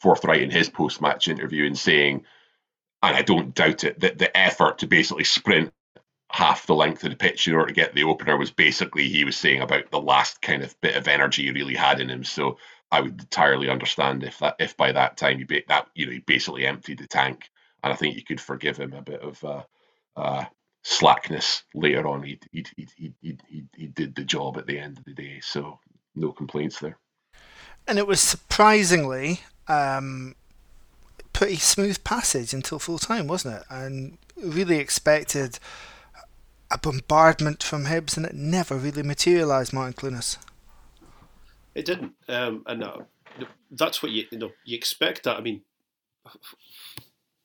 forthright 0.00 0.40
in 0.42 0.50
his 0.50 0.70
post 0.70 1.02
match 1.02 1.28
interview 1.28 1.66
and 1.66 1.78
saying, 1.78 2.24
and 3.02 3.16
I 3.16 3.22
don't 3.22 3.54
doubt 3.54 3.84
it, 3.84 4.00
that 4.00 4.18
the 4.18 4.34
effort 4.36 4.78
to 4.78 4.86
basically 4.86 5.24
sprint 5.24 5.72
half 6.32 6.66
the 6.66 6.74
length 6.74 7.04
of 7.04 7.10
the 7.10 7.16
pitch 7.16 7.46
in 7.46 7.54
order 7.54 7.68
to 7.68 7.74
get 7.74 7.94
the 7.94 8.04
opener 8.04 8.36
was 8.36 8.50
basically 8.50 9.06
he 9.08 9.24
was 9.24 9.36
saying 9.36 9.60
about 9.60 9.90
the 9.90 10.00
last 10.00 10.40
kind 10.40 10.62
of 10.62 10.78
bit 10.80 10.96
of 10.96 11.06
energy 11.06 11.44
he 11.44 11.50
really 11.50 11.74
had 11.74 12.00
in 12.00 12.08
him. 12.08 12.24
So 12.24 12.56
I 12.90 13.00
would 13.00 13.20
entirely 13.20 13.68
understand 13.68 14.24
if 14.24 14.38
that 14.38 14.56
if 14.58 14.76
by 14.76 14.92
that 14.92 15.16
time 15.16 15.44
ba- 15.46 15.62
that 15.68 15.88
you 15.94 16.06
know 16.06 16.12
he 16.12 16.18
basically 16.20 16.66
emptied 16.66 16.98
the 16.98 17.06
tank, 17.06 17.48
and 17.82 17.92
I 17.92 17.96
think 17.96 18.16
you 18.16 18.24
could 18.24 18.40
forgive 18.40 18.78
him 18.78 18.94
a 18.94 19.02
bit 19.02 19.20
of 19.20 19.44
uh, 19.44 19.62
uh, 20.16 20.44
slackness 20.82 21.64
later 21.74 22.06
on. 22.08 22.22
He, 22.22 22.40
he 22.50 22.64
he 22.76 22.88
he 23.20 23.38
he 23.48 23.64
he 23.76 23.86
did 23.86 24.14
the 24.14 24.24
job 24.24 24.56
at 24.56 24.66
the 24.66 24.78
end 24.78 24.98
of 24.98 25.04
the 25.04 25.14
day, 25.14 25.40
so 25.42 25.78
no 26.14 26.32
complaints 26.32 26.80
there. 26.80 26.98
And 27.86 27.98
it 27.98 28.06
was 28.06 28.20
surprisingly 28.20 29.40
um, 29.68 30.34
pretty 31.32 31.56
smooth 31.56 32.02
passage 32.04 32.54
until 32.54 32.78
full 32.78 32.98
time, 32.98 33.26
wasn't 33.26 33.56
it? 33.56 33.64
And 33.68 34.18
really 34.36 34.78
expected 34.78 35.58
a 36.72 36.78
bombardment 36.78 37.62
from 37.62 37.84
Hibs, 37.84 38.16
and 38.16 38.26
it 38.26 38.34
never 38.34 38.76
really 38.76 39.02
materialised, 39.02 39.72
Martin 39.72 39.94
Clunas. 39.94 40.38
It 41.74 41.84
didn't, 41.84 42.12
um, 42.28 42.62
and 42.66 42.84
uh, 42.84 42.98
that's 43.70 44.02
what 44.02 44.12
you 44.12 44.26
you 44.30 44.38
know 44.38 44.50
you 44.64 44.76
expect 44.76 45.24
that. 45.24 45.36
I 45.36 45.40
mean, 45.40 45.62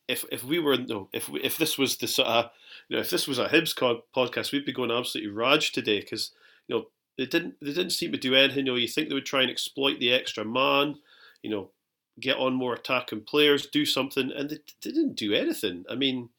if 0.08 0.26
if 0.32 0.44
we 0.44 0.60
were 0.60 0.78
no, 0.78 1.10
if 1.14 1.30
if 1.42 1.58
this 1.58 1.78
was 1.78 1.98
the 1.98 2.08
sort 2.08 2.28
of 2.28 2.50
you 2.90 2.96
know 2.96 3.02
if 3.02 3.10
this 3.10 3.28
was 3.28 3.40
a 3.40 3.48
Hibs 3.48 3.74
podcast, 4.16 4.52
we'd 4.52 4.66
be 4.66 4.74
going 4.74 4.92
absolutely 4.92 5.32
raj 5.32 5.72
today 5.72 6.02
because 6.02 6.32
you 6.68 6.76
know 6.76 6.86
they 7.18 7.26
didn't 7.26 7.56
they 7.62 7.74
didn't 7.74 7.92
seem 7.92 8.12
to 8.12 8.18
do 8.18 8.36
anything. 8.36 8.66
You 8.66 8.72
know, 8.74 8.78
you 8.78 8.88
think 8.88 9.10
they 9.10 9.16
would 9.16 9.26
try 9.26 9.42
and 9.42 9.52
exploit 9.52 10.00
the 10.00 10.14
extra 10.14 10.46
man, 10.46 10.96
you 11.42 11.50
know, 11.50 11.72
get 12.20 12.38
on 12.38 12.54
more 12.54 12.74
attacking 12.74 13.22
players, 13.22 13.66
do 13.68 13.86
something, 13.86 14.32
and 14.32 14.50
they, 14.50 14.58
they 14.84 14.92
didn't 14.92 15.16
do 15.16 15.34
anything. 15.34 15.86
I 15.90 15.96
mean, 15.96 16.30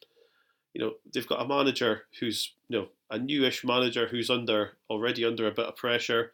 you 0.78 0.84
know, 0.84 0.92
they've 1.12 1.26
got 1.26 1.42
a 1.42 1.48
manager 1.48 2.04
who's 2.20 2.52
you 2.68 2.78
know 2.78 2.88
a 3.10 3.18
newish 3.18 3.64
manager 3.64 4.06
who's 4.06 4.30
under 4.30 4.76
already 4.88 5.24
under 5.24 5.48
a 5.48 5.52
bit 5.52 5.66
of 5.66 5.76
pressure. 5.76 6.32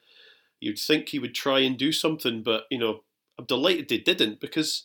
You'd 0.61 0.79
think 0.79 1.09
he 1.09 1.19
would 1.19 1.35
try 1.35 1.61
and 1.61 1.79
do 1.79 1.93
something, 1.93 2.43
but 2.43 2.65
you 2.71 2.79
know, 2.79 3.05
I'm 3.39 3.47
delighted 3.47 3.89
they 3.89 3.99
didn't 3.99 4.41
because 4.41 4.85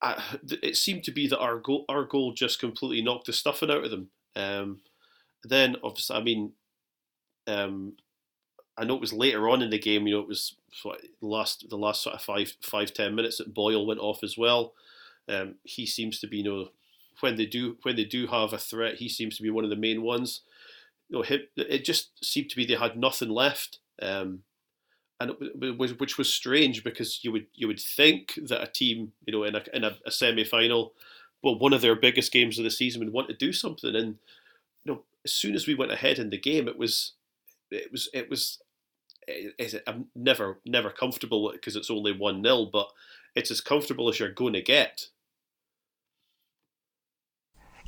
I, 0.00 0.22
it 0.62 0.76
seemed 0.76 1.04
to 1.04 1.10
be 1.10 1.26
that 1.28 1.38
our 1.38 1.58
goal, 1.58 1.84
our 1.88 2.04
goal 2.04 2.32
just 2.32 2.58
completely 2.58 3.02
knocked 3.02 3.26
the 3.26 3.34
stuffing 3.34 3.70
out 3.70 3.84
of 3.84 3.90
them. 3.90 4.08
Um, 4.34 4.80
then, 5.44 5.76
obviously, 5.84 6.16
I 6.16 6.22
mean, 6.22 6.52
um, 7.46 7.92
I 8.78 8.84
know 8.84 8.94
it 8.94 9.00
was 9.02 9.12
later 9.12 9.50
on 9.50 9.60
in 9.60 9.68
the 9.68 9.78
game. 9.78 10.06
You 10.06 10.14
know, 10.14 10.20
it 10.20 10.28
was 10.28 10.56
last 11.20 11.68
the 11.68 11.76
last 11.76 12.02
sort 12.02 12.16
of 12.16 12.22
five 12.22 12.54
five 12.62 12.94
ten 12.94 13.14
minutes 13.14 13.36
that 13.36 13.52
Boyle 13.52 13.86
went 13.86 14.00
off 14.00 14.24
as 14.24 14.38
well. 14.38 14.72
Um, 15.28 15.56
he 15.64 15.84
seems 15.84 16.20
to 16.20 16.26
be, 16.26 16.38
you 16.38 16.44
know, 16.44 16.68
when 17.20 17.36
they 17.36 17.46
do 17.46 17.76
when 17.82 17.96
they 17.96 18.04
do 18.04 18.26
have 18.26 18.52
a 18.52 18.58
threat, 18.58 18.96
he 18.96 19.08
seems 19.08 19.36
to 19.36 19.42
be 19.42 19.50
one 19.50 19.64
of 19.64 19.70
the 19.70 19.76
main 19.76 20.02
ones. 20.02 20.42
You 21.08 21.18
know, 21.18 21.24
it, 21.56 21.84
just 21.84 22.24
seemed 22.24 22.50
to 22.50 22.56
be 22.56 22.66
they 22.66 22.74
had 22.74 22.96
nothing 22.96 23.30
left. 23.30 23.78
Um, 24.02 24.40
and 25.20 25.30
it 25.40 25.78
was 25.78 25.98
which 25.98 26.18
was 26.18 26.32
strange 26.32 26.84
because 26.84 27.20
you 27.22 27.32
would 27.32 27.46
you 27.54 27.66
would 27.66 27.80
think 27.80 28.34
that 28.48 28.62
a 28.62 28.66
team 28.66 29.12
you 29.24 29.32
know 29.32 29.44
in 29.44 29.54
a 29.54 29.62
in 29.72 29.84
a, 29.84 29.96
a 30.04 30.10
semi 30.10 30.44
final, 30.44 30.92
well 31.42 31.58
one 31.58 31.72
of 31.72 31.80
their 31.80 31.96
biggest 31.96 32.32
games 32.32 32.58
of 32.58 32.64
the 32.64 32.70
season 32.70 33.00
would 33.00 33.12
want 33.12 33.28
to 33.28 33.34
do 33.34 33.52
something 33.52 33.94
and 33.94 34.18
you 34.84 34.92
know 34.92 35.02
as 35.24 35.32
soon 35.32 35.54
as 35.54 35.66
we 35.66 35.74
went 35.74 35.92
ahead 35.92 36.18
in 36.18 36.28
the 36.28 36.38
game 36.38 36.68
it 36.68 36.78
was 36.78 37.12
it 37.70 37.90
was 37.90 38.10
it 38.12 38.28
was 38.28 38.58
it, 39.26 39.82
I'm 39.86 40.06
never 40.14 40.58
never 40.66 40.90
comfortable 40.90 41.50
because 41.50 41.76
it's 41.76 41.90
only 41.90 42.12
one 42.12 42.42
0 42.42 42.66
but 42.66 42.90
it's 43.34 43.50
as 43.50 43.60
comfortable 43.60 44.08
as 44.08 44.18
you're 44.18 44.30
going 44.30 44.54
to 44.54 44.62
get. 44.62 45.08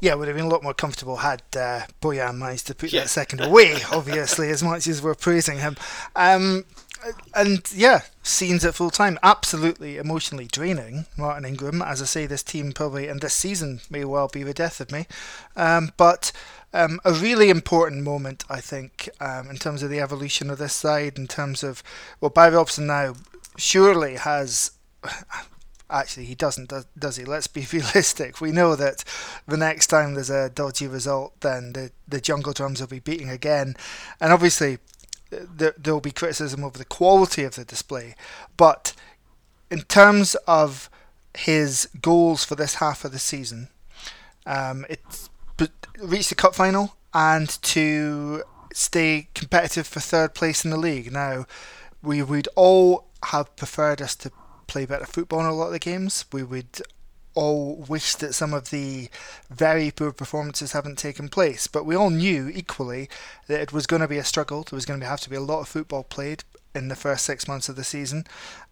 Yeah, 0.00 0.14
would 0.14 0.28
have 0.28 0.36
been 0.36 0.46
a 0.46 0.50
lot 0.50 0.62
more 0.62 0.74
comfortable 0.74 1.16
had 1.16 1.42
uh, 1.56 1.82
Boyan 2.00 2.38
managed 2.38 2.66
to 2.68 2.74
put 2.74 2.92
Yeah. 2.92 3.00
that 3.02 3.08
second 3.08 3.40
away, 3.40 3.78
obviously, 3.92 4.50
as 4.50 4.62
much 4.62 4.86
as 4.86 5.02
we're 5.02 5.14
praising 5.14 5.58
him. 5.58 5.76
Um, 6.14 6.64
and 7.34 7.62
yeah, 7.72 8.02
scenes 8.22 8.64
at 8.64 8.74
full 8.74 8.90
time, 8.90 9.18
absolutely 9.22 9.98
emotionally 9.98 10.46
draining. 10.50 11.06
Martin 11.16 11.44
Ingram, 11.44 11.80
as 11.82 12.02
I 12.02 12.06
say, 12.06 12.26
this 12.26 12.42
team 12.42 12.72
probably 12.72 13.06
and 13.08 13.20
this 13.20 13.34
season 13.34 13.80
may 13.88 14.04
well 14.04 14.28
be 14.28 14.42
the 14.42 14.54
death 14.54 14.80
of 14.80 14.90
me, 14.90 15.06
um, 15.56 15.92
but 15.96 16.32
um, 16.72 17.00
a 17.04 17.12
really 17.12 17.50
important 17.50 18.02
moment, 18.02 18.44
I 18.50 18.60
think, 18.60 19.08
um, 19.20 19.48
in 19.48 19.56
terms 19.56 19.82
of 19.82 19.90
the 19.90 20.00
evolution 20.00 20.50
of 20.50 20.58
this 20.58 20.72
side, 20.74 21.18
in 21.18 21.28
terms 21.28 21.62
of 21.62 21.82
well, 22.20 22.30
Barry 22.30 22.56
Robson 22.56 22.86
now 22.88 23.14
surely 23.56 24.16
has. 24.16 24.72
Actually, 25.90 26.26
he 26.26 26.34
doesn't, 26.34 26.72
does 26.98 27.16
he? 27.16 27.24
Let's 27.24 27.46
be 27.46 27.66
realistic. 27.72 28.40
We 28.40 28.52
know 28.52 28.76
that 28.76 29.04
the 29.46 29.56
next 29.56 29.86
time 29.86 30.14
there's 30.14 30.30
a 30.30 30.50
dodgy 30.50 30.86
result, 30.86 31.40
then 31.40 31.72
the, 31.72 31.90
the 32.06 32.20
jungle 32.20 32.52
drums 32.52 32.80
will 32.80 32.88
be 32.88 33.00
beating 33.00 33.30
again. 33.30 33.76
And 34.20 34.32
obviously, 34.32 34.78
there, 35.30 35.74
will 35.84 36.00
be 36.00 36.10
criticism 36.10 36.64
over 36.64 36.78
the 36.78 36.84
quality 36.84 37.44
of 37.44 37.54
the 37.54 37.64
display. 37.64 38.14
But 38.56 38.94
in 39.70 39.82
terms 39.82 40.34
of 40.46 40.90
his 41.36 41.88
goals 42.00 42.44
for 42.44 42.54
this 42.54 42.76
half 42.76 43.04
of 43.04 43.12
the 43.12 43.18
season, 43.18 43.68
um, 44.46 44.86
it's 44.88 45.30
reach 46.00 46.28
the 46.28 46.34
cup 46.34 46.54
final 46.54 46.94
and 47.12 47.48
to 47.62 48.42
stay 48.72 49.28
competitive 49.34 49.86
for 49.86 50.00
third 50.00 50.34
place 50.34 50.64
in 50.64 50.70
the 50.70 50.76
league. 50.76 51.12
Now, 51.12 51.46
we 52.02 52.22
would 52.22 52.48
all 52.54 53.06
have 53.24 53.54
preferred 53.56 54.00
us 54.00 54.14
to 54.16 54.30
play 54.68 54.86
better 54.86 55.06
football 55.06 55.40
in 55.40 55.46
a 55.46 55.52
lot 55.52 55.66
of 55.66 55.72
the 55.72 55.78
games. 55.80 56.24
We 56.32 56.44
would 56.44 56.80
all 57.34 57.76
wish 57.88 58.14
that 58.16 58.34
some 58.34 58.52
of 58.52 58.70
the 58.70 59.08
very 59.50 59.90
poor 59.90 60.12
performances 60.12 60.72
haven't 60.72 60.98
taken 60.98 61.28
place, 61.28 61.66
but 61.66 61.86
we 61.86 61.94
all 61.94 62.10
knew 62.10 62.48
equally 62.48 63.08
that 63.46 63.60
it 63.60 63.72
was 63.72 63.86
going 63.86 64.02
to 64.02 64.08
be 64.08 64.18
a 64.18 64.24
struggle. 64.24 64.64
There 64.64 64.76
was 64.76 64.86
going 64.86 65.00
to 65.00 65.06
have 65.06 65.20
to 65.20 65.30
be 65.30 65.36
a 65.36 65.40
lot 65.40 65.60
of 65.60 65.68
football 65.68 66.04
played 66.04 66.44
in 66.74 66.88
the 66.88 66.96
first 66.96 67.24
six 67.24 67.46
months 67.48 67.68
of 67.68 67.76
the 67.76 67.84
season, 67.84 68.24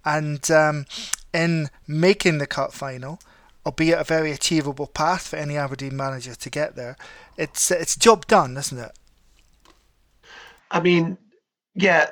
and 0.05 0.51
um, 0.51 0.87
in 1.33 1.71
making 1.87 2.39
the 2.39 2.47
cup 2.47 2.73
final, 2.73 3.21
albeit 3.65 3.99
a 3.99 4.05
very 4.05 4.33
achievable 4.33 4.87
path 4.87 5.29
for 5.29 5.37
any 5.37 5.57
Aberdeen 5.57 5.97
manager 5.97 6.35
to 6.35 6.51
get 6.51 6.77
there, 6.77 6.97
it's 7.37 7.71
it's 7.71 7.97
job 7.97 8.27
done, 8.27 8.57
isn't 8.57 8.79
it? 8.79 8.93
I 10.71 10.81
mean, 10.81 11.19
yeah, 11.75 12.11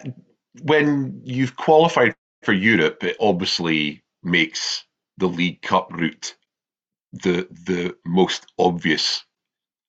when 0.62 1.20
you've 1.24 1.56
qualified 1.56 2.14
for 2.44 2.52
Europe, 2.52 3.02
it 3.04 3.16
obviously 3.20 4.02
makes 4.22 4.84
the 5.18 5.28
League 5.28 5.62
Cup 5.62 5.92
route 5.92 6.34
the 7.12 7.46
the 7.66 7.96
most 8.04 8.46
obvious 8.58 9.24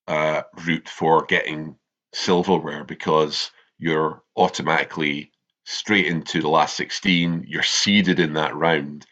uh, 0.06 0.42
route 0.64 0.88
for 0.88 1.24
getting 1.26 1.76
silverware 2.12 2.84
because 2.84 3.50
you're 3.78 4.22
automatically 4.36 5.32
straight 5.64 6.06
into 6.06 6.40
the 6.40 6.48
last 6.48 6.76
16. 6.76 7.44
You're 7.48 7.62
seeded 7.62 8.20
in 8.20 8.34
that 8.34 8.54
round. 8.54 9.06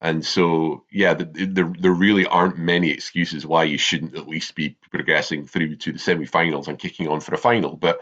And 0.00 0.24
so, 0.24 0.84
yeah, 0.90 1.14
the, 1.14 1.24
the, 1.24 1.74
there 1.78 1.92
really 1.92 2.26
aren't 2.26 2.58
many 2.58 2.90
excuses 2.90 3.46
why 3.46 3.64
you 3.64 3.78
shouldn't 3.78 4.16
at 4.16 4.26
least 4.26 4.56
be 4.56 4.76
progressing 4.90 5.46
through 5.46 5.76
to 5.76 5.92
the 5.92 5.98
semi-finals 5.98 6.66
and 6.66 6.78
kicking 6.78 7.06
on 7.06 7.20
for 7.20 7.34
a 7.34 7.38
final. 7.38 7.76
But 7.76 8.00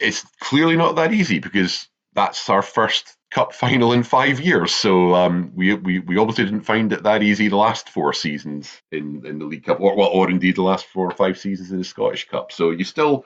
it's 0.00 0.24
clearly 0.40 0.76
not 0.76 0.96
that 0.96 1.12
easy 1.12 1.38
because 1.38 1.88
that's 2.14 2.48
our 2.48 2.62
first 2.62 3.15
cup 3.30 3.52
final 3.52 3.92
in 3.92 4.02
five 4.02 4.40
years. 4.40 4.72
So 4.72 5.14
um, 5.14 5.52
we, 5.54 5.74
we 5.74 5.98
we 6.00 6.18
obviously 6.18 6.44
didn't 6.44 6.62
find 6.62 6.92
it 6.92 7.02
that 7.02 7.22
easy 7.22 7.48
the 7.48 7.56
last 7.56 7.88
four 7.88 8.12
seasons 8.12 8.70
in, 8.92 9.26
in 9.26 9.38
the 9.38 9.44
League 9.44 9.64
Cup, 9.64 9.80
or 9.80 9.96
well, 9.96 10.08
or 10.08 10.30
indeed 10.30 10.56
the 10.56 10.62
last 10.62 10.86
four 10.86 11.06
or 11.06 11.14
five 11.14 11.38
seasons 11.38 11.70
in 11.70 11.78
the 11.78 11.84
Scottish 11.84 12.28
Cup. 12.28 12.52
So 12.52 12.70
you 12.70 12.84
still 12.84 13.24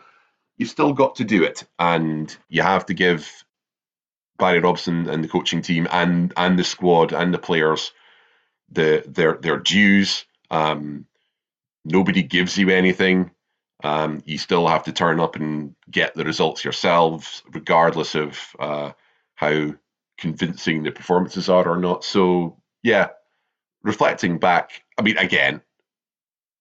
you 0.56 0.66
still 0.66 0.92
got 0.92 1.16
to 1.16 1.24
do 1.24 1.44
it, 1.44 1.64
and 1.78 2.34
you 2.48 2.62
have 2.62 2.86
to 2.86 2.94
give 2.94 3.44
Barry 4.38 4.60
Robson 4.60 5.08
and 5.08 5.22
the 5.22 5.28
coaching 5.28 5.62
team 5.62 5.86
and 5.90 6.32
and 6.36 6.58
the 6.58 6.64
squad 6.64 7.12
and 7.12 7.32
the 7.32 7.38
players 7.38 7.92
the 8.70 9.04
their 9.06 9.34
their 9.34 9.58
dues. 9.58 10.24
Um, 10.50 11.06
nobody 11.84 12.22
gives 12.22 12.56
you 12.56 12.70
anything. 12.70 13.30
Um, 13.82 14.22
you 14.26 14.38
still 14.38 14.66
have 14.66 14.84
to 14.84 14.92
turn 14.92 15.20
up 15.20 15.36
and 15.36 15.74
get 15.90 16.14
the 16.14 16.24
results 16.24 16.64
yourselves, 16.64 17.42
regardless 17.50 18.14
of 18.14 18.38
uh, 18.58 18.92
how 19.34 19.74
convincing 20.20 20.82
the 20.82 20.92
performances 20.92 21.48
are 21.48 21.68
or 21.68 21.78
not. 21.78 22.04
So 22.04 22.56
yeah, 22.82 23.08
reflecting 23.82 24.38
back, 24.38 24.84
I 24.96 25.02
mean, 25.02 25.18
again, 25.18 25.62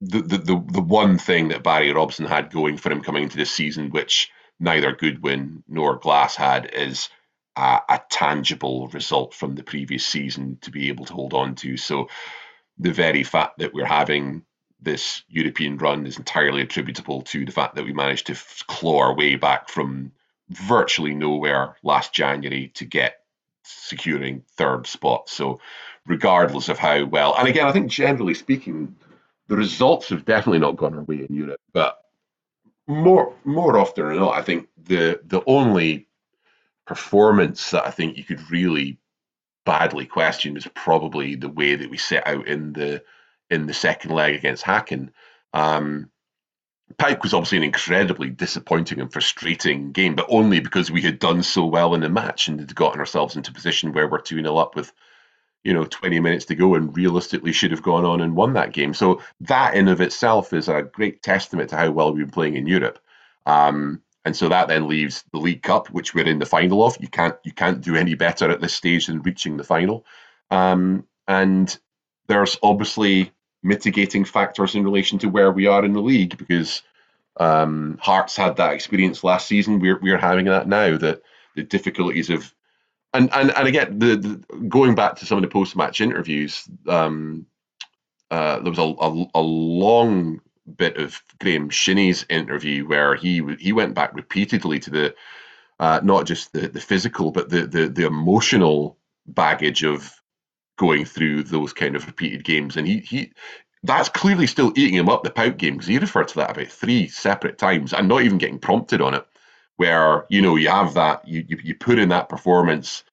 the 0.01 0.21
the 0.21 0.37
the, 0.37 0.65
the 0.71 0.81
one 0.81 1.17
thing 1.17 1.49
that 1.49 1.63
Barry 1.63 1.91
Robson 1.91 2.25
had 2.25 2.51
going 2.51 2.77
for 2.77 2.91
him 2.91 3.01
coming 3.01 3.23
into 3.23 3.37
this 3.37 3.51
season, 3.51 3.91
which 3.91 4.31
neither 4.59 4.95
Goodwin 4.95 5.63
nor 5.67 5.97
Glass 5.97 6.35
had, 6.35 6.71
is 6.73 7.09
a, 7.55 7.79
a 7.89 8.01
tangible 8.09 8.87
result 8.89 9.33
from 9.33 9.55
the 9.55 9.63
previous 9.63 10.05
season 10.05 10.57
to 10.61 10.71
be 10.71 10.89
able 10.89 11.05
to 11.05 11.13
hold 11.13 11.33
on 11.33 11.55
to. 11.55 11.77
So 11.77 12.09
the 12.77 12.93
very 12.93 13.23
fact 13.23 13.59
that 13.59 13.73
we're 13.73 13.85
having 13.85 14.43
this 14.81 15.23
European 15.27 15.77
run 15.77 16.07
is 16.07 16.17
entirely 16.17 16.61
attributable 16.61 17.21
to 17.23 17.45
the 17.45 17.51
fact 17.51 17.75
that 17.75 17.83
we 17.83 17.91
managed 17.91 18.27
to 18.27 18.35
claw 18.67 19.01
our 19.01 19.15
way 19.15 19.35
back 19.35 19.67
from 19.67 20.13
virtually 20.49 21.13
nowhere 21.13 21.75
last 21.83 22.13
January 22.13 22.71
to 22.75 22.85
get 22.85 23.19
securing 23.69 24.43
third 24.55 24.88
spot. 24.88 25.29
So, 25.29 25.60
regardless 26.05 26.69
of 26.69 26.77
how 26.77 27.05
well, 27.05 27.36
and 27.38 27.47
again, 27.47 27.67
I 27.67 27.71
think 27.71 27.91
generally 27.91 28.34
speaking, 28.34 28.95
the 29.47 29.58
results 29.58 30.10
have 30.10 30.25
definitely 30.25 30.60
not 30.60 30.77
gone 30.77 30.95
our 30.95 31.03
way 31.03 31.25
in 31.27 31.36
Europe, 31.36 31.62
but 31.73 31.99
more 32.88 33.34
more 33.45 33.77
often 33.77 34.08
than 34.08 34.17
not, 34.17 34.36
I 34.36 34.41
think 34.41 34.67
the 34.77 35.19
the 35.23 35.41
only 35.45 36.08
performance 36.86 37.71
that 37.71 37.86
I 37.86 37.91
think 37.91 38.17
you 38.17 38.23
could 38.23 38.49
really 38.49 38.97
badly 39.65 40.08
question 40.08 40.58
is 40.58 40.67
probably 40.73 41.36
the 41.36 41.49
way 41.49 41.75
that 41.75 41.89
we 41.89 41.97
set 41.97 42.25
out 42.25 42.47
in 42.47 42.73
the 42.73 43.03
in 43.51 43.67
the 43.67 43.73
second 43.73 44.12
leg 44.12 44.36
against 44.36 44.63
Häcken. 44.63 45.10
Um, 45.53 46.10
PAOK 46.97 47.23
was 47.23 47.34
obviously 47.34 47.60
an 47.60 47.63
incredibly 47.63 48.30
disappointing 48.30 48.99
and 48.99 49.12
frustrating 49.12 49.91
game, 49.91 50.15
but 50.15 50.25
only 50.30 50.60
because 50.60 50.89
we 50.89 51.02
had 51.02 51.19
done 51.19 51.43
so 51.43 51.65
well 51.65 51.93
in 51.93 52.02
the 52.02 52.10
match 52.10 52.47
and 52.47 52.60
had 52.60 52.75
gotten 52.75 52.99
ourselves 52.99 53.36
into 53.36 53.52
a 53.52 53.54
position 53.54 53.93
where 53.93 54.08
we're 54.08 54.19
2 54.19 54.41
0 54.41 54.56
up 54.58 54.75
with, 54.75 54.91
you 55.63 55.73
know, 55.73 55.86
20 55.86 56.19
minutes 56.19 56.45
to 56.45 56.56
go 56.56 56.75
and 56.75 56.95
realistically 56.95 57.52
should 57.52 57.71
have 57.71 57.84
gone 57.84 58.06
on 58.06 58.21
and 58.21 58.36
won 58.36 58.54
that 58.54 58.73
game. 58.73 58.93
So 58.93 59.21
that 59.41 59.75
in 59.75 59.88
of 59.88 60.02
itself 60.02 60.52
is 60.52 60.67
a 60.67 60.82
great 60.82 61.21
testament 61.21 61.69
to 61.69 61.78
how 61.78 61.91
well 61.91 62.12
we've 62.12 62.25
been 62.25 62.32
playing 62.32 62.56
in 62.56 62.67
Europe. 62.67 62.99
Um, 63.45 64.02
and 64.25 64.36
so 64.36 64.49
that 64.49 64.67
then 64.67 64.88
leaves 64.88 65.23
the 65.32 65.39
League 65.39 65.63
Cup, 65.63 65.88
which 65.89 66.13
we're 66.13 66.28
in 66.28 66.39
the 66.39 66.45
final 66.45 66.86
of. 66.86 66.97
You 66.99 67.08
can't 67.08 67.36
you 67.43 67.52
can't 67.52 67.82
do 67.82 67.95
any 67.95 68.15
better 68.15 68.49
at 68.49 68.62
this 68.62 68.73
stage 68.73 69.08
than 69.08 69.21
reaching 69.21 69.58
the 69.58 69.63
final. 69.63 70.06
Um, 70.52 71.06
and 71.28 71.78
there's 72.28 72.58
obviously 72.62 73.32
mitigating 73.63 74.25
factors 74.25 74.75
in 74.75 74.83
relation 74.83 75.19
to 75.19 75.27
where 75.27 75.51
we 75.51 75.67
are 75.67 75.83
in 75.83 75.93
the 75.93 76.01
league 76.01 76.37
because 76.37 76.81
um, 77.37 77.97
Hearts 78.01 78.35
had 78.35 78.57
that 78.57 78.73
experience 78.73 79.23
last 79.23 79.47
season. 79.47 79.79
We're 79.79 79.99
we're 79.99 80.17
having 80.17 80.45
that 80.45 80.67
now. 80.67 80.97
That 80.97 81.21
the 81.55 81.63
difficulties 81.63 82.29
of 82.29 82.53
and 83.13 83.29
and 83.33 83.51
and 83.51 83.67
again 83.67 83.99
the, 83.99 84.15
the 84.17 84.57
going 84.67 84.95
back 84.95 85.15
to 85.17 85.25
some 85.25 85.37
of 85.37 85.41
the 85.41 85.49
post 85.49 85.75
match 85.75 86.01
interviews. 86.01 86.67
Um, 86.87 87.45
uh, 88.31 88.59
there 88.59 88.71
was 88.71 88.77
a, 88.77 88.83
a, 88.83 89.25
a 89.35 89.41
long 89.41 90.39
bit 90.77 90.97
of 90.97 91.19
Graeme 91.39 91.69
Shinnie's 91.69 92.25
interview 92.29 92.87
where 92.87 93.15
he 93.15 93.43
he 93.59 93.73
went 93.73 93.95
back 93.95 94.13
repeatedly 94.13 94.79
to 94.79 94.89
the 94.89 95.15
uh, 95.79 95.99
not 96.03 96.25
just 96.25 96.53
the, 96.53 96.67
the 96.67 96.81
physical 96.81 97.31
but 97.31 97.49
the, 97.49 97.65
the 97.65 97.87
the 97.87 98.05
emotional 98.05 98.97
baggage 99.25 99.83
of 99.83 100.18
going 100.79 101.05
through 101.05 101.43
those 101.43 101.73
kind 101.73 101.95
of 101.95 102.07
repeated 102.07 102.43
games, 102.43 102.77
and 102.77 102.87
he 102.87 102.99
he 103.01 103.33
that's 103.83 104.09
clearly 104.09 104.47
still 104.47 104.73
eating 104.75 104.95
him 104.95 105.09
up 105.09 105.23
the 105.23 105.29
PAOK 105.29 105.57
game 105.57 105.73
because 105.75 105.87
he 105.87 105.99
referred 105.99 106.29
to 106.29 106.35
that 106.37 106.51
about 106.51 106.67
three 106.67 107.07
separate 107.07 107.57
times 107.59 107.93
and 107.93 108.07
not 108.07 108.23
even 108.23 108.39
getting 108.39 108.59
prompted 108.59 109.01
on 109.01 109.13
it. 109.13 109.25
Where 109.77 110.25
you 110.29 110.41
know 110.41 110.55
you 110.55 110.69
have 110.69 110.95
that 110.95 111.27
you 111.27 111.45
you, 111.47 111.59
you 111.63 111.75
put 111.75 111.99
in 111.99 112.09
that 112.09 112.29
performance, 112.29 113.03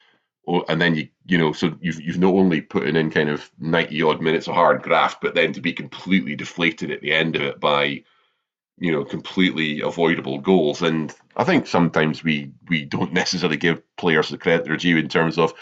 and 0.69 0.81
then 0.81 0.95
you 0.95 1.09
you 1.27 1.39
know 1.39 1.53
so 1.53 1.77
you've 1.81 2.01
you've 2.01 2.19
not 2.19 2.35
only 2.35 2.61
put 2.61 2.89
in 2.89 3.11
kind 3.11 3.29
of 3.29 3.51
ninety 3.59 4.03
odd 4.03 4.23
minutes 4.23 4.49
of 4.49 4.55
hard 4.55 4.83
graft, 4.83 5.21
but 5.21 5.35
then 5.35 5.53
to 5.53 5.61
be 5.61 5.73
completely 5.73 6.37
deflated 6.37 6.91
at 6.93 7.03
the 7.03 7.13
end 7.13 7.37
of 7.37 7.43
it 7.43 7.61
by 7.61 8.03
you 8.79 8.93
know 8.93 9.05
completely 9.05 9.81
avoidable 9.81 10.39
goals 10.39 10.83
and 10.83 11.15
i 11.37 11.45
think 11.45 11.67
sometimes 11.67 12.23
we 12.23 12.51
we 12.69 12.85
don't 12.85 13.13
necessarily 13.13 13.57
give 13.57 13.83
players 13.97 14.29
the 14.29 14.39
credit 14.39 14.65
they're 14.67 14.77
due 14.77 14.99
in 14.99 15.09
terms 15.09 15.39
of 15.39 15.55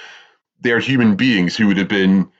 they're 0.65 0.81
human 0.81 1.17
beings 1.17 1.57
who 1.57 1.69
would 1.69 1.77
have 1.79 1.89
been 1.89 2.31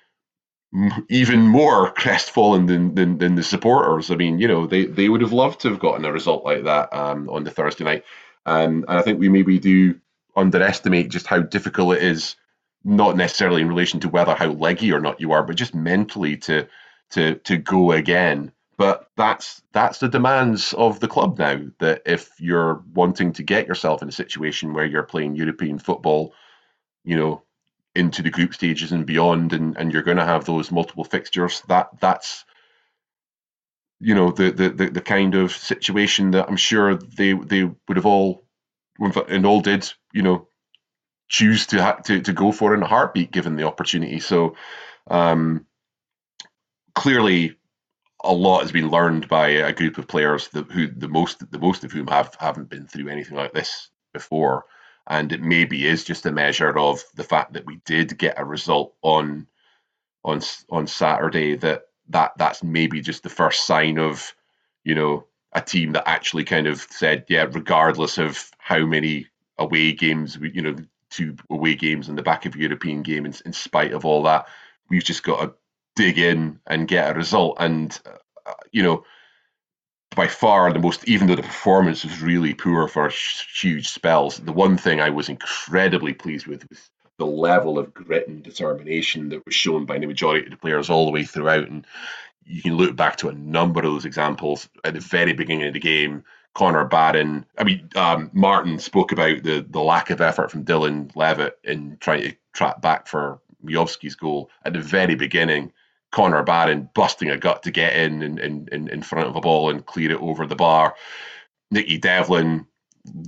even 1.09 1.43
more 1.43 1.93
crestfallen 1.93 2.67
than, 2.67 2.97
than, 2.97 3.19
than 3.19 3.37
the 3.37 3.45
supporters. 3.45 4.11
I 4.11 4.17
mean, 4.17 4.41
you 4.41 4.49
know, 4.49 4.67
they, 4.67 4.87
they 4.87 5.09
would 5.09 5.21
have 5.21 5.33
loved 5.33 5.61
to 5.61 5.69
have 5.71 5.79
gotten 5.79 6.05
a 6.05 6.13
result 6.13 6.45
like 6.45 6.65
that 6.65 6.93
um, 6.93 7.31
on 7.31 7.45
the 7.45 7.53
Thursday 7.53 7.85
night. 7.85 8.05
Um, 8.47 8.85
and 8.89 8.99
I 8.99 9.03
think 9.03 9.21
we 9.21 9.29
maybe 9.29 9.61
do 9.61 10.01
underestimate 10.37 11.11
just 11.11 11.29
how 11.29 11.41
difficult 11.41 11.97
it 11.97 12.03
is, 12.03 12.37
not 12.85 13.17
necessarily 13.17 13.63
in 13.63 13.69
relation 13.69 14.01
to 14.01 14.09
whether 14.09 14.35
how 14.35 14.49
leggy 14.49 14.93
or 14.93 15.01
not 15.01 15.21
you 15.21 15.33
are, 15.33 15.45
but 15.45 15.57
just 15.57 15.75
mentally 15.75 16.37
to 16.39 16.67
to 17.11 17.37
to 17.37 17.57
go 17.59 17.93
again 17.93 18.53
but 18.77 19.09
that's 19.17 19.63
that's 19.73 19.99
the 19.99 20.09
demands 20.09 20.73
of 20.75 21.01
the 21.01 21.09
club 21.09 21.39
now. 21.39 21.61
That 21.79 22.03
if 22.07 22.31
you're 22.41 22.83
wanting 22.95 23.33
to 23.35 23.45
get 23.45 23.69
yourself 23.69 24.03
in 24.03 24.09
a 24.09 24.13
situation 24.13 24.75
where 24.75 24.85
you're 24.85 25.05
playing 25.05 25.37
European 25.37 25.79
football, 25.79 26.35
you 27.05 27.17
know, 27.17 27.44
into 27.95 28.23
the 28.23 28.31
group 28.31 28.55
stages 28.55 28.93
and 28.93 29.07
beyond, 29.07 29.53
and, 29.53 29.77
and 29.77 29.93
you're 29.93 30.03
going 30.03 30.17
to 30.17 30.25
have 30.25 30.45
those 30.45 30.71
multiple 30.71 31.05
fixtures, 31.05 31.63
that 31.69 31.89
that's 32.01 32.45
you 34.01 34.15
know 34.15 34.31
the, 34.33 34.51
the 34.51 34.69
the 34.71 34.91
the 34.91 35.01
kind 35.01 35.35
of 35.35 35.53
situation 35.53 36.33
that 36.33 36.49
I'm 36.49 36.57
sure 36.57 36.95
they 36.95 37.33
they 37.33 37.65
would 37.65 37.97
have 37.97 38.07
all 38.07 38.45
and 39.29 39.47
all 39.47 39.61
did 39.61 39.93
you 40.13 40.23
know 40.23 40.49
choose 41.29 41.67
to 41.69 41.97
to 42.05 42.21
to 42.21 42.33
go 42.33 42.53
for 42.53 42.75
in 42.75 42.83
a 42.83 42.87
heartbeat 42.87 43.31
given 43.31 43.57
the 43.57 43.67
opportunity. 43.67 44.21
So 44.21 44.57
um, 45.09 45.67
clearly 46.95 47.57
a 48.23 48.33
lot 48.33 48.63
has 48.63 48.73
been 48.73 48.89
learned 48.89 49.29
by 49.29 49.49
a 49.49 49.73
group 49.73 49.99
of 49.99 50.09
players 50.09 50.49
that, 50.49 50.71
who 50.71 50.87
the 50.87 51.09
most 51.09 51.51
the 51.51 51.59
most 51.59 51.85
of 51.85 51.93
whom 51.93 52.07
have 52.09 52.37
haven't 52.41 52.69
been 52.71 52.87
through 52.87 53.09
anything 53.09 53.37
like 53.37 53.53
this 53.53 53.91
before, 54.13 54.65
and 55.07 55.33
it 55.33 55.43
maybe 55.43 55.87
is 55.87 56.05
just 56.05 56.27
a 56.27 56.33
measure 56.33 56.79
of 56.79 57.03
the 57.15 57.25
fact 57.25 57.53
that 57.53 57.67
we 57.67 57.77
did 57.85 58.19
get 58.19 58.39
a 58.39 58.45
result 58.45 58.95
on 59.03 59.47
on 60.25 60.41
on 60.71 60.87
Saturday 60.87 61.57
that 61.57 61.87
that 62.09 62.33
that's 62.39 62.63
maybe 62.63 63.01
just 63.01 63.23
the 63.23 63.29
first 63.29 63.67
sign 63.67 63.99
of 63.99 64.35
you 64.85 64.95
know 64.95 65.27
a 65.53 65.61
team 65.61 65.93
that 65.93 66.09
actually 66.09 66.45
kind 66.45 66.67
of 66.67 66.81
said 66.91 67.25
yeah 67.29 67.47
regardless 67.53 68.19
of 68.19 68.51
how 68.59 68.85
many 68.85 69.27
away 69.59 69.93
games 69.93 70.39
we 70.39 70.51
you 70.53 70.63
know 70.63 70.77
two 71.11 71.37
away 71.51 71.75
games 71.75 72.09
in 72.09 72.17
the 72.17 72.23
back 72.23 72.45
of 72.45 72.57
European 72.57 73.03
game 73.03 73.25
in, 73.25 73.35
in 73.45 73.53
spite 73.53 73.93
of 73.93 74.05
all 74.05 74.23
that 74.23 74.47
we've 74.89 75.05
just 75.05 75.23
got 75.23 75.41
to 75.41 75.55
dig 75.97 76.19
in 76.19 76.59
and 76.67 76.89
get 76.89 77.11
a 77.11 77.15
result. 77.15 77.57
And 77.61 77.99
uh, 78.47 78.53
you 78.73 78.83
know, 78.83 79.05
by 80.15 80.27
far 80.27 80.73
the 80.73 80.79
most, 80.79 81.07
even 81.09 81.27
though 81.27 81.37
the 81.37 81.43
performance 81.43 82.05
was 82.05 82.21
really 82.21 82.55
poor 82.55 82.89
for 82.89 83.11
huge 83.61 83.89
spells, 83.89 84.39
the 84.39 84.53
one 84.53 84.77
thing 84.77 85.01
I 85.01 85.11
was 85.11 85.29
incredibly 85.29 86.13
pleased 86.13 86.47
with 86.47 86.69
was 86.69 86.91
the 87.19 87.27
level 87.27 87.79
of 87.79 87.95
grit 87.95 88.29
and 88.29 88.43
determination 88.43 89.29
that 89.29 89.45
was 89.45 89.55
shown 89.55 89.85
by 89.85 89.99
the 89.99 90.07
majority 90.07 90.47
of 90.47 90.51
the 90.51 90.57
players 90.57 90.91
all 90.91 91.07
the 91.07 91.13
way 91.13 91.25
throughout. 91.25 91.69
And 91.69 91.87
you 92.45 92.63
can 92.63 92.77
look 92.77 92.97
back 92.97 93.17
to 93.17 93.29
a 93.29 93.35
number 93.35 93.81
of 93.81 93.85
those 93.85 94.05
examples 94.05 94.69
at 94.85 94.95
the 94.95 95.01
very 95.01 95.33
beginning 95.33 95.69
of 95.69 95.75
the 95.75 95.81
game. 95.81 96.25
Connor 96.55 96.85
Barron, 96.85 97.45
I 97.59 97.65
mean, 97.65 97.89
um, 97.97 98.31
Martin 98.33 98.79
spoke 98.79 99.11
about 99.11 99.43
the 99.43 99.67
the 99.69 99.81
lack 99.81 100.11
of 100.11 100.21
effort 100.21 100.53
from 100.53 100.65
Dylan 100.65 101.11
Levitt 101.17 101.59
in 101.65 101.97
trying 101.99 102.23
to 102.23 102.37
track 102.53 102.81
back 102.81 103.09
for 103.09 103.41
Miovski's 103.65 104.15
goal 104.15 104.51
at 104.65 104.73
the 104.73 104.81
very 104.81 105.17
beginning. 105.17 105.73
Connor 106.15 106.45
Barron 106.45 106.89
busting 106.95 107.29
a 107.29 107.37
gut 107.37 107.65
to 107.65 107.73
get 107.73 107.97
in 107.97 108.23
and 108.23 108.39
in, 108.39 108.69
in, 108.71 108.89
in 108.89 109.03
front 109.03 109.29
of 109.29 109.35
a 109.35 109.41
ball 109.41 109.69
and 109.69 109.85
clear 109.85 110.13
it 110.13 110.21
over 110.21 110.47
the 110.47 110.55
bar. 110.55 110.95
Nicky 111.73 111.99
Devlin 111.99 112.67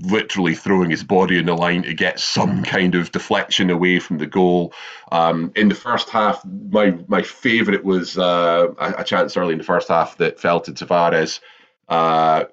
literally 0.02 0.54
throwing 0.54 0.88
his 0.88 1.02
body 1.02 1.36
in 1.36 1.46
the 1.46 1.54
line 1.54 1.82
to 1.82 1.94
get 1.94 2.20
some 2.20 2.62
kind 2.62 2.94
of 2.94 3.10
deflection 3.10 3.70
away 3.70 3.98
from 3.98 4.18
the 4.18 4.26
goal. 4.26 4.72
Um, 5.10 5.50
in 5.56 5.68
the 5.68 5.74
first 5.74 6.10
half, 6.10 6.44
my 6.44 6.96
my 7.08 7.22
favourite 7.22 7.82
was 7.82 8.16
uh, 8.16 8.68
a, 8.78 8.94
a, 8.98 9.04
chance 9.04 9.36
early 9.36 9.52
in 9.52 9.58
the 9.58 9.64
first 9.64 9.88
half 9.88 10.16
that 10.18 10.38
fell 10.38 10.60
to 10.60 10.72
Tavares. 10.72 11.40
Uh, 11.88 12.44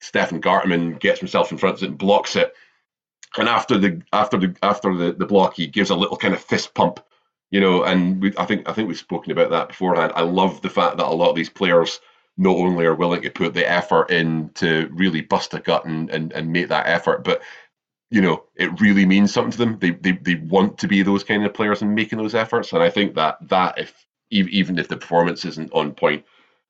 Stefan 0.00 0.40
Gartenmann 0.40 1.00
gets 1.00 1.18
himself 1.18 1.50
in 1.50 1.58
front 1.58 1.78
of 1.78 1.82
it 1.82 1.88
and 1.88 1.98
blocks 1.98 2.36
it. 2.36 2.54
And 3.36 3.48
after 3.48 3.78
the 3.78 4.00
after 4.12 4.38
the 4.38 4.54
after 4.62 4.96
the, 4.96 5.12
the 5.12 5.26
block, 5.26 5.54
he 5.56 5.66
gives 5.66 5.90
a 5.90 5.96
little 5.96 6.16
kind 6.16 6.34
of 6.34 6.40
fist 6.40 6.72
pump 6.72 7.00
you 7.50 7.60
know, 7.60 7.84
and 7.84 8.20
we, 8.20 8.32
I 8.36 8.44
think 8.44 8.68
I 8.68 8.72
think 8.72 8.88
we've 8.88 8.98
spoken 8.98 9.32
about 9.32 9.50
that 9.50 9.68
beforehand. 9.68 10.12
I 10.14 10.22
love 10.22 10.62
the 10.62 10.70
fact 10.70 10.96
that 10.96 11.06
a 11.06 11.08
lot 11.14 11.30
of 11.30 11.36
these 11.36 11.50
players 11.50 12.00
not 12.36 12.56
only 12.56 12.84
are 12.84 12.94
willing 12.94 13.22
to 13.22 13.30
put 13.30 13.54
the 13.54 13.68
effort 13.68 14.10
in 14.10 14.50
to 14.54 14.88
really 14.92 15.22
bust 15.22 15.54
a 15.54 15.60
gut 15.60 15.86
and, 15.86 16.10
and, 16.10 16.32
and 16.32 16.52
make 16.52 16.68
that 16.68 16.86
effort, 16.86 17.24
but 17.24 17.42
you 18.10 18.20
know, 18.20 18.44
it 18.54 18.80
really 18.80 19.06
means 19.06 19.32
something 19.32 19.52
to 19.52 19.58
them. 19.58 19.78
They, 19.78 19.90
they 19.90 20.12
they 20.12 20.34
want 20.36 20.78
to 20.78 20.88
be 20.88 21.02
those 21.02 21.24
kind 21.24 21.44
of 21.44 21.54
players 21.54 21.82
and 21.82 21.94
making 21.94 22.18
those 22.18 22.34
efforts. 22.34 22.72
And 22.72 22.82
I 22.82 22.90
think 22.90 23.14
that 23.14 23.38
that 23.48 23.78
if 23.78 24.06
even 24.30 24.78
if 24.78 24.88
the 24.88 24.96
performance 24.96 25.44
isn't 25.44 25.72
on 25.72 25.92
point, 25.92 26.24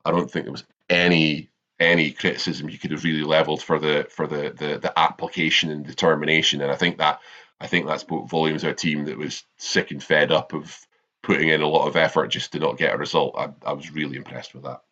I 0.04 0.10
don't 0.10 0.30
think 0.30 0.44
there 0.44 0.52
was 0.52 0.64
any 0.88 1.50
any 1.78 2.10
criticism 2.10 2.70
you 2.70 2.78
could 2.78 2.90
have 2.90 3.04
really 3.04 3.22
leveled 3.22 3.62
for 3.62 3.78
the 3.78 4.06
for 4.10 4.26
the 4.26 4.54
the, 4.56 4.78
the 4.78 4.98
application 4.98 5.70
and 5.70 5.86
determination. 5.86 6.62
And 6.62 6.70
I 6.70 6.76
think 6.76 6.98
that 6.98 7.20
I 7.60 7.66
think 7.66 7.86
that 7.86 8.00
spoke 8.00 8.28
volumes 8.28 8.64
of 8.64 8.70
a 8.70 8.74
team 8.74 9.04
that 9.06 9.16
was 9.16 9.44
sick 9.56 9.90
and 9.90 10.02
fed 10.02 10.30
up 10.30 10.52
of 10.52 10.78
putting 11.22 11.48
in 11.48 11.62
a 11.62 11.68
lot 11.68 11.86
of 11.86 11.96
effort 11.96 12.28
just 12.28 12.52
to 12.52 12.58
not 12.58 12.78
get 12.78 12.94
a 12.94 12.98
result. 12.98 13.34
I, 13.36 13.48
I 13.64 13.72
was 13.72 13.92
really 13.92 14.16
impressed 14.16 14.54
with 14.54 14.64
that. 14.64 14.82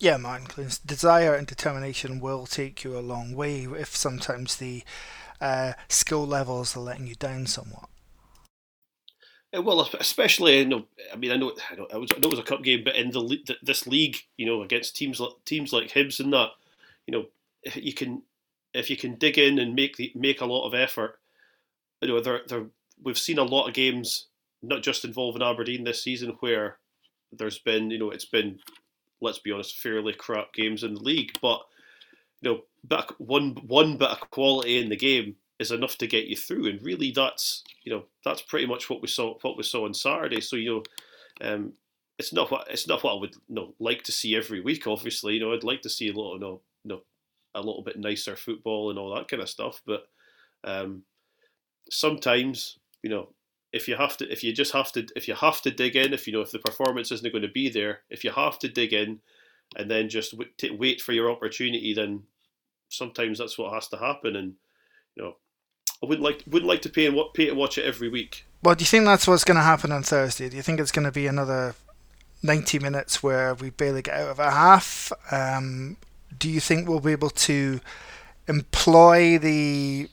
Yeah, 0.00 0.16
Martin 0.16 0.68
desire 0.84 1.34
and 1.34 1.46
determination 1.46 2.20
will 2.20 2.46
take 2.46 2.82
you 2.82 2.96
a 2.96 3.00
long 3.00 3.34
way 3.34 3.64
if 3.64 3.94
sometimes 3.94 4.56
the 4.56 4.82
uh, 5.40 5.74
skill 5.88 6.26
levels 6.26 6.76
are 6.76 6.80
letting 6.80 7.06
you 7.06 7.14
down 7.14 7.46
somewhat. 7.46 7.88
Uh, 9.54 9.60
well, 9.60 9.86
especially 10.00 10.60
you 10.60 10.64
know, 10.64 10.86
I 11.12 11.16
mean, 11.16 11.30
I 11.30 11.36
know, 11.36 11.52
I 11.70 11.74
know, 11.74 11.86
I, 11.92 11.98
was, 11.98 12.10
I 12.12 12.18
know 12.18 12.28
it 12.28 12.30
was 12.30 12.38
a 12.38 12.44
cup 12.44 12.62
game, 12.62 12.82
but 12.84 12.96
in 12.96 13.10
the 13.10 13.56
this 13.62 13.86
league, 13.86 14.16
you 14.36 14.46
know, 14.46 14.62
against 14.62 14.96
teams 14.96 15.20
like 15.20 15.32
teams 15.44 15.72
like 15.72 15.90
Hibs 15.90 16.20
and 16.20 16.32
that, 16.32 16.50
you 17.06 17.12
know, 17.12 17.26
if 17.62 17.76
you 17.76 17.92
can 17.92 18.22
if 18.72 18.88
you 18.88 18.96
can 18.96 19.16
dig 19.16 19.38
in 19.38 19.58
and 19.58 19.74
make 19.74 19.96
the 19.96 20.10
make 20.14 20.40
a 20.40 20.46
lot 20.46 20.66
of 20.66 20.74
effort, 20.74 21.18
you 22.02 22.08
know, 22.08 22.20
there, 22.20 22.40
there, 22.48 22.66
we've 23.02 23.18
seen 23.18 23.38
a 23.38 23.44
lot 23.44 23.68
of 23.68 23.74
games, 23.74 24.26
not 24.62 24.82
just 24.82 25.04
involving 25.04 25.42
Aberdeen 25.42 25.84
this 25.84 26.02
season, 26.02 26.36
where 26.40 26.78
there's 27.32 27.58
been, 27.58 27.90
you 27.90 27.98
know, 27.98 28.10
it's 28.10 28.24
been, 28.24 28.58
let's 29.20 29.38
be 29.38 29.52
honest, 29.52 29.80
fairly 29.80 30.12
crap 30.12 30.52
games 30.52 30.82
in 30.82 30.94
the 30.94 31.02
league, 31.02 31.38
but 31.40 31.62
you 32.40 32.50
know, 32.50 32.60
back 32.84 33.08
one 33.18 33.56
one 33.66 33.96
bit 33.96 34.10
of 34.10 34.30
quality 34.30 34.78
in 34.78 34.88
the 34.88 34.96
game 34.96 35.36
is 35.58 35.70
enough 35.70 35.96
to 35.98 36.06
get 36.06 36.26
you 36.26 36.36
through, 36.36 36.66
and 36.66 36.82
really, 36.82 37.12
that's 37.12 37.62
you 37.84 37.92
know, 37.92 38.04
that's 38.24 38.42
pretty 38.42 38.66
much 38.66 38.90
what 38.90 39.00
we 39.00 39.08
saw 39.08 39.38
what 39.42 39.56
we 39.56 39.62
saw 39.62 39.84
on 39.84 39.94
Saturday. 39.94 40.40
So 40.40 40.56
you 40.56 40.82
know, 41.40 41.48
um, 41.48 41.72
it's 42.18 42.32
not 42.32 42.50
what 42.50 42.66
it's 42.68 42.88
not 42.88 43.02
what 43.02 43.12
I 43.12 43.20
would 43.20 43.34
you 43.48 43.54
know, 43.54 43.74
like 43.78 44.02
to 44.04 44.12
see 44.12 44.36
every 44.36 44.60
week. 44.60 44.86
Obviously, 44.86 45.34
you 45.34 45.40
know, 45.40 45.52
I'd 45.52 45.64
like 45.64 45.82
to 45.82 45.90
see 45.90 46.08
a 46.08 46.12
you 46.12 46.38
know, 46.40 46.60
you 46.84 46.88
know, 46.88 47.02
a 47.54 47.60
little 47.60 47.82
bit 47.82 47.98
nicer 47.98 48.36
football 48.36 48.90
and 48.90 48.98
all 48.98 49.14
that 49.14 49.28
kind 49.28 49.42
of 49.42 49.48
stuff, 49.48 49.80
but 49.86 50.02
um, 50.64 51.04
sometimes 51.92 52.78
you 53.02 53.10
know 53.10 53.28
if 53.72 53.86
you 53.86 53.96
have 53.96 54.16
to 54.16 54.30
if 54.32 54.42
you 54.42 54.52
just 54.52 54.72
have 54.72 54.90
to 54.92 55.06
if 55.14 55.28
you 55.28 55.34
have 55.34 55.60
to 55.60 55.70
dig 55.70 55.94
in 55.94 56.14
if 56.14 56.26
you 56.26 56.32
know 56.32 56.40
if 56.40 56.50
the 56.50 56.58
performance 56.58 57.12
isn't 57.12 57.32
going 57.32 57.42
to 57.42 57.48
be 57.48 57.68
there 57.68 58.00
if 58.08 58.24
you 58.24 58.30
have 58.30 58.58
to 58.58 58.66
dig 58.66 58.94
in 58.94 59.20
and 59.76 59.90
then 59.90 60.08
just 60.08 60.34
wait 60.78 61.00
for 61.02 61.12
your 61.12 61.30
opportunity 61.30 61.92
then 61.92 62.22
sometimes 62.88 63.38
that's 63.38 63.58
what 63.58 63.74
has 63.74 63.88
to 63.88 63.96
happen 63.98 64.36
and 64.36 64.54
you 65.14 65.22
know 65.22 65.36
I 66.02 66.06
wouldn't 66.06 66.24
like 66.24 66.42
wouldn't 66.46 66.68
like 66.68 66.82
to 66.82 66.88
pay 66.88 67.06
and 67.06 67.16
pay 67.34 67.46
to 67.46 67.54
watch 67.54 67.78
it 67.78 67.84
every 67.84 68.08
week. 68.08 68.44
Well, 68.62 68.74
do 68.74 68.82
you 68.82 68.86
think 68.86 69.04
that's 69.04 69.28
what's 69.28 69.44
going 69.44 69.56
to 69.56 69.62
happen 69.62 69.92
on 69.92 70.02
Thursday? 70.02 70.48
Do 70.48 70.56
you 70.56 70.62
think 70.62 70.80
it's 70.80 70.90
going 70.90 71.04
to 71.04 71.12
be 71.12 71.28
another 71.28 71.76
ninety 72.42 72.80
minutes 72.80 73.22
where 73.22 73.54
we 73.54 73.70
barely 73.70 74.02
get 74.02 74.14
out 74.14 74.30
of 74.30 74.38
a 74.40 74.50
half? 74.50 75.12
Um, 75.30 75.96
do 76.36 76.50
you 76.50 76.58
think 76.58 76.88
we'll 76.88 76.98
be 76.98 77.12
able 77.12 77.30
to 77.30 77.80
employ 78.48 79.38
the 79.38 80.08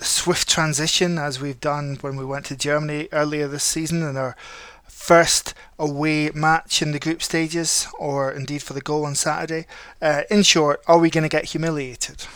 swift 0.00 0.48
transition 0.48 1.18
as 1.18 1.40
we've 1.40 1.60
done 1.60 1.98
when 2.00 2.16
we 2.16 2.24
went 2.24 2.46
to 2.46 2.56
Germany 2.56 3.08
earlier 3.12 3.48
this 3.48 3.64
season 3.64 4.02
in 4.02 4.16
our 4.16 4.36
first 4.88 5.54
away 5.78 6.30
match 6.34 6.82
in 6.82 6.92
the 6.92 6.98
group 6.98 7.22
stages, 7.22 7.86
or 7.98 8.32
indeed 8.32 8.62
for 8.62 8.72
the 8.72 8.80
goal 8.80 9.04
on 9.04 9.14
Saturday. 9.14 9.66
Uh, 10.02 10.22
in 10.30 10.42
short, 10.42 10.82
are 10.86 10.98
we 10.98 11.10
going 11.10 11.22
to 11.22 11.28
get 11.28 11.46
humiliated? 11.46 12.26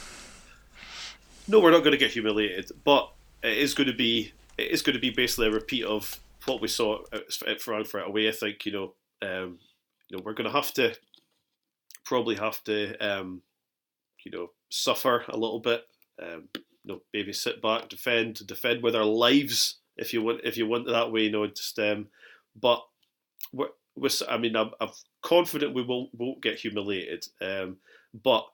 No, 1.49 1.59
we're 1.59 1.73
not 1.73 1.81
going 1.81 1.93
to 1.93 1.99
get 1.99 2.13
humiliated, 2.13 2.71
but 2.85 3.11
it 3.43 3.59
is 3.59 3.75
going 3.75 3.89
to 3.89 3.95
be 3.95 4.33
it 4.57 4.71
is 4.71 4.83
going 4.83 4.95
to 4.95 5.01
be 5.01 5.11
basically 5.11 5.49
a 5.49 5.51
repeat 5.51 5.85
of 5.85 6.21
what 6.45 6.61
we 6.61 6.69
saw 6.69 6.99
at 7.13 7.61
Frankfurt 7.61 8.07
away. 8.07 8.29
I 8.29 8.33
think 8.33 8.65
you 8.67 8.73
know, 8.73 8.95
um, 9.23 9.59
you 10.09 10.17
know, 10.17 10.23
we're 10.25 10.35
going 10.35 10.49
to 10.49 10.57
have 10.57 10.73
to 10.75 10.95
probably 12.05 12.37
have 12.37 12.63
to 12.65 12.97
um, 12.99 13.43
you 14.25 14.31
know 14.31 14.51
suffer 14.69 15.25
a 15.29 15.37
little 15.37 15.61
bit. 15.61 15.85
Um, 16.23 16.49
you 16.85 16.95
know, 16.95 17.01
maybe 17.13 17.33
sit 17.33 17.61
back, 17.61 17.89
defend, 17.89 18.47
defend 18.47 18.83
with 18.83 18.97
our 18.97 19.05
lives 19.05 19.77
if 19.97 20.13
you 20.15 20.23
want, 20.23 20.41
if 20.45 20.57
you 20.57 20.67
want 20.67 20.87
that 20.87 21.13
way, 21.13 21.25
you 21.25 21.31
know, 21.31 21.47
just 21.47 21.79
um, 21.79 22.09
but 22.61 22.83
we're 23.53 23.69
I 24.29 24.39
mean, 24.39 24.57
I'm, 24.57 24.71
I'm 24.81 24.91
confident 25.23 25.75
we 25.75 25.83
won't 25.83 26.11
won't 26.15 26.43
get 26.43 26.59
humiliated, 26.59 27.27
um, 27.41 27.77
but 28.15 28.47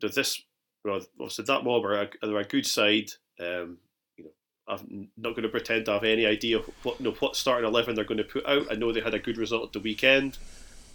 does 0.00 0.14
this, 0.14 0.42
well, 0.84 1.00
obviously 1.20 1.44
that 1.44 1.64
mob 1.64 1.84
are 1.84 2.02
a, 2.02 2.08
are 2.24 2.38
a 2.38 2.44
good 2.44 2.66
side, 2.66 3.10
um, 3.40 3.78
you 4.16 4.24
know, 4.24 4.30
I'm 4.66 5.08
not 5.16 5.30
going 5.30 5.42
to 5.42 5.48
pretend 5.48 5.84
to 5.84 5.92
have 5.92 6.04
any 6.04 6.26
idea 6.26 6.60
what 6.82 6.98
you 6.98 7.04
know, 7.04 7.16
what 7.20 7.36
starting 7.36 7.68
eleven 7.68 7.94
they're 7.94 8.04
going 8.04 8.18
to 8.18 8.24
put 8.24 8.46
out. 8.46 8.66
I 8.70 8.74
know 8.74 8.92
they 8.92 9.00
had 9.00 9.14
a 9.14 9.20
good 9.20 9.38
result 9.38 9.66
at 9.66 9.72
the 9.72 9.80
weekend, 9.80 10.38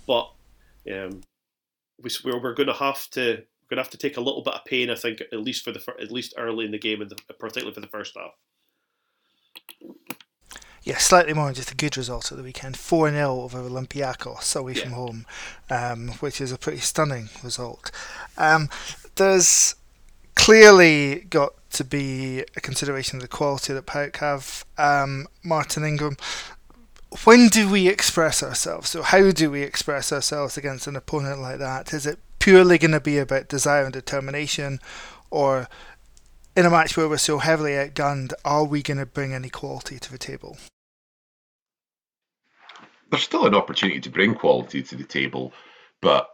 but 0.06 0.32
um, 0.92 1.22
we, 2.02 2.10
we're, 2.26 2.42
we're 2.42 2.54
going 2.54 2.68
to 2.68 2.74
have 2.74 3.10
to 3.12 3.44
going 3.74 3.84
to 3.84 3.90
have 3.90 3.92
to 3.92 3.98
take 3.98 4.18
a 4.18 4.22
little 4.22 4.44
bit 4.44 4.54
of 4.54 4.66
pain, 4.66 4.90
I 4.90 4.96
think, 4.96 5.22
at 5.22 5.40
least 5.40 5.64
for 5.64 5.72
the 5.72 5.84
at 6.00 6.12
least 6.12 6.34
early 6.38 6.66
in 6.66 6.72
the 6.72 6.80
game, 6.80 7.02
and 7.02 7.12
particularly 7.40 7.74
for 7.74 7.82
the 7.82 7.88
first 7.88 8.16
half. 8.16 8.34
yeah, 10.84 10.98
slightly 10.98 11.34
more 11.34 11.46
than 11.46 11.56
just 11.56 11.72
a 11.72 11.76
good 11.76 11.98
result 11.98 12.32
at 12.32 12.38
the 12.38 12.44
weekend. 12.44 12.78
4 12.78 13.10
0 13.10 13.42
over 13.42 13.60
Olympiacos 13.60 14.56
away 14.56 14.74
yeah. 14.74 14.84
from 14.84 14.92
home, 14.92 15.26
um, 15.70 16.10
which 16.20 16.40
is 16.40 16.52
a 16.52 16.58
pretty 16.58 16.80
stunning 16.80 17.30
result. 17.44 17.90
Um, 18.38 18.70
there's 19.16 19.76
clearly 20.36 21.22
got 21.30 21.54
to 21.72 21.84
be 21.84 22.42
a 22.56 22.62
consideration 22.62 23.18
of 23.18 23.24
the 23.24 23.28
quality 23.28 23.74
that 23.74 23.88
PAOK 23.88 24.18
have. 24.18 24.66
Um, 24.78 25.28
Martin 25.44 25.84
Ingram, 25.84 26.18
when 27.24 27.48
do 27.48 27.70
we 27.70 27.88
express 27.88 28.44
ourselves? 28.44 28.90
So, 28.90 29.02
how 29.02 29.32
do 29.32 29.50
we 29.50 29.64
express 29.64 30.12
ourselves 30.12 30.58
against 30.58 30.86
an 30.86 30.96
opponent 30.96 31.40
like 31.40 31.58
that? 31.60 31.92
Is 31.94 32.06
it 32.06 32.20
purely 32.44 32.78
going 32.78 32.92
to 32.92 33.00
be 33.00 33.18
about 33.18 33.48
desire 33.48 33.86
and 33.86 33.94
determination, 33.94 34.78
or 35.32 35.70
in 36.58 36.66
a 36.66 36.70
match 36.70 36.98
where 36.98 37.08
we're 37.08 37.16
so 37.16 37.38
heavily 37.38 37.72
outgunned, 37.72 38.34
are 38.44 38.66
we 38.66 38.84
going 38.84 38.98
to 38.98 39.06
bring 39.06 39.34
any 39.34 39.48
quality 39.48 39.98
to 39.98 40.12
the 40.12 40.18
table? 40.18 40.58
There's 43.10 43.24
still 43.24 43.48
an 43.48 43.56
opportunity 43.56 44.02
to 44.02 44.10
bring 44.10 44.36
quality 44.36 44.84
to 44.84 44.96
the 44.98 45.06
table, 45.06 45.54
but 46.02 46.28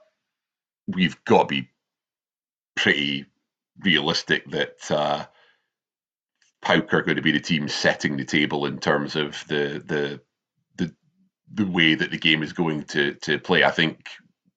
we've 0.87 1.23
got 1.25 1.47
to 1.47 1.61
be 1.61 1.69
pretty 2.75 3.27
realistic 3.83 4.49
that 4.49 4.89
uh, 4.89 5.27
PAOK 6.63 6.91
are 6.91 7.03
going 7.03 7.17
to 7.17 7.21
be 7.21 7.33
the 7.33 7.39
team 7.39 7.69
setting 7.69 8.17
the 8.17 8.25
table 8.25 8.65
in 8.65 8.79
terms 8.79 9.15
of 9.15 9.45
the 9.47 9.83
the 9.85 10.19
the 10.75 10.91
the 11.53 11.67
way 11.67 11.93
that 11.93 12.09
the 12.09 12.17
game 12.17 12.41
is 12.41 12.51
going 12.51 12.85
to 12.85 13.13
to 13.13 13.37
play. 13.37 13.63
I 13.63 13.69
think 13.69 14.07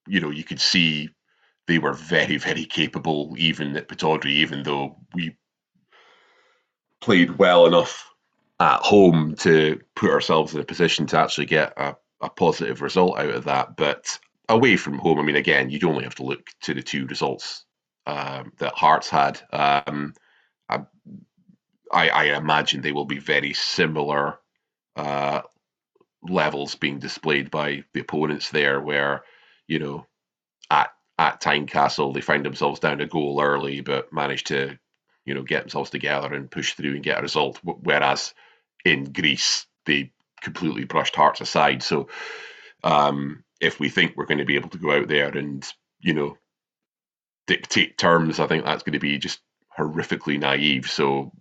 you 0.07 0.19
know 0.19 0.31
you 0.31 0.45
could 0.45 0.61
see 0.61 1.11
they 1.67 1.79
were 1.79 1.93
very 1.93 2.37
very 2.37 2.65
capable 2.65 3.35
even 3.39 3.77
at 3.77 3.89
Pittodrie, 3.89 4.33
even 4.33 4.63
though 4.63 4.97
we 5.15 5.37
played 7.01 7.39
well 7.39 7.67
enough 7.67 8.09
at 8.61 8.81
home 8.81 9.35
to 9.35 9.81
put 9.97 10.11
ourselves 10.11 10.55
in 10.55 10.61
a 10.61 10.65
position 10.65 11.07
to 11.07 11.19
actually 11.19 11.47
get 11.47 11.73
a, 11.77 11.97
a 12.21 12.31
positive 12.31 12.81
result 12.81 13.19
out 13.19 13.31
of 13.31 13.45
that. 13.45 13.77
But 13.77 14.19
away 14.49 14.77
from 14.77 14.99
home, 14.99 15.19
I 15.19 15.23
mean, 15.23 15.37
again, 15.37 15.69
you'd 15.69 15.85
only 15.85 16.05
have 16.05 16.15
to 16.17 16.23
look 16.23 16.49
to 16.63 16.75
the 16.75 16.83
two 16.83 17.07
results 17.07 17.65
um, 18.07 18.53
that 18.59 18.75
Hearts 18.75 19.11
had. 19.11 19.41
Um, 19.53 20.15
I, 20.69 22.09
I, 22.09 22.37
imagine 22.37 22.81
they 22.81 22.93
will 22.93 23.05
be 23.05 23.19
very 23.19 23.53
similar 23.53 24.39
uh, 24.97 25.43
levels 26.23 26.75
being 26.75 26.99
displayed 26.99 27.51
by 27.51 27.85
the 27.93 28.01
opponents 28.01 28.51
there, 28.51 28.81
where 28.81 29.25
you 29.67 29.79
know 29.79 30.07
at 30.71 30.91
at 31.19 31.41
Tynecastle 31.41 32.15
they 32.15 32.21
find 32.21 32.45
themselves 32.45 32.81
down 32.81 33.01
a 33.01 33.07
goal 33.07 33.41
early, 33.43 33.81
but 33.81 34.13
manage 34.13 34.45
to 34.45 34.79
you 35.25 35.35
know 35.35 35.43
get 35.43 35.63
themselves 35.63 35.91
together 35.91 36.33
and 36.35 36.51
push 36.51 36.75
through 36.75 36.95
and 36.95 37.05
get 37.05 37.19
a 37.19 37.23
result. 37.23 37.61
Whereas 37.63 38.35
in 38.85 39.13
Greece 39.13 39.67
they 39.87 40.13
completely 40.43 40.85
brushed 40.85 41.17
Hearts 41.17 41.41
aside. 41.41 41.83
So 41.83 42.09
um, 42.85 43.45
if 43.61 43.81
we 43.81 43.89
think 43.89 44.15
we're 44.17 44.27
going 44.27 44.39
to 44.39 44.45
be 44.45 44.57
able 44.57 44.71
to 44.71 44.79
go 44.79 44.93
out 44.93 45.09
there 45.09 45.29
and 45.37 45.67
you 46.01 46.15
know 46.15 46.37
dictate 47.49 47.99
terms, 47.99 48.41
I 48.41 48.49
think 48.49 48.65
that's 48.65 48.85
going 48.85 48.95
to 48.95 49.01
be 49.01 49.19
just 49.19 49.41
horrifically 49.79 50.41
naive. 50.41 50.91
So, 50.91 51.33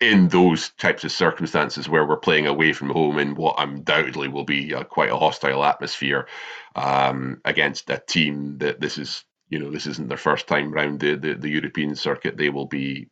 in 0.00 0.28
those 0.28 0.70
types 0.70 1.04
of 1.04 1.12
circumstances 1.12 1.88
where 1.88 2.06
we're 2.06 2.16
playing 2.16 2.46
away 2.46 2.72
from 2.72 2.88
home 2.88 3.18
in 3.18 3.34
what 3.34 3.56
undoubtedly 3.58 4.28
will 4.28 4.44
be 4.44 4.72
a, 4.72 4.84
quite 4.84 5.10
a 5.10 5.16
hostile 5.16 5.62
atmosphere 5.62 6.26
um, 6.74 7.40
against 7.44 7.90
a 7.90 8.02
team 8.06 8.56
that 8.58 8.80
this 8.80 8.96
is, 8.96 9.24
you 9.50 9.58
know, 9.58 9.70
this 9.70 9.86
isn't 9.86 10.08
their 10.08 10.16
first 10.16 10.46
time 10.46 10.72
round 10.72 11.00
the, 11.00 11.16
the, 11.16 11.34
the 11.34 11.50
European 11.50 11.94
circuit, 11.94 12.38
they 12.38 12.48
will 12.48 12.66
be 12.66 13.08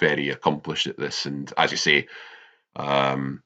very 0.00 0.30
accomplished 0.30 0.86
at 0.86 0.98
this. 0.98 1.26
And 1.26 1.52
as 1.58 1.70
you 1.70 1.76
say, 1.76 2.08
um, 2.74 3.42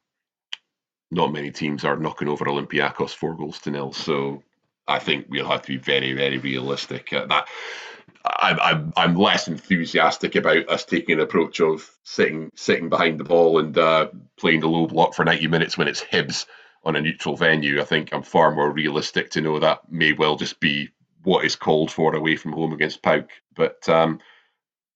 not 1.10 1.32
many 1.32 1.50
teams 1.50 1.84
are 1.84 1.96
knocking 1.96 2.28
over 2.28 2.44
Olympiacos 2.44 3.10
four 3.10 3.34
goals 3.34 3.58
to 3.60 3.70
nil. 3.72 3.92
So 3.92 4.42
I 4.86 5.00
think 5.00 5.26
we'll 5.28 5.48
have 5.48 5.62
to 5.62 5.68
be 5.68 5.78
very, 5.78 6.12
very 6.12 6.38
realistic. 6.38 7.12
at 7.12 7.28
that 7.28 7.48
I'm, 8.24 8.58
I'm 8.60 8.92
I'm 8.96 9.14
less 9.16 9.48
enthusiastic 9.48 10.34
about 10.34 10.68
us 10.68 10.84
taking 10.84 11.14
an 11.14 11.20
approach 11.20 11.60
of 11.60 11.88
sitting 12.04 12.50
sitting 12.54 12.88
behind 12.88 13.18
the 13.18 13.24
ball 13.24 13.58
and 13.58 13.76
uh, 13.76 14.08
playing 14.36 14.60
the 14.60 14.68
low 14.68 14.86
block 14.86 15.14
for 15.14 15.24
90 15.24 15.46
minutes 15.46 15.78
when 15.78 15.88
it's 15.88 16.02
Hibs 16.02 16.46
on 16.84 16.96
a 16.96 17.00
neutral 17.00 17.36
venue. 17.36 17.80
I 17.80 17.84
think 17.84 18.12
I'm 18.12 18.22
far 18.22 18.54
more 18.54 18.70
realistic 18.70 19.30
to 19.30 19.40
know 19.40 19.58
that 19.58 19.90
may 19.90 20.12
well 20.12 20.36
just 20.36 20.60
be 20.60 20.90
what 21.22 21.44
is 21.44 21.56
called 21.56 21.90
for 21.90 22.14
away 22.14 22.36
from 22.36 22.52
home 22.52 22.72
against 22.72 23.02
PAOK. 23.02 23.28
But 23.54 23.88
um, 23.88 24.20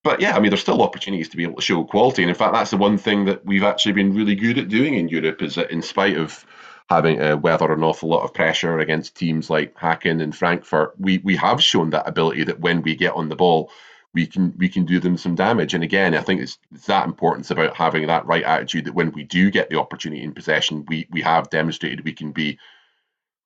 but 0.02 0.20
yeah, 0.20 0.36
I 0.36 0.40
mean, 0.40 0.50
there's 0.50 0.60
still 0.60 0.82
opportunities 0.82 1.28
to 1.28 1.36
be 1.36 1.44
able 1.44 1.56
to 1.56 1.62
show 1.62 1.84
quality, 1.84 2.22
and 2.22 2.30
in 2.30 2.36
fact, 2.36 2.54
that's 2.54 2.70
the 2.70 2.76
one 2.76 2.98
thing 2.98 3.26
that 3.26 3.44
we've 3.44 3.62
actually 3.62 3.92
been 3.92 4.14
really 4.14 4.34
good 4.34 4.58
at 4.58 4.68
doing 4.68 4.94
in 4.94 5.08
Europe 5.08 5.42
is 5.42 5.54
that 5.54 5.70
in 5.70 5.82
spite 5.82 6.16
of 6.16 6.44
having 6.92 7.18
to 7.18 7.36
weather 7.36 7.72
an 7.72 7.82
awful 7.82 8.08
lot 8.08 8.24
of 8.24 8.34
pressure 8.34 8.78
against 8.78 9.16
teams 9.16 9.48
like 9.48 9.74
Häcken 9.74 10.22
and 10.22 10.36
Frankfurt, 10.36 10.94
we 10.98 11.18
we 11.18 11.36
have 11.36 11.62
shown 11.62 11.90
that 11.90 12.08
ability 12.08 12.44
that 12.44 12.60
when 12.60 12.82
we 12.82 12.94
get 12.94 13.14
on 13.14 13.28
the 13.28 13.36
ball, 13.36 13.70
we 14.14 14.26
can 14.26 14.54
we 14.58 14.68
can 14.68 14.84
do 14.84 15.00
them 15.00 15.16
some 15.16 15.34
damage. 15.34 15.74
And 15.74 15.82
again, 15.82 16.14
I 16.14 16.20
think 16.20 16.40
it's, 16.40 16.58
it's 16.74 16.86
that 16.86 17.06
importance 17.06 17.50
about 17.50 17.76
having 17.76 18.06
that 18.06 18.26
right 18.26 18.44
attitude 18.44 18.84
that 18.84 18.94
when 18.94 19.10
we 19.12 19.24
do 19.24 19.50
get 19.50 19.70
the 19.70 19.80
opportunity 19.80 20.22
in 20.22 20.34
possession, 20.34 20.84
we 20.88 21.08
we 21.10 21.22
have 21.22 21.50
demonstrated 21.50 22.04
we 22.04 22.12
can 22.12 22.32
be 22.32 22.58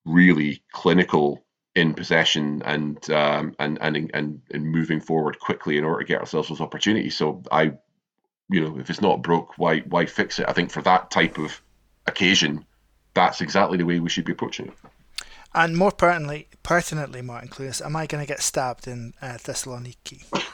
really 0.05 0.63
clinical 0.73 1.45
in 1.77 1.95
possession 1.95 2.63
and 2.65 3.11
um, 3.11 3.55
and 3.59 3.79
and 3.81 4.11
and 4.13 4.41
and 4.51 4.65
moving 4.65 5.01
forward 5.01 5.39
quickly 5.39 5.79
in 5.79 5.85
order 5.85 6.01
to 6.01 6.09
get 6.09 6.21
ourselves 6.21 6.49
those 6.49 6.61
opportunities. 6.61 7.17
So 7.17 7.43
I, 7.53 7.73
you 8.49 8.61
know, 8.61 8.79
if 8.79 8.91
it's 8.91 9.03
not 9.03 9.23
broke, 9.23 9.57
why 9.57 9.81
why 9.81 10.07
fix 10.07 10.39
it? 10.41 10.49
I 10.49 10.53
think 10.53 10.71
for 10.71 10.83
that 10.83 11.11
type 11.11 11.39
of 11.39 11.63
occasion, 12.07 12.65
that's 13.17 13.41
exactly 13.41 13.79
the 13.79 13.85
way 13.85 13.99
we 13.99 14.09
should 14.09 14.25
be 14.25 14.33
approaching 14.33 14.69
it. 14.69 14.75
And 15.55 15.75
more 15.75 15.91
pertinently, 15.91 16.49
pertinently, 16.63 17.23
Martin 17.23 17.49
Clunas, 17.49 17.85
am 17.85 17.97
I 17.97 18.07
going 18.07 18.23
to 18.23 18.29
get 18.29 18.43
stabbed 18.43 18.87
in 18.87 19.15
uh, 19.21 19.39
Thessaloniki? 19.39 20.25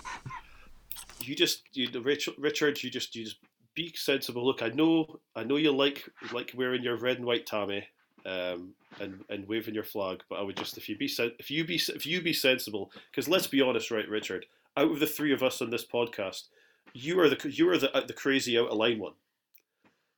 You 1.24 1.36
just, 1.36 1.62
you, 1.72 1.88
Richard, 2.00 2.34
Richard, 2.36 2.82
you 2.82 2.90
just, 2.90 3.14
you 3.14 3.22
just 3.24 3.36
be 3.76 3.92
sensible. 3.94 4.44
Look, 4.44 4.60
I 4.60 4.70
know, 4.70 5.20
I 5.36 5.44
know 5.44 5.54
you 5.54 5.70
like 5.70 6.02
like 6.32 6.50
wearing 6.56 6.82
your 6.82 6.96
red 6.96 7.18
and 7.18 7.24
white 7.24 7.46
tammy, 7.46 7.86
um, 8.26 8.74
and 8.98 9.24
and 9.28 9.46
waving 9.46 9.72
your 9.72 9.84
flag, 9.84 10.24
but 10.28 10.40
I 10.40 10.42
would 10.42 10.56
just, 10.56 10.76
if 10.78 10.88
you 10.88 10.96
be, 10.98 11.08
if 11.38 11.48
you 11.48 11.64
be, 11.64 11.76
if 11.76 12.04
you 12.06 12.22
be 12.22 12.32
sensible, 12.32 12.90
because 13.08 13.28
let's 13.28 13.46
be 13.46 13.60
honest, 13.60 13.92
right, 13.92 14.08
Richard, 14.08 14.46
out 14.76 14.90
of 14.90 14.98
the 14.98 15.06
three 15.06 15.32
of 15.32 15.44
us 15.44 15.62
on 15.62 15.70
this 15.70 15.84
podcast, 15.84 16.48
you 16.92 17.20
are 17.20 17.28
the 17.28 17.48
you 17.48 17.68
are 17.68 17.78
the 17.78 17.96
uh, 17.96 18.04
the 18.04 18.12
crazy 18.12 18.58
out 18.58 18.70
of 18.70 18.76
line 18.76 18.98
one. 18.98 19.14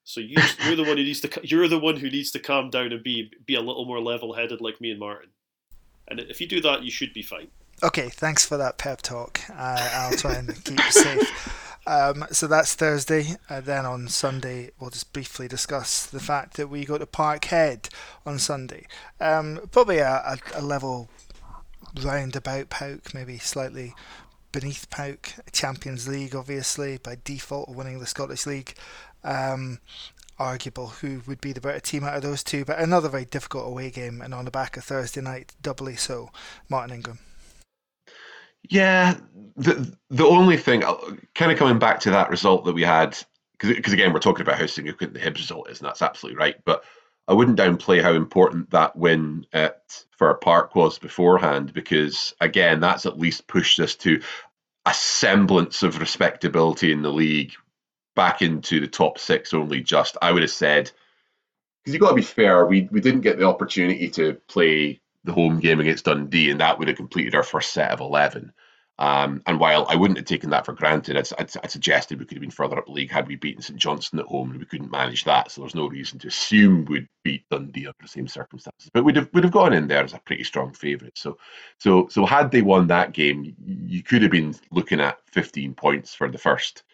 So 0.04 0.20
you, 0.20 0.36
you're 0.64 0.76
the 0.76 0.84
one 0.84 0.98
who 0.98 1.04
needs 1.04 1.20
to 1.22 1.40
you're 1.42 1.66
the 1.66 1.78
one 1.78 1.96
who 1.96 2.10
needs 2.10 2.30
to 2.32 2.38
calm 2.38 2.70
down 2.70 2.92
and 2.92 3.02
be 3.02 3.32
be 3.46 3.54
a 3.54 3.60
little 3.60 3.86
more 3.86 4.00
level 4.00 4.34
headed 4.34 4.60
like 4.60 4.80
me 4.80 4.90
and 4.90 5.00
Martin. 5.00 5.30
And 6.06 6.20
if 6.20 6.40
you 6.40 6.46
do 6.46 6.60
that, 6.60 6.82
you 6.82 6.90
should 6.90 7.14
be 7.14 7.22
fine. 7.22 7.48
Okay, 7.82 8.10
thanks 8.10 8.44
for 8.44 8.56
that 8.58 8.78
pep 8.78 9.00
talk. 9.02 9.40
Uh, 9.50 9.90
I'll 9.94 10.16
try 10.16 10.34
and 10.34 10.64
keep 10.64 10.78
you 10.78 10.90
safe. 10.92 11.60
Um, 11.86 12.24
so 12.30 12.46
that's 12.46 12.74
Thursday. 12.74 13.36
Uh, 13.48 13.60
then 13.60 13.84
on 13.84 14.08
Sunday, 14.08 14.70
we'll 14.78 14.90
just 14.90 15.12
briefly 15.12 15.48
discuss 15.48 16.06
the 16.06 16.20
fact 16.20 16.56
that 16.56 16.68
we 16.68 16.84
go 16.84 16.98
to 16.98 17.06
Parkhead 17.06 17.88
on 18.24 18.38
Sunday. 18.38 18.86
Um, 19.20 19.60
probably 19.70 19.98
a, 19.98 20.08
a, 20.08 20.38
a 20.54 20.62
level 20.62 21.10
round 22.02 22.36
about 22.36 22.70
PAOK, 22.70 23.12
maybe 23.12 23.38
slightly 23.38 23.94
beneath 24.52 24.88
PAOK. 24.90 25.52
Champions 25.52 26.08
League, 26.08 26.34
obviously, 26.34 26.98
by 26.98 27.18
default, 27.22 27.68
winning 27.68 27.98
the 27.98 28.06
Scottish 28.06 28.46
League 28.46 28.74
um, 29.24 29.78
arguable 30.38 30.88
who 30.88 31.22
would 31.26 31.40
be 31.40 31.52
the 31.52 31.60
better 31.60 31.80
team 31.80 32.04
out 32.04 32.16
of 32.16 32.22
those 32.22 32.44
two. 32.44 32.64
But 32.64 32.78
another 32.78 33.08
very 33.08 33.24
difficult 33.24 33.66
away 33.66 33.90
game, 33.90 34.20
and 34.20 34.34
on 34.34 34.44
the 34.44 34.50
back 34.50 34.76
of 34.76 34.84
Thursday 34.84 35.20
night, 35.20 35.54
doubly 35.60 35.96
so. 35.96 36.30
Martin 36.68 36.94
Ingram. 36.94 37.18
Yeah, 38.70 39.18
the 39.56 39.94
the 40.10 40.26
only 40.26 40.56
thing, 40.56 40.84
uh, 40.84 40.94
kind 41.34 41.52
of 41.52 41.58
coming 41.58 41.78
back 41.78 42.00
to 42.00 42.10
that 42.10 42.30
result 42.30 42.64
that 42.64 42.72
we 42.72 42.82
had, 42.82 43.16
because 43.58 43.92
again 43.92 44.12
we're 44.12 44.20
talking 44.20 44.42
about 44.42 44.58
how 44.58 44.66
significant 44.66 45.12
the 45.14 45.20
Hibs 45.20 45.36
result 45.36 45.70
is, 45.70 45.80
and 45.80 45.88
that's 45.88 46.02
absolutely 46.02 46.38
right. 46.38 46.56
But 46.64 46.84
I 47.28 47.34
wouldn't 47.34 47.58
downplay 47.58 48.02
how 48.02 48.12
important 48.12 48.70
that 48.70 48.96
win 48.96 49.46
at 49.52 50.04
Fir 50.12 50.34
Park 50.34 50.74
was 50.74 50.98
beforehand, 50.98 51.72
because 51.74 52.34
again, 52.40 52.80
that's 52.80 53.06
at 53.06 53.18
least 53.18 53.46
pushed 53.46 53.80
us 53.80 53.94
to 53.96 54.22
a 54.86 54.94
semblance 54.94 55.82
of 55.82 55.98
respectability 55.98 56.92
in 56.92 57.02
the 57.02 57.12
league 57.12 57.52
back 58.14 58.42
into 58.42 58.80
the 58.80 58.86
top 58.86 59.18
six 59.18 59.54
only 59.54 59.80
just. 59.80 60.16
I 60.22 60.32
would 60.32 60.42
have 60.42 60.50
said, 60.50 60.90
because 61.82 61.94
you've 61.94 62.00
got 62.00 62.10
to 62.10 62.16
be 62.16 62.22
fair, 62.22 62.66
we, 62.66 62.88
we 62.90 63.00
didn't 63.00 63.22
get 63.22 63.38
the 63.38 63.46
opportunity 63.46 64.08
to 64.10 64.34
play 64.48 65.00
the 65.24 65.32
home 65.32 65.60
game 65.60 65.80
against 65.80 66.04
Dundee, 66.04 66.50
and 66.50 66.60
that 66.60 66.78
would 66.78 66.88
have 66.88 66.96
completed 66.96 67.34
our 67.34 67.42
first 67.42 67.72
set 67.72 67.90
of 67.90 68.00
11. 68.00 68.52
Um, 68.96 69.42
and 69.46 69.58
while 69.58 69.86
I 69.88 69.96
wouldn't 69.96 70.18
have 70.18 70.26
taken 70.26 70.50
that 70.50 70.64
for 70.64 70.72
granted, 70.72 71.16
I'd, 71.16 71.26
I'd, 71.38 71.50
I'd, 71.64 71.70
suggested 71.70 72.20
we 72.20 72.26
could 72.26 72.36
have 72.36 72.42
been 72.42 72.50
further 72.50 72.78
up 72.78 72.86
the 72.86 72.92
league 72.92 73.10
had 73.10 73.26
we 73.26 73.34
beaten 73.34 73.60
St 73.60 73.78
Johnstone 73.78 74.20
at 74.20 74.26
home, 74.26 74.52
and 74.52 74.60
we 74.60 74.66
couldn't 74.66 74.90
manage 74.90 75.24
that. 75.24 75.50
So 75.50 75.62
there's 75.62 75.74
no 75.74 75.88
reason 75.88 76.20
to 76.20 76.28
assume 76.28 76.84
we'd 76.84 77.08
beat 77.24 77.44
Dundee 77.50 77.86
under 77.86 77.96
the 78.00 78.08
same 78.08 78.28
circumstances. 78.28 78.90
But 78.94 79.02
we'd 79.04 79.16
have 79.16 79.28
would 79.32 79.42
have 79.42 79.52
gone 79.52 79.72
in 79.72 79.88
there 79.88 80.04
as 80.04 80.14
a 80.14 80.20
pretty 80.20 80.44
strong 80.44 80.72
favourite. 80.72 81.18
So 81.18 81.38
so 81.78 82.06
so 82.08 82.24
had 82.24 82.52
they 82.52 82.62
won 82.62 82.86
that 82.86 83.12
game, 83.12 83.56
you 83.66 84.02
could 84.04 84.22
have 84.22 84.30
been 84.30 84.54
looking 84.70 85.00
at 85.00 85.18
15 85.32 85.74
points 85.74 86.14
for 86.14 86.28
the 86.30 86.38
first 86.38 86.84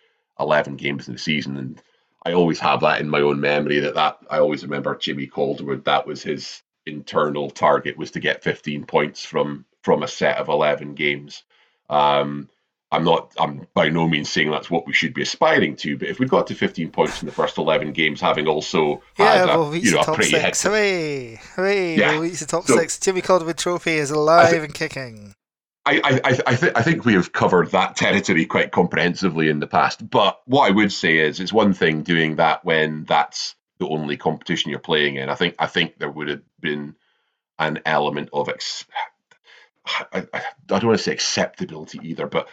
11 0.40 0.76
games 0.76 1.06
in 1.08 1.14
the 1.14 1.18
season. 1.20 1.56
And 1.56 1.82
I 2.24 2.32
always 2.32 2.58
have 2.60 2.80
that 2.80 3.00
in 3.00 3.08
my 3.08 3.20
own 3.20 3.40
memory 3.40 3.80
that 3.80 3.94
that 3.94 4.18
I 4.30 4.38
always 4.38 4.62
remember 4.62 4.94
Jimmy 4.96 5.26
Calderwood. 5.26 5.84
That 5.84 6.06
was 6.06 6.22
his 6.22 6.62
internal 6.86 7.50
target 7.50 7.96
was 7.96 8.10
to 8.12 8.20
get 8.20 8.42
15 8.42 8.84
points 8.84 9.24
from 9.24 9.64
from 9.82 10.02
a 10.02 10.08
set 10.08 10.38
of 10.38 10.48
11 10.48 10.94
games. 10.94 11.44
Um, 11.88 12.48
I'm 12.92 13.04
not. 13.04 13.32
I'm 13.38 13.66
by 13.72 13.88
no 13.88 14.08
means 14.08 14.30
saying 14.30 14.50
that's 14.50 14.70
what 14.70 14.84
we 14.86 14.92
should 14.92 15.14
be 15.14 15.22
aspiring 15.22 15.76
to. 15.76 15.96
But 15.96 16.08
if 16.08 16.18
we 16.18 16.26
got 16.26 16.48
to 16.48 16.54
15 16.56 16.90
points 16.90 17.22
in 17.22 17.26
the 17.26 17.32
first 17.32 17.56
11 17.56 17.92
games, 17.92 18.20
having 18.20 18.48
also 18.48 19.00
yeah, 19.16 19.46
had 19.46 19.46
we'll 19.46 19.68
a, 19.68 19.70
reach 19.70 19.84
you 19.84 19.92
know, 19.92 20.02
top 20.02 20.20
six. 20.22 20.62
Hooray! 20.64 21.40
Hooray! 21.54 21.96
Yeah. 21.96 22.12
We'll 22.12 22.22
reach 22.22 22.40
the 22.40 22.46
top 22.46 22.64
So- 22.66 22.76
six. 22.76 22.98
Jimmy 22.98 23.22
Calderwood 23.22 23.58
Trophy 23.58 23.92
is 23.92 24.10
alive 24.10 24.62
and 24.64 24.74
kicking. 24.74 25.34
I, 25.86 26.20
I, 26.24 26.38
I, 26.46 26.54
th- 26.56 26.72
I 26.76 26.82
think 26.82 27.04
we 27.04 27.14
have 27.14 27.32
covered 27.32 27.70
that 27.70 27.96
territory 27.96 28.44
quite 28.44 28.70
comprehensively 28.70 29.48
in 29.48 29.60
the 29.60 29.66
past. 29.66 30.08
But 30.08 30.40
what 30.44 30.68
I 30.68 30.70
would 30.70 30.92
say 30.92 31.18
is, 31.18 31.40
it's 31.40 31.52
one 31.52 31.72
thing 31.72 32.02
doing 32.02 32.36
that 32.36 32.64
when 32.64 33.04
that's 33.04 33.54
the 33.78 33.88
only 33.88 34.16
competition 34.16 34.70
you're 34.70 34.78
playing 34.78 35.16
in. 35.16 35.30
I 35.30 35.34
think 35.34 35.54
I 35.58 35.66
think 35.66 35.98
there 35.98 36.10
would 36.10 36.28
have 36.28 36.42
been 36.60 36.94
an 37.58 37.80
element 37.86 38.28
of 38.32 38.48
ex- 38.48 38.84
I, 39.86 40.04
I, 40.12 40.26
I 40.34 40.42
don't 40.66 40.86
want 40.86 40.98
to 40.98 41.04
say 41.04 41.12
acceptability 41.12 41.98
either, 42.02 42.26
but 42.26 42.48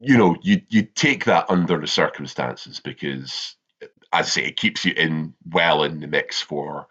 you 0.00 0.16
know, 0.16 0.36
you 0.42 0.62
you 0.68 0.82
take 0.82 1.24
that 1.26 1.46
under 1.48 1.78
the 1.78 1.86
circumstances 1.86 2.80
because, 2.80 3.56
as 3.82 3.90
I 4.12 4.22
say, 4.22 4.44
it 4.46 4.56
keeps 4.56 4.84
you 4.84 4.94
in 4.96 5.34
well 5.48 5.82
in 5.84 6.00
the 6.00 6.06
mix 6.06 6.40
for 6.40 6.86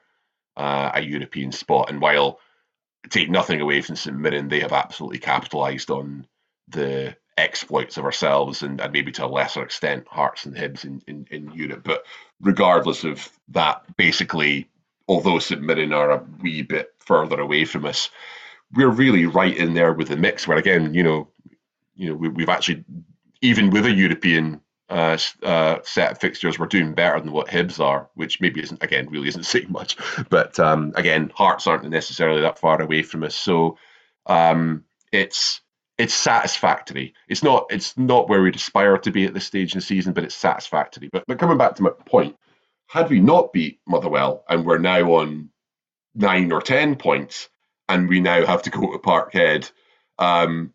uh, 0.57 0.91
a 0.93 1.01
European 1.01 1.51
spot. 1.51 1.89
And 1.89 2.01
while 2.01 2.39
take 3.09 3.29
nothing 3.29 3.61
away 3.61 3.81
from 3.81 3.95
St 3.95 4.15
Mirren, 4.15 4.47
they 4.47 4.59
have 4.59 4.73
absolutely 4.73 5.19
capitalised 5.19 5.89
on 5.89 6.27
the 6.67 7.15
exploits 7.37 7.97
of 7.97 8.05
ourselves 8.05 8.61
and, 8.61 8.79
and 8.79 8.93
maybe 8.93 9.11
to 9.11 9.25
a 9.25 9.27
lesser 9.27 9.63
extent 9.63 10.07
Hearts 10.07 10.45
and 10.45 10.55
Hibs 10.55 10.85
in, 10.85 11.01
in, 11.07 11.27
in 11.31 11.51
Europe. 11.53 11.81
But 11.83 12.03
regardless 12.39 13.03
of 13.03 13.27
that, 13.49 13.83
basically, 13.97 14.69
although 15.07 15.39
St 15.39 15.61
Mirren 15.61 15.93
are 15.93 16.11
a 16.11 16.25
wee 16.41 16.61
bit 16.61 16.93
further 16.99 17.39
away 17.39 17.65
from 17.65 17.85
us, 17.85 18.09
we're 18.73 18.89
really 18.89 19.25
right 19.25 19.55
in 19.55 19.73
there 19.73 19.93
with 19.93 20.09
the 20.09 20.17
mix. 20.17 20.47
Where 20.47 20.57
again, 20.57 20.93
you 20.93 21.03
know, 21.03 21.27
you 21.95 22.09
know, 22.09 22.15
we, 22.15 22.29
we've 22.29 22.49
actually 22.49 22.85
even 23.41 23.69
with 23.69 23.85
a 23.85 23.91
European 23.91 24.61
uh, 24.91 25.17
uh, 25.41 25.79
set 25.83 26.11
of 26.11 26.19
fixtures, 26.19 26.59
we're 26.59 26.65
doing 26.65 26.93
better 26.93 27.19
than 27.19 27.31
what 27.31 27.47
Hibs 27.47 27.79
are, 27.79 28.09
which 28.15 28.41
maybe 28.41 28.61
isn't 28.61 28.83
again 28.83 29.07
really 29.09 29.29
isn't 29.29 29.45
saying 29.45 29.71
much. 29.71 29.95
But 30.29 30.59
um, 30.59 30.91
again, 30.95 31.31
Hearts 31.33 31.65
aren't 31.65 31.89
necessarily 31.89 32.41
that 32.41 32.59
far 32.59 32.81
away 32.81 33.01
from 33.01 33.23
us, 33.23 33.33
so 33.33 33.77
um, 34.25 34.83
it's 35.11 35.61
it's 35.97 36.13
satisfactory. 36.13 37.13
It's 37.29 37.41
not 37.41 37.67
it's 37.69 37.97
not 37.97 38.27
where 38.27 38.41
we'd 38.41 38.55
aspire 38.55 38.97
to 38.97 39.11
be 39.11 39.25
at 39.25 39.33
this 39.33 39.45
stage 39.45 39.73
in 39.73 39.79
the 39.79 39.85
season, 39.85 40.11
but 40.11 40.25
it's 40.25 40.35
satisfactory. 40.35 41.09
But 41.11 41.23
but 41.25 41.39
coming 41.39 41.57
back 41.57 41.75
to 41.75 41.83
my 41.83 41.91
point, 42.05 42.35
had 42.87 43.09
we 43.09 43.21
not 43.21 43.53
beat 43.53 43.79
Motherwell 43.87 44.43
and 44.49 44.65
we're 44.65 44.77
now 44.77 45.13
on 45.13 45.49
nine 46.15 46.51
or 46.51 46.61
ten 46.61 46.97
points, 46.97 47.47
and 47.87 48.09
we 48.09 48.19
now 48.19 48.45
have 48.45 48.63
to 48.63 48.69
go 48.69 48.91
to 48.91 48.99
Parkhead, 48.99 49.71
um, 50.19 50.73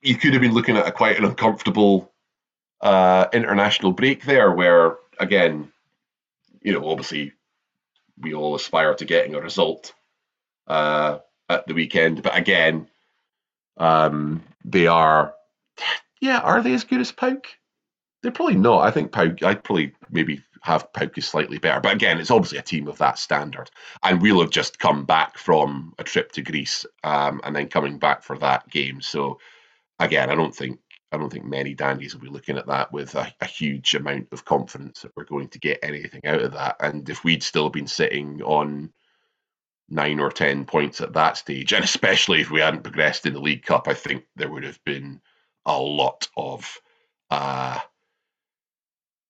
you 0.00 0.16
could 0.16 0.32
have 0.32 0.40
been 0.40 0.54
looking 0.54 0.78
at 0.78 0.86
a 0.86 0.92
quite 0.92 1.18
an 1.18 1.26
uncomfortable 1.26 2.09
uh, 2.80 3.26
international 3.32 3.92
break 3.92 4.24
there, 4.24 4.52
where 4.52 4.96
again, 5.18 5.72
you 6.62 6.72
know, 6.72 6.88
obviously 6.88 7.32
we 8.18 8.34
all 8.34 8.54
aspire 8.54 8.94
to 8.94 9.04
getting 9.04 9.34
a 9.34 9.40
result 9.40 9.94
uh, 10.66 11.18
at 11.48 11.66
the 11.66 11.74
weekend, 11.74 12.22
but 12.22 12.36
again, 12.36 12.88
um, 13.76 14.42
they 14.64 14.86
are, 14.86 15.34
yeah, 16.20 16.38
are 16.38 16.62
they 16.62 16.74
as 16.74 16.84
good 16.84 17.00
as 17.00 17.12
PAOK? 17.12 17.44
They're 18.22 18.32
probably 18.32 18.56
not. 18.56 18.86
I 18.86 18.90
think 18.90 19.12
PAOK. 19.12 19.42
I'd 19.42 19.64
probably 19.64 19.94
maybe 20.10 20.42
have 20.62 20.92
PAOK 20.92 21.16
is 21.16 21.26
slightly 21.26 21.58
better, 21.58 21.80
but 21.80 21.94
again, 21.94 22.18
it's 22.18 22.30
obviously 22.30 22.58
a 22.58 22.62
team 22.62 22.86
of 22.88 22.98
that 22.98 23.18
standard, 23.18 23.70
and 24.02 24.20
we'll 24.20 24.40
have 24.40 24.50
just 24.50 24.78
come 24.78 25.06
back 25.06 25.38
from 25.38 25.94
a 25.98 26.04
trip 26.04 26.32
to 26.32 26.42
Greece, 26.42 26.84
um, 27.02 27.40
and 27.44 27.56
then 27.56 27.68
coming 27.68 27.98
back 27.98 28.22
for 28.22 28.36
that 28.38 28.68
game. 28.68 29.00
So 29.00 29.38
again, 29.98 30.28
I 30.28 30.34
don't 30.34 30.54
think 30.54 30.78
I 31.12 31.16
don't 31.16 31.30
think 31.30 31.44
many 31.44 31.74
dandies 31.74 32.14
will 32.14 32.22
be 32.22 32.28
looking 32.28 32.56
at 32.56 32.66
that 32.68 32.92
with 32.92 33.14
a, 33.16 33.32
a 33.40 33.46
huge 33.46 33.94
amount 33.94 34.28
of 34.32 34.44
confidence 34.44 35.02
that 35.02 35.12
we're 35.16 35.24
going 35.24 35.48
to 35.48 35.58
get 35.58 35.80
anything 35.82 36.20
out 36.24 36.40
of 36.40 36.52
that. 36.52 36.76
And 36.80 37.08
if 37.08 37.24
we'd 37.24 37.42
still 37.42 37.68
been 37.68 37.88
sitting 37.88 38.40
on 38.42 38.92
nine 39.88 40.20
or 40.20 40.30
ten 40.30 40.64
points 40.64 41.00
at 41.00 41.14
that 41.14 41.36
stage, 41.36 41.72
and 41.74 41.84
especially 41.84 42.40
if 42.40 42.50
we 42.50 42.60
hadn't 42.60 42.84
progressed 42.84 43.26
in 43.26 43.32
the 43.32 43.40
League 43.40 43.64
Cup, 43.64 43.88
I 43.88 43.94
think 43.94 44.24
there 44.36 44.50
would 44.50 44.64
have 44.64 44.82
been 44.84 45.20
a 45.66 45.78
lot 45.78 46.28
of 46.36 46.80
uh, 47.30 47.78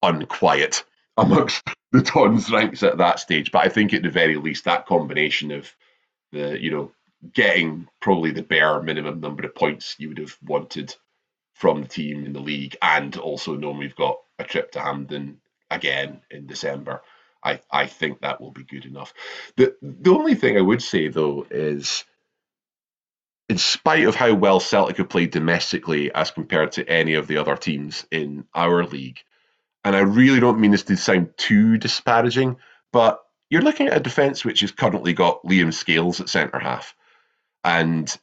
unquiet 0.03 0.85
amongst 1.16 1.62
the 1.93 2.03
Dons 2.03 2.51
ranks 2.51 2.83
at 2.83 2.99
that 2.99 3.20
stage. 3.20 3.51
But 3.51 3.64
I 3.64 3.68
think 3.68 3.95
at 3.95 4.03
the 4.03 4.11
very 4.11 4.37
least, 4.37 4.64
that 4.64 4.87
combination 4.87 5.51
of 5.51 5.74
the 6.33 6.61
you 6.61 6.70
know 6.70 6.93
getting 7.33 7.89
probably 8.01 8.31
the 8.31 8.43
bare 8.43 8.83
minimum 8.83 9.20
number 9.20 9.45
of 9.47 9.55
points 9.55 9.97
you 9.99 10.09
would 10.09 10.18
have 10.18 10.37
wanted 10.43 10.95
from 11.61 11.82
the 11.82 11.88
team 11.88 12.24
in 12.24 12.32
the 12.32 12.40
league, 12.40 12.74
and 12.80 13.14
also 13.18 13.54
knowing 13.54 13.76
we've 13.76 13.94
got 13.94 14.16
a 14.38 14.44
trip 14.44 14.72
to 14.72 14.80
Hampden 14.80 15.42
again 15.70 16.22
in 16.30 16.46
December. 16.46 17.02
I, 17.44 17.61
I 17.70 17.86
think 17.86 18.20
that 18.20 18.40
will 18.40 18.50
be 18.50 18.64
good 18.64 18.86
enough. 18.86 19.12
The 19.56 19.76
the 19.82 20.11
only 20.11 20.34
thing 20.34 20.56
I 20.56 20.62
would 20.62 20.82
say 20.82 21.08
though 21.08 21.46
is 21.50 22.04
in 23.50 23.58
spite 23.58 24.06
of 24.06 24.14
how 24.14 24.32
well 24.32 24.58
Celtic 24.58 24.96
have 24.96 25.11
played 25.11 25.32
domestically 25.32 26.11
as 26.14 26.30
compared 26.30 26.72
to 26.72 26.88
any 26.88 27.14
of 27.14 27.26
the 27.26 27.36
other 27.36 27.56
teams 27.56 28.06
in 28.11 28.46
our 28.54 28.84
league, 28.84 29.20
and 29.84 29.94
I 29.94 30.00
really 30.00 30.40
don't 30.40 30.61
mean 30.61 30.70
this 30.70 30.84
to 30.84 30.96
sound 30.96 31.34
too 31.36 31.76
disparaging, 31.76 32.56
but 32.90 33.20
you're 33.50 33.61
looking 33.61 33.88
at 33.88 33.98
a 33.98 34.00
defence 34.00 34.46
which 34.46 34.61
has 34.61 34.72
currently 34.72 35.12
got 35.12 35.42
Liam 35.44 35.74
Scales 35.74 36.22
at 36.22 36.30
centre 36.30 36.58
half. 36.58 36.94
And 37.64 38.16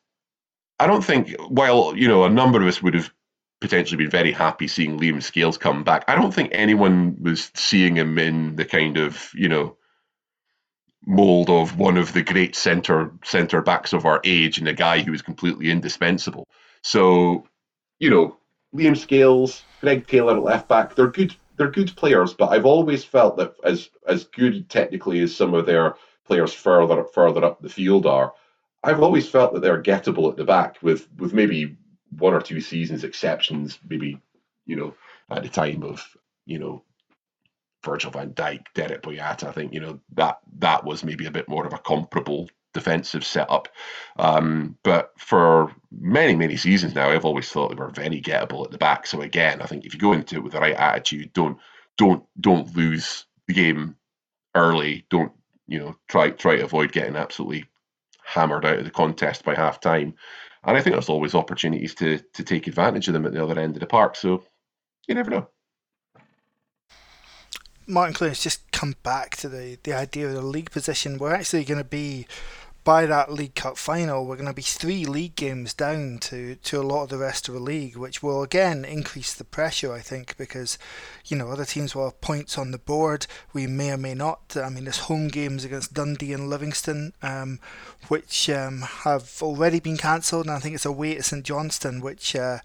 I 0.80 0.88
don't 0.88 1.04
think, 1.04 1.36
while 1.50 1.96
you 1.96 2.08
know 2.08 2.24
a 2.24 2.30
number 2.32 2.60
of 2.60 2.68
us 2.68 2.82
would 2.82 2.96
have 2.96 3.12
potentially 3.60 3.98
been 3.98 4.12
very 4.12 4.32
happy 4.32 4.68
seeing 4.68 5.00
Liam 5.00 5.22
Scales 5.22 5.58
come 5.58 5.84
back, 5.84 6.06
I 6.08 6.16
don't 6.16 6.34
think 6.34 6.50
anyone 6.52 7.18
was 7.22 7.52
seeing 7.56 7.96
him 7.96 8.18
in 8.18 8.56
the 8.56 8.66
kind 8.66 8.98
of 8.98 9.32
you 9.34 9.50
know 9.50 9.78
mold 11.06 11.50
of 11.50 11.78
one 11.78 11.98
of 11.98 12.14
the 12.14 12.22
great 12.22 12.56
centre 12.56 13.12
centre 13.24 13.62
backs 13.62 13.94
of 13.94 14.06
our 14.06 14.20
age 14.24 14.58
and 14.58 14.68
a 14.68 14.74
guy 14.74 15.00
who 15.00 15.12
was 15.12 15.22
completely 15.22 15.72
indispensable. 15.72 16.48
So, 16.84 17.46
you 18.00 18.10
know, 18.10 18.38
Liam 18.76 18.98
Scales, 18.98 19.64
Greg 19.82 20.06
Taylor 20.06 20.40
left 20.40 20.68
back, 20.68 20.96
they're 20.96 21.08
good 21.08 21.36
they're 21.56 21.72
good 21.72 21.96
players, 21.96 22.34
but 22.34 22.50
I've 22.50 22.66
always 22.66 23.04
felt 23.04 23.38
that 23.38 23.56
as 23.64 23.90
as 24.08 24.26
good 24.26 24.70
technically 24.70 25.22
as 25.22 25.36
some 25.36 25.54
of 25.54 25.66
their 25.66 25.96
players 26.26 26.54
further 26.54 27.04
further 27.06 27.44
up 27.44 27.62
the 27.62 27.70
field 27.70 28.06
are, 28.06 28.34
I've 28.84 29.02
always 29.02 29.28
felt 29.28 29.54
that 29.54 29.62
they're 29.62 29.82
gettable 29.82 30.30
at 30.30 30.38
the 30.38 30.44
back 30.44 30.78
with 30.82 31.08
with 31.18 31.34
maybe 31.34 31.78
one 32.12 32.34
or 32.34 32.42
two 32.42 32.62
seasons 32.62 33.04
exceptions, 33.04 33.80
maybe, 33.88 34.20
you 34.66 34.76
know, 34.76 34.94
at 35.30 35.44
the 35.44 35.50
time 35.50 35.84
of, 35.84 36.06
you 36.46 36.60
know, 36.60 36.84
Virgil 37.84 38.12
van 38.12 38.34
Dijk, 38.34 38.64
Dedryck 38.76 39.02
Boyata. 39.02 39.48
I 39.48 39.52
think, 39.52 39.74
you 39.74 39.80
know, 39.80 40.00
that 40.16 40.40
that 40.60 40.84
was 40.84 41.04
maybe 41.04 41.26
a 41.26 41.32
bit 41.32 41.48
more 41.48 41.66
of 41.66 41.74
a 41.74 41.78
comparable 41.78 42.50
defensive 42.74 43.26
setup. 43.26 43.70
Um, 44.18 44.78
but 44.84 45.12
for 45.18 45.72
many, 45.92 46.36
many 46.36 46.58
seasons 46.58 46.94
now, 46.94 47.10
I've 47.10 47.26
always 47.26 47.50
thought 47.50 47.70
they 47.70 47.76
were 47.76 47.90
very 47.90 48.22
gettable 48.22 48.66
at 48.66 48.72
the 48.72 48.78
back. 48.78 49.08
So 49.08 49.22
again, 49.22 49.62
I 49.62 49.66
think 49.66 49.86
if 49.86 49.94
you 49.94 50.00
go 50.00 50.14
into 50.14 50.36
it 50.36 50.44
with 50.44 50.54
the 50.54 50.60
right 50.60 50.76
attitude, 50.76 51.34
don't 51.34 51.58
don't 51.98 52.24
don't 52.40 52.76
lose 52.76 53.26
the 53.48 53.54
game 53.54 53.96
early. 54.54 55.06
Don't 55.10 55.32
you 55.68 55.80
know 55.80 55.96
try 56.08 56.30
try 56.32 56.58
to 56.58 56.66
avoid 56.66 56.92
getting 56.92 57.16
absolutely 57.16 57.66
hammered 58.24 58.66
out 58.66 58.80
of 58.80 58.86
the 58.86 58.92
contest 58.92 59.44
by 59.44 59.56
half 59.56 59.80
time. 59.80 60.16
And 60.68 60.78
I 60.78 60.82
think 60.82 60.94
there's 60.96 61.10
always 61.10 61.34
opportunities 61.34 61.96
to 61.96 62.20
to 62.34 62.44
take 62.44 62.68
advantage 62.68 63.08
of 63.08 63.14
them 63.14 63.26
at 63.26 63.32
the 63.32 63.42
other 63.42 63.60
end 63.60 63.76
of 63.76 63.80
the 63.80 63.88
park. 63.88 64.16
So 64.16 64.44
you 65.08 65.16
never 65.16 65.32
know. 65.32 65.48
Martin 67.88 68.14
Clunas 68.14 68.42
just 68.42 68.70
come 68.74 68.96
back 69.02 69.38
to 69.38 69.48
the, 69.48 69.80
the 69.84 69.94
idea 69.94 70.28
of 70.28 70.34
the 70.34 70.42
league 70.42 70.72
position. 70.72 71.18
We're 71.18 71.34
actually 71.34 71.64
going 71.64 71.78
to 71.78 71.86
be 71.86 72.28
by 72.88 73.06
that 73.06 73.30
League 73.30 73.54
Cup 73.54 73.78
final, 73.78 74.26
we're 74.26 74.38
going 74.38 74.48
to 74.48 74.54
be 74.54 74.62
three 74.62 75.06
league 75.06 75.36
games 75.36 75.74
down 75.74 76.20
to, 76.20 76.56
to 76.56 76.80
a 76.80 76.82
lot 76.82 77.04
of 77.04 77.10
the 77.10 77.18
rest 77.18 77.50
of 77.50 77.54
the 77.54 77.60
league, 77.60 77.98
which 77.98 78.24
will 78.24 78.42
again 78.42 78.86
increase 78.86 79.34
the 79.34 79.44
pressure, 79.44 79.92
I 79.92 80.00
think, 80.00 80.38
because 80.38 80.78
you 81.26 81.36
know 81.36 81.50
other 81.50 81.66
teams 81.66 81.94
will 81.94 82.06
have 82.06 82.22
points 82.22 82.58
on 82.58 82.72
the 82.72 82.78
board. 82.78 83.28
We 83.52 83.68
may 83.68 83.92
or 83.92 83.98
may 83.98 84.14
not. 84.14 84.56
I 84.56 84.70
mean, 84.70 84.86
there's 84.86 85.00
home 85.00 85.28
games 85.28 85.66
against 85.66 85.96
Dundee 85.96 86.32
and 86.32 86.50
Livingston, 86.50 87.12
um, 87.22 87.60
which 88.08 88.50
um, 88.50 88.84
have 89.04 89.34
already 89.42 89.82
been 89.82 89.98
cancelled, 89.98 90.46
and 90.46 90.56
I 90.56 90.60
think 90.60 90.74
it's 90.74 90.86
away 90.86 91.16
to 91.16 91.24
St 91.24 91.44
Johnstone, 91.44 92.00
which. 92.00 92.38
Uh, 92.38 92.60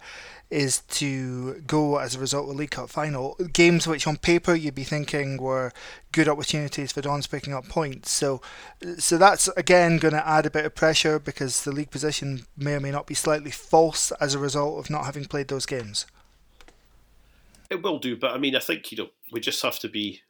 is 0.49 0.81
to 0.81 1.61
go 1.61 1.97
as 1.97 2.15
a 2.15 2.19
result 2.19 2.43
of 2.43 2.55
the 2.55 2.59
League 2.59 2.71
Cup 2.71 2.89
final. 2.89 3.35
Games 3.53 3.87
which 3.87 4.05
on 4.05 4.17
paper 4.17 4.53
you'd 4.53 4.75
be 4.75 4.83
thinking 4.83 5.37
were 5.37 5.71
good 6.11 6.27
opportunities 6.27 6.91
for 6.91 7.01
Dons 7.01 7.25
picking 7.25 7.53
up 7.53 7.67
points. 7.67 8.11
So 8.11 8.41
so 8.99 9.17
that's 9.17 9.47
again 9.49 9.97
going 9.97 10.13
to 10.13 10.27
add 10.27 10.45
a 10.45 10.51
bit 10.51 10.65
of 10.65 10.75
pressure 10.75 11.17
because 11.19 11.63
the 11.63 11.71
league 11.71 11.91
position 11.91 12.45
may 12.55 12.75
or 12.75 12.79
may 12.79 12.91
not 12.91 13.07
be 13.07 13.15
slightly 13.15 13.51
false 13.51 14.11
as 14.13 14.35
a 14.35 14.39
result 14.39 14.79
of 14.79 14.89
not 14.89 15.05
having 15.05 15.25
played 15.25 15.47
those 15.47 15.65
games. 15.65 16.05
It 17.69 17.81
will 17.81 17.97
do, 17.97 18.15
but 18.15 18.31
I 18.31 18.37
mean, 18.37 18.55
I 18.55 18.59
think 18.59 18.91
you 18.91 18.97
know 18.99 19.09
we 19.31 19.39
just 19.39 19.61
have 19.63 19.79
to 19.79 19.89
be. 19.89 20.21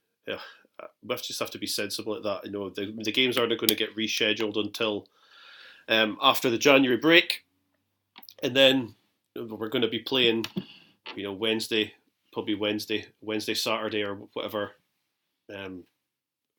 We 1.06 1.16
just 1.18 1.40
have 1.40 1.52
to 1.52 1.60
be 1.60 1.68
sensible 1.68 2.16
at 2.16 2.24
that. 2.24 2.46
You 2.46 2.52
know, 2.52 2.70
the 2.70 2.94
the 3.04 3.12
games 3.12 3.38
aren't 3.38 3.50
going 3.60 3.68
to 3.68 3.76
get 3.76 3.96
rescheduled 3.96 4.58
until 4.58 5.08
um, 5.90 6.18
after 6.22 6.50
the 6.50 6.58
January 6.58 6.98
break, 6.98 7.44
and 8.42 8.56
then 8.56 8.96
we're 9.36 9.70
going 9.70 9.82
to 9.82 9.88
be 9.88 10.00
playing. 10.00 10.46
You 11.16 11.24
know, 11.24 11.34
Wednesday, 11.34 11.94
probably 12.32 12.56
Wednesday, 12.56 13.06
Wednesday, 13.22 13.54
Saturday, 13.54 14.04
or 14.04 14.16
whatever, 14.34 14.72
um, 15.54 15.84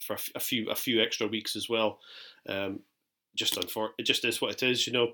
for 0.00 0.16
a 0.34 0.40
few 0.40 0.70
a 0.70 0.74
few 0.74 1.02
extra 1.02 1.26
weeks 1.26 1.56
as 1.56 1.68
well. 1.68 1.98
Um, 2.48 2.80
just 3.34 3.56
unfor- 3.56 3.90
it 3.98 4.04
just 4.04 4.24
is 4.24 4.40
what 4.40 4.52
it 4.52 4.62
is. 4.62 4.86
You 4.86 4.92
know, 4.92 5.04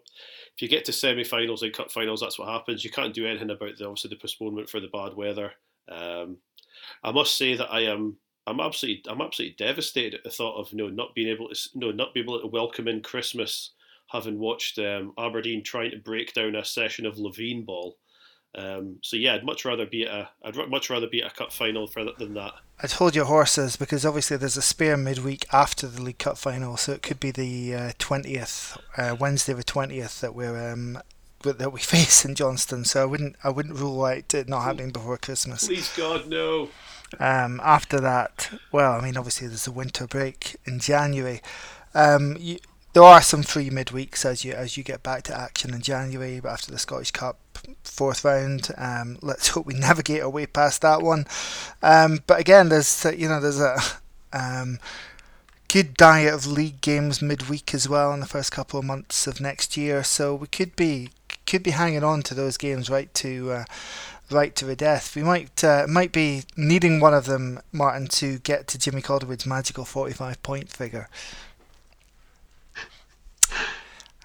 if 0.55 0.61
you 0.61 0.69
get 0.69 0.85
to 0.87 0.93
semi-finals 0.93 1.63
and 1.63 1.73
cup 1.73 1.91
finals, 1.91 2.21
that's 2.21 2.39
what 2.39 2.49
happens. 2.49 2.85
You 2.85 2.91
can't 2.91 3.15
do 3.15 3.27
anything 3.27 3.51
about 3.51 3.79
the 3.79 3.87
obviously 3.87 4.11
the 4.11 4.17
postponement 4.17 4.69
for 4.69 4.81
the 4.81 4.89
bad 4.89 5.15
weather. 5.15 5.53
Um, 5.89 6.39
I 7.03 7.13
must 7.13 7.37
say 7.37 7.57
that 7.57 7.73
I 7.73 7.81
am 7.83 8.17
I'm 8.47 8.61
absolutely 8.61 9.11
I'm 9.11 9.21
absolutely 9.21 9.57
devastated 9.59 10.15
at 10.15 10.25
the 10.25 10.31
thought 10.31 10.59
of 10.59 10.73
you 10.73 10.79
know 10.79 10.89
not 10.89 11.15
being 11.15 11.29
able 11.29 11.49
to 11.49 11.69
you 11.75 11.81
know 11.81 11.93
not 11.93 12.15
being 12.15 12.25
able 12.25 12.41
to 12.41 12.47
welcome 12.47 12.89
in 12.89 13.01
Christmas, 13.01 13.71
having 14.11 14.39
watched 14.39 14.79
um, 14.79 15.13
Aberdeen 15.19 15.63
trying 15.63 15.93
to 15.93 15.99
break 15.99 16.35
down 16.35 16.57
a 16.57 16.65
session 16.65 17.07
of 17.07 17.17
Livi 17.17 17.65
ball. 17.65 17.97
Um, 18.57 18.97
so 19.03 19.17
yeah, 19.17 19.35
I'd 19.35 19.45
much 19.45 19.65
rather 19.65 19.87
be 19.87 20.07
at 20.07 20.13
a 20.13 20.29
I'd 20.43 20.57
much 20.69 20.91
rather 20.91 21.07
be 21.07 21.23
at 21.23 21.31
a 21.31 21.35
cup 21.35 21.53
final 21.53 21.87
for, 21.87 22.05
than 22.19 22.35
that. 22.35 22.53
I'd 22.83 22.93
hold 22.93 23.15
your 23.15 23.27
horses 23.27 23.77
because 23.77 24.05
obviously 24.05 24.37
there's 24.37 24.57
a 24.57 24.63
spare 24.63 24.97
midweek 24.97 25.47
after 25.53 25.87
the 25.87 26.03
League 26.03 26.19
Cup 26.19 26.37
final, 26.37 26.77
so 26.77 26.93
it 26.93 27.03
could 27.03 27.21
be 27.21 27.31
the 27.31 27.75
uh, 27.75 27.93
twentieth, 27.99 28.77
uh, 28.97 29.17
Wednesday 29.19 29.53
the 29.53 29.63
twentieth 29.63 30.21
that 30.21 30.35
we're 30.35 30.73
um, 30.73 30.99
that 31.43 31.73
we 31.73 31.81
face 31.81 32.25
in 32.25 32.35
Johnstone. 32.35 32.85
So 32.85 33.03
I 33.03 33.05
wouldn't 33.05 33.37
I 33.45 33.51
wouldn't 33.51 33.79
rule 33.79 34.05
out 34.05 34.35
it 34.35 34.49
not 34.49 34.63
happening 34.63 34.91
before 34.91 35.17
Christmas. 35.19 35.69
Please 35.69 35.95
God 35.97 36.27
no. 36.27 36.71
Um, 37.19 37.61
after 37.63 38.01
that, 38.01 38.51
well, 38.73 38.93
I 38.93 39.01
mean, 39.01 39.17
obviously 39.17 39.49
there's 39.49 39.67
a 39.67 39.73
winter 39.73 40.07
break 40.07 40.57
in 40.65 40.79
January. 40.79 41.41
Um, 41.93 42.37
you, 42.39 42.59
there 42.93 43.03
are 43.03 43.23
some 43.23 43.43
free 43.43 43.71
midweeks 43.71 44.25
as 44.25 44.45
you 44.45 44.53
as 44.53 44.77
you 44.77 44.83
get 44.83 45.03
back 45.03 45.23
to 45.25 45.39
action 45.39 45.75
in 45.75 45.81
January 45.81 46.41
after 46.45 46.71
the 46.71 46.79
Scottish 46.79 47.11
Cup 47.11 47.39
fourth 47.85 48.25
round. 48.25 48.69
Um, 48.77 49.19
let's 49.23 49.49
hope 49.51 49.67
we 49.67 49.75
navigate 49.75 50.23
our 50.23 50.31
way 50.31 50.47
past 50.47 50.83
that 50.83 51.03
one. 51.03 51.27
Um, 51.83 52.21
but 52.27 52.41
again, 52.41 52.69
there's 52.69 53.05
you 53.17 53.29
know 53.29 53.41
there's 53.41 53.61
a 53.61 53.77
um, 54.33 54.79
good 55.69 55.95
diet 55.95 56.35
of 56.35 56.47
league 56.47 56.81
games 56.81 57.23
midweek 57.23 57.75
as 57.75 57.89
well 57.89 58.13
in 58.13 58.21
the 58.21 58.27
first 58.27 58.51
couple 58.53 58.79
of 58.79 58.85
months 58.85 59.27
of 59.27 59.41
next 59.41 59.77
year. 59.77 60.03
So 60.03 60.35
we 60.35 60.49
could 60.49 60.75
be 60.75 61.11
could 61.47 61.63
be 61.63 61.73
hanging 61.73 62.05
on 62.05 62.23
to 62.23 62.35
those 62.35 62.57
games 62.57 62.91
right 62.91 63.13
to. 63.15 63.53
Uh, 63.53 63.65
right 64.33 64.55
to 64.55 64.65
the 64.65 64.77
death. 64.77 65.17
We 65.17 65.25
might 65.25 65.65
uh, 65.65 65.87
might 65.89 66.13
be 66.13 66.45
needing 66.57 67.01
one 67.01 67.15
of 67.15 67.27
them, 67.27 67.59
Martin, 67.73 68.07
to 68.09 68.39
get 68.39 68.69
to 68.69 68.79
Jimmy 68.79 69.03
Calderwood's 69.03 69.45
magical 69.45 69.85
forty-five 69.85 70.41
point 70.45 70.69
figure. 70.69 71.09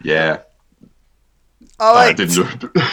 Yeah. 0.02 0.42
All 1.80 1.96
right. 1.96 2.10
I 2.10 2.14
didn't 2.14 2.64
know. 2.64 2.82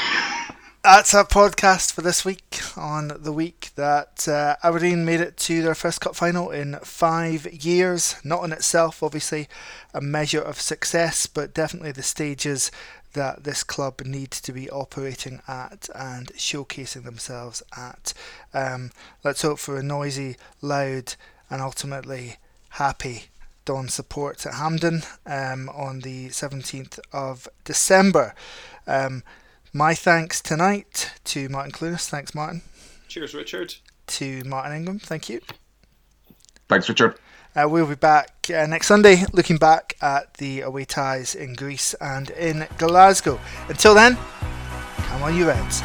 That's 0.82 1.14
our 1.14 1.24
podcast 1.24 1.92
for 1.92 2.00
this 2.00 2.24
week. 2.24 2.60
On 2.76 3.12
the 3.16 3.32
week 3.32 3.70
that 3.76 4.26
uh, 4.26 4.56
Aberdeen 4.64 5.04
made 5.04 5.20
it 5.20 5.36
to 5.38 5.62
their 5.62 5.76
first 5.76 6.00
cup 6.00 6.16
final 6.16 6.50
in 6.50 6.76
five 6.82 7.46
years. 7.52 8.16
Not 8.24 8.42
in 8.42 8.50
itself, 8.50 9.00
obviously, 9.00 9.48
a 9.94 10.00
measure 10.00 10.40
of 10.40 10.60
success, 10.60 11.26
but 11.26 11.54
definitely 11.54 11.92
the 11.92 12.02
stages 12.02 12.72
that 13.12 13.44
this 13.44 13.62
club 13.62 14.00
needs 14.04 14.40
to 14.40 14.52
be 14.52 14.68
operating 14.70 15.40
at 15.46 15.88
and 15.94 16.32
showcasing 16.32 17.04
themselves 17.04 17.62
at. 17.76 18.12
Um, 18.52 18.90
let's 19.22 19.42
hope 19.42 19.60
for 19.60 19.76
a 19.76 19.82
noisy, 19.84 20.36
loud, 20.60 21.14
and 21.48 21.62
ultimately 21.62 22.38
happy 22.70 23.26
Don 23.64 23.88
support 23.88 24.44
at 24.46 24.54
Hampden 24.54 25.02
um, 25.26 25.68
on 25.70 26.00
the 26.00 26.28
17th 26.28 26.98
of 27.12 27.48
December. 27.64 28.34
Um, 28.86 29.22
my 29.72 29.94
thanks 29.94 30.40
tonight 30.40 31.12
to 31.24 31.48
Martin 31.48 31.72
Clunas. 31.72 32.08
Thanks, 32.08 32.34
Martin. 32.34 32.62
Cheers, 33.08 33.34
Richard. 33.34 33.74
To 34.08 34.42
Martin 34.44 34.76
Ingram. 34.76 34.98
Thank 34.98 35.28
you. 35.28 35.40
Thanks, 36.68 36.88
Richard. 36.88 37.18
Uh, 37.54 37.68
we'll 37.68 37.86
be 37.86 37.94
back 37.94 38.46
uh, 38.54 38.66
next 38.66 38.86
Sunday 38.86 39.24
looking 39.32 39.58
back 39.58 39.96
at 40.00 40.34
the 40.34 40.62
away 40.62 40.86
ties 40.86 41.34
in 41.34 41.52
Greece 41.54 41.94
and 41.94 42.30
in 42.30 42.66
Glasgow. 42.78 43.38
Until 43.68 43.94
then, 43.94 44.16
come 44.96 45.22
on, 45.22 45.36
you 45.36 45.46
Reds. 45.46 45.82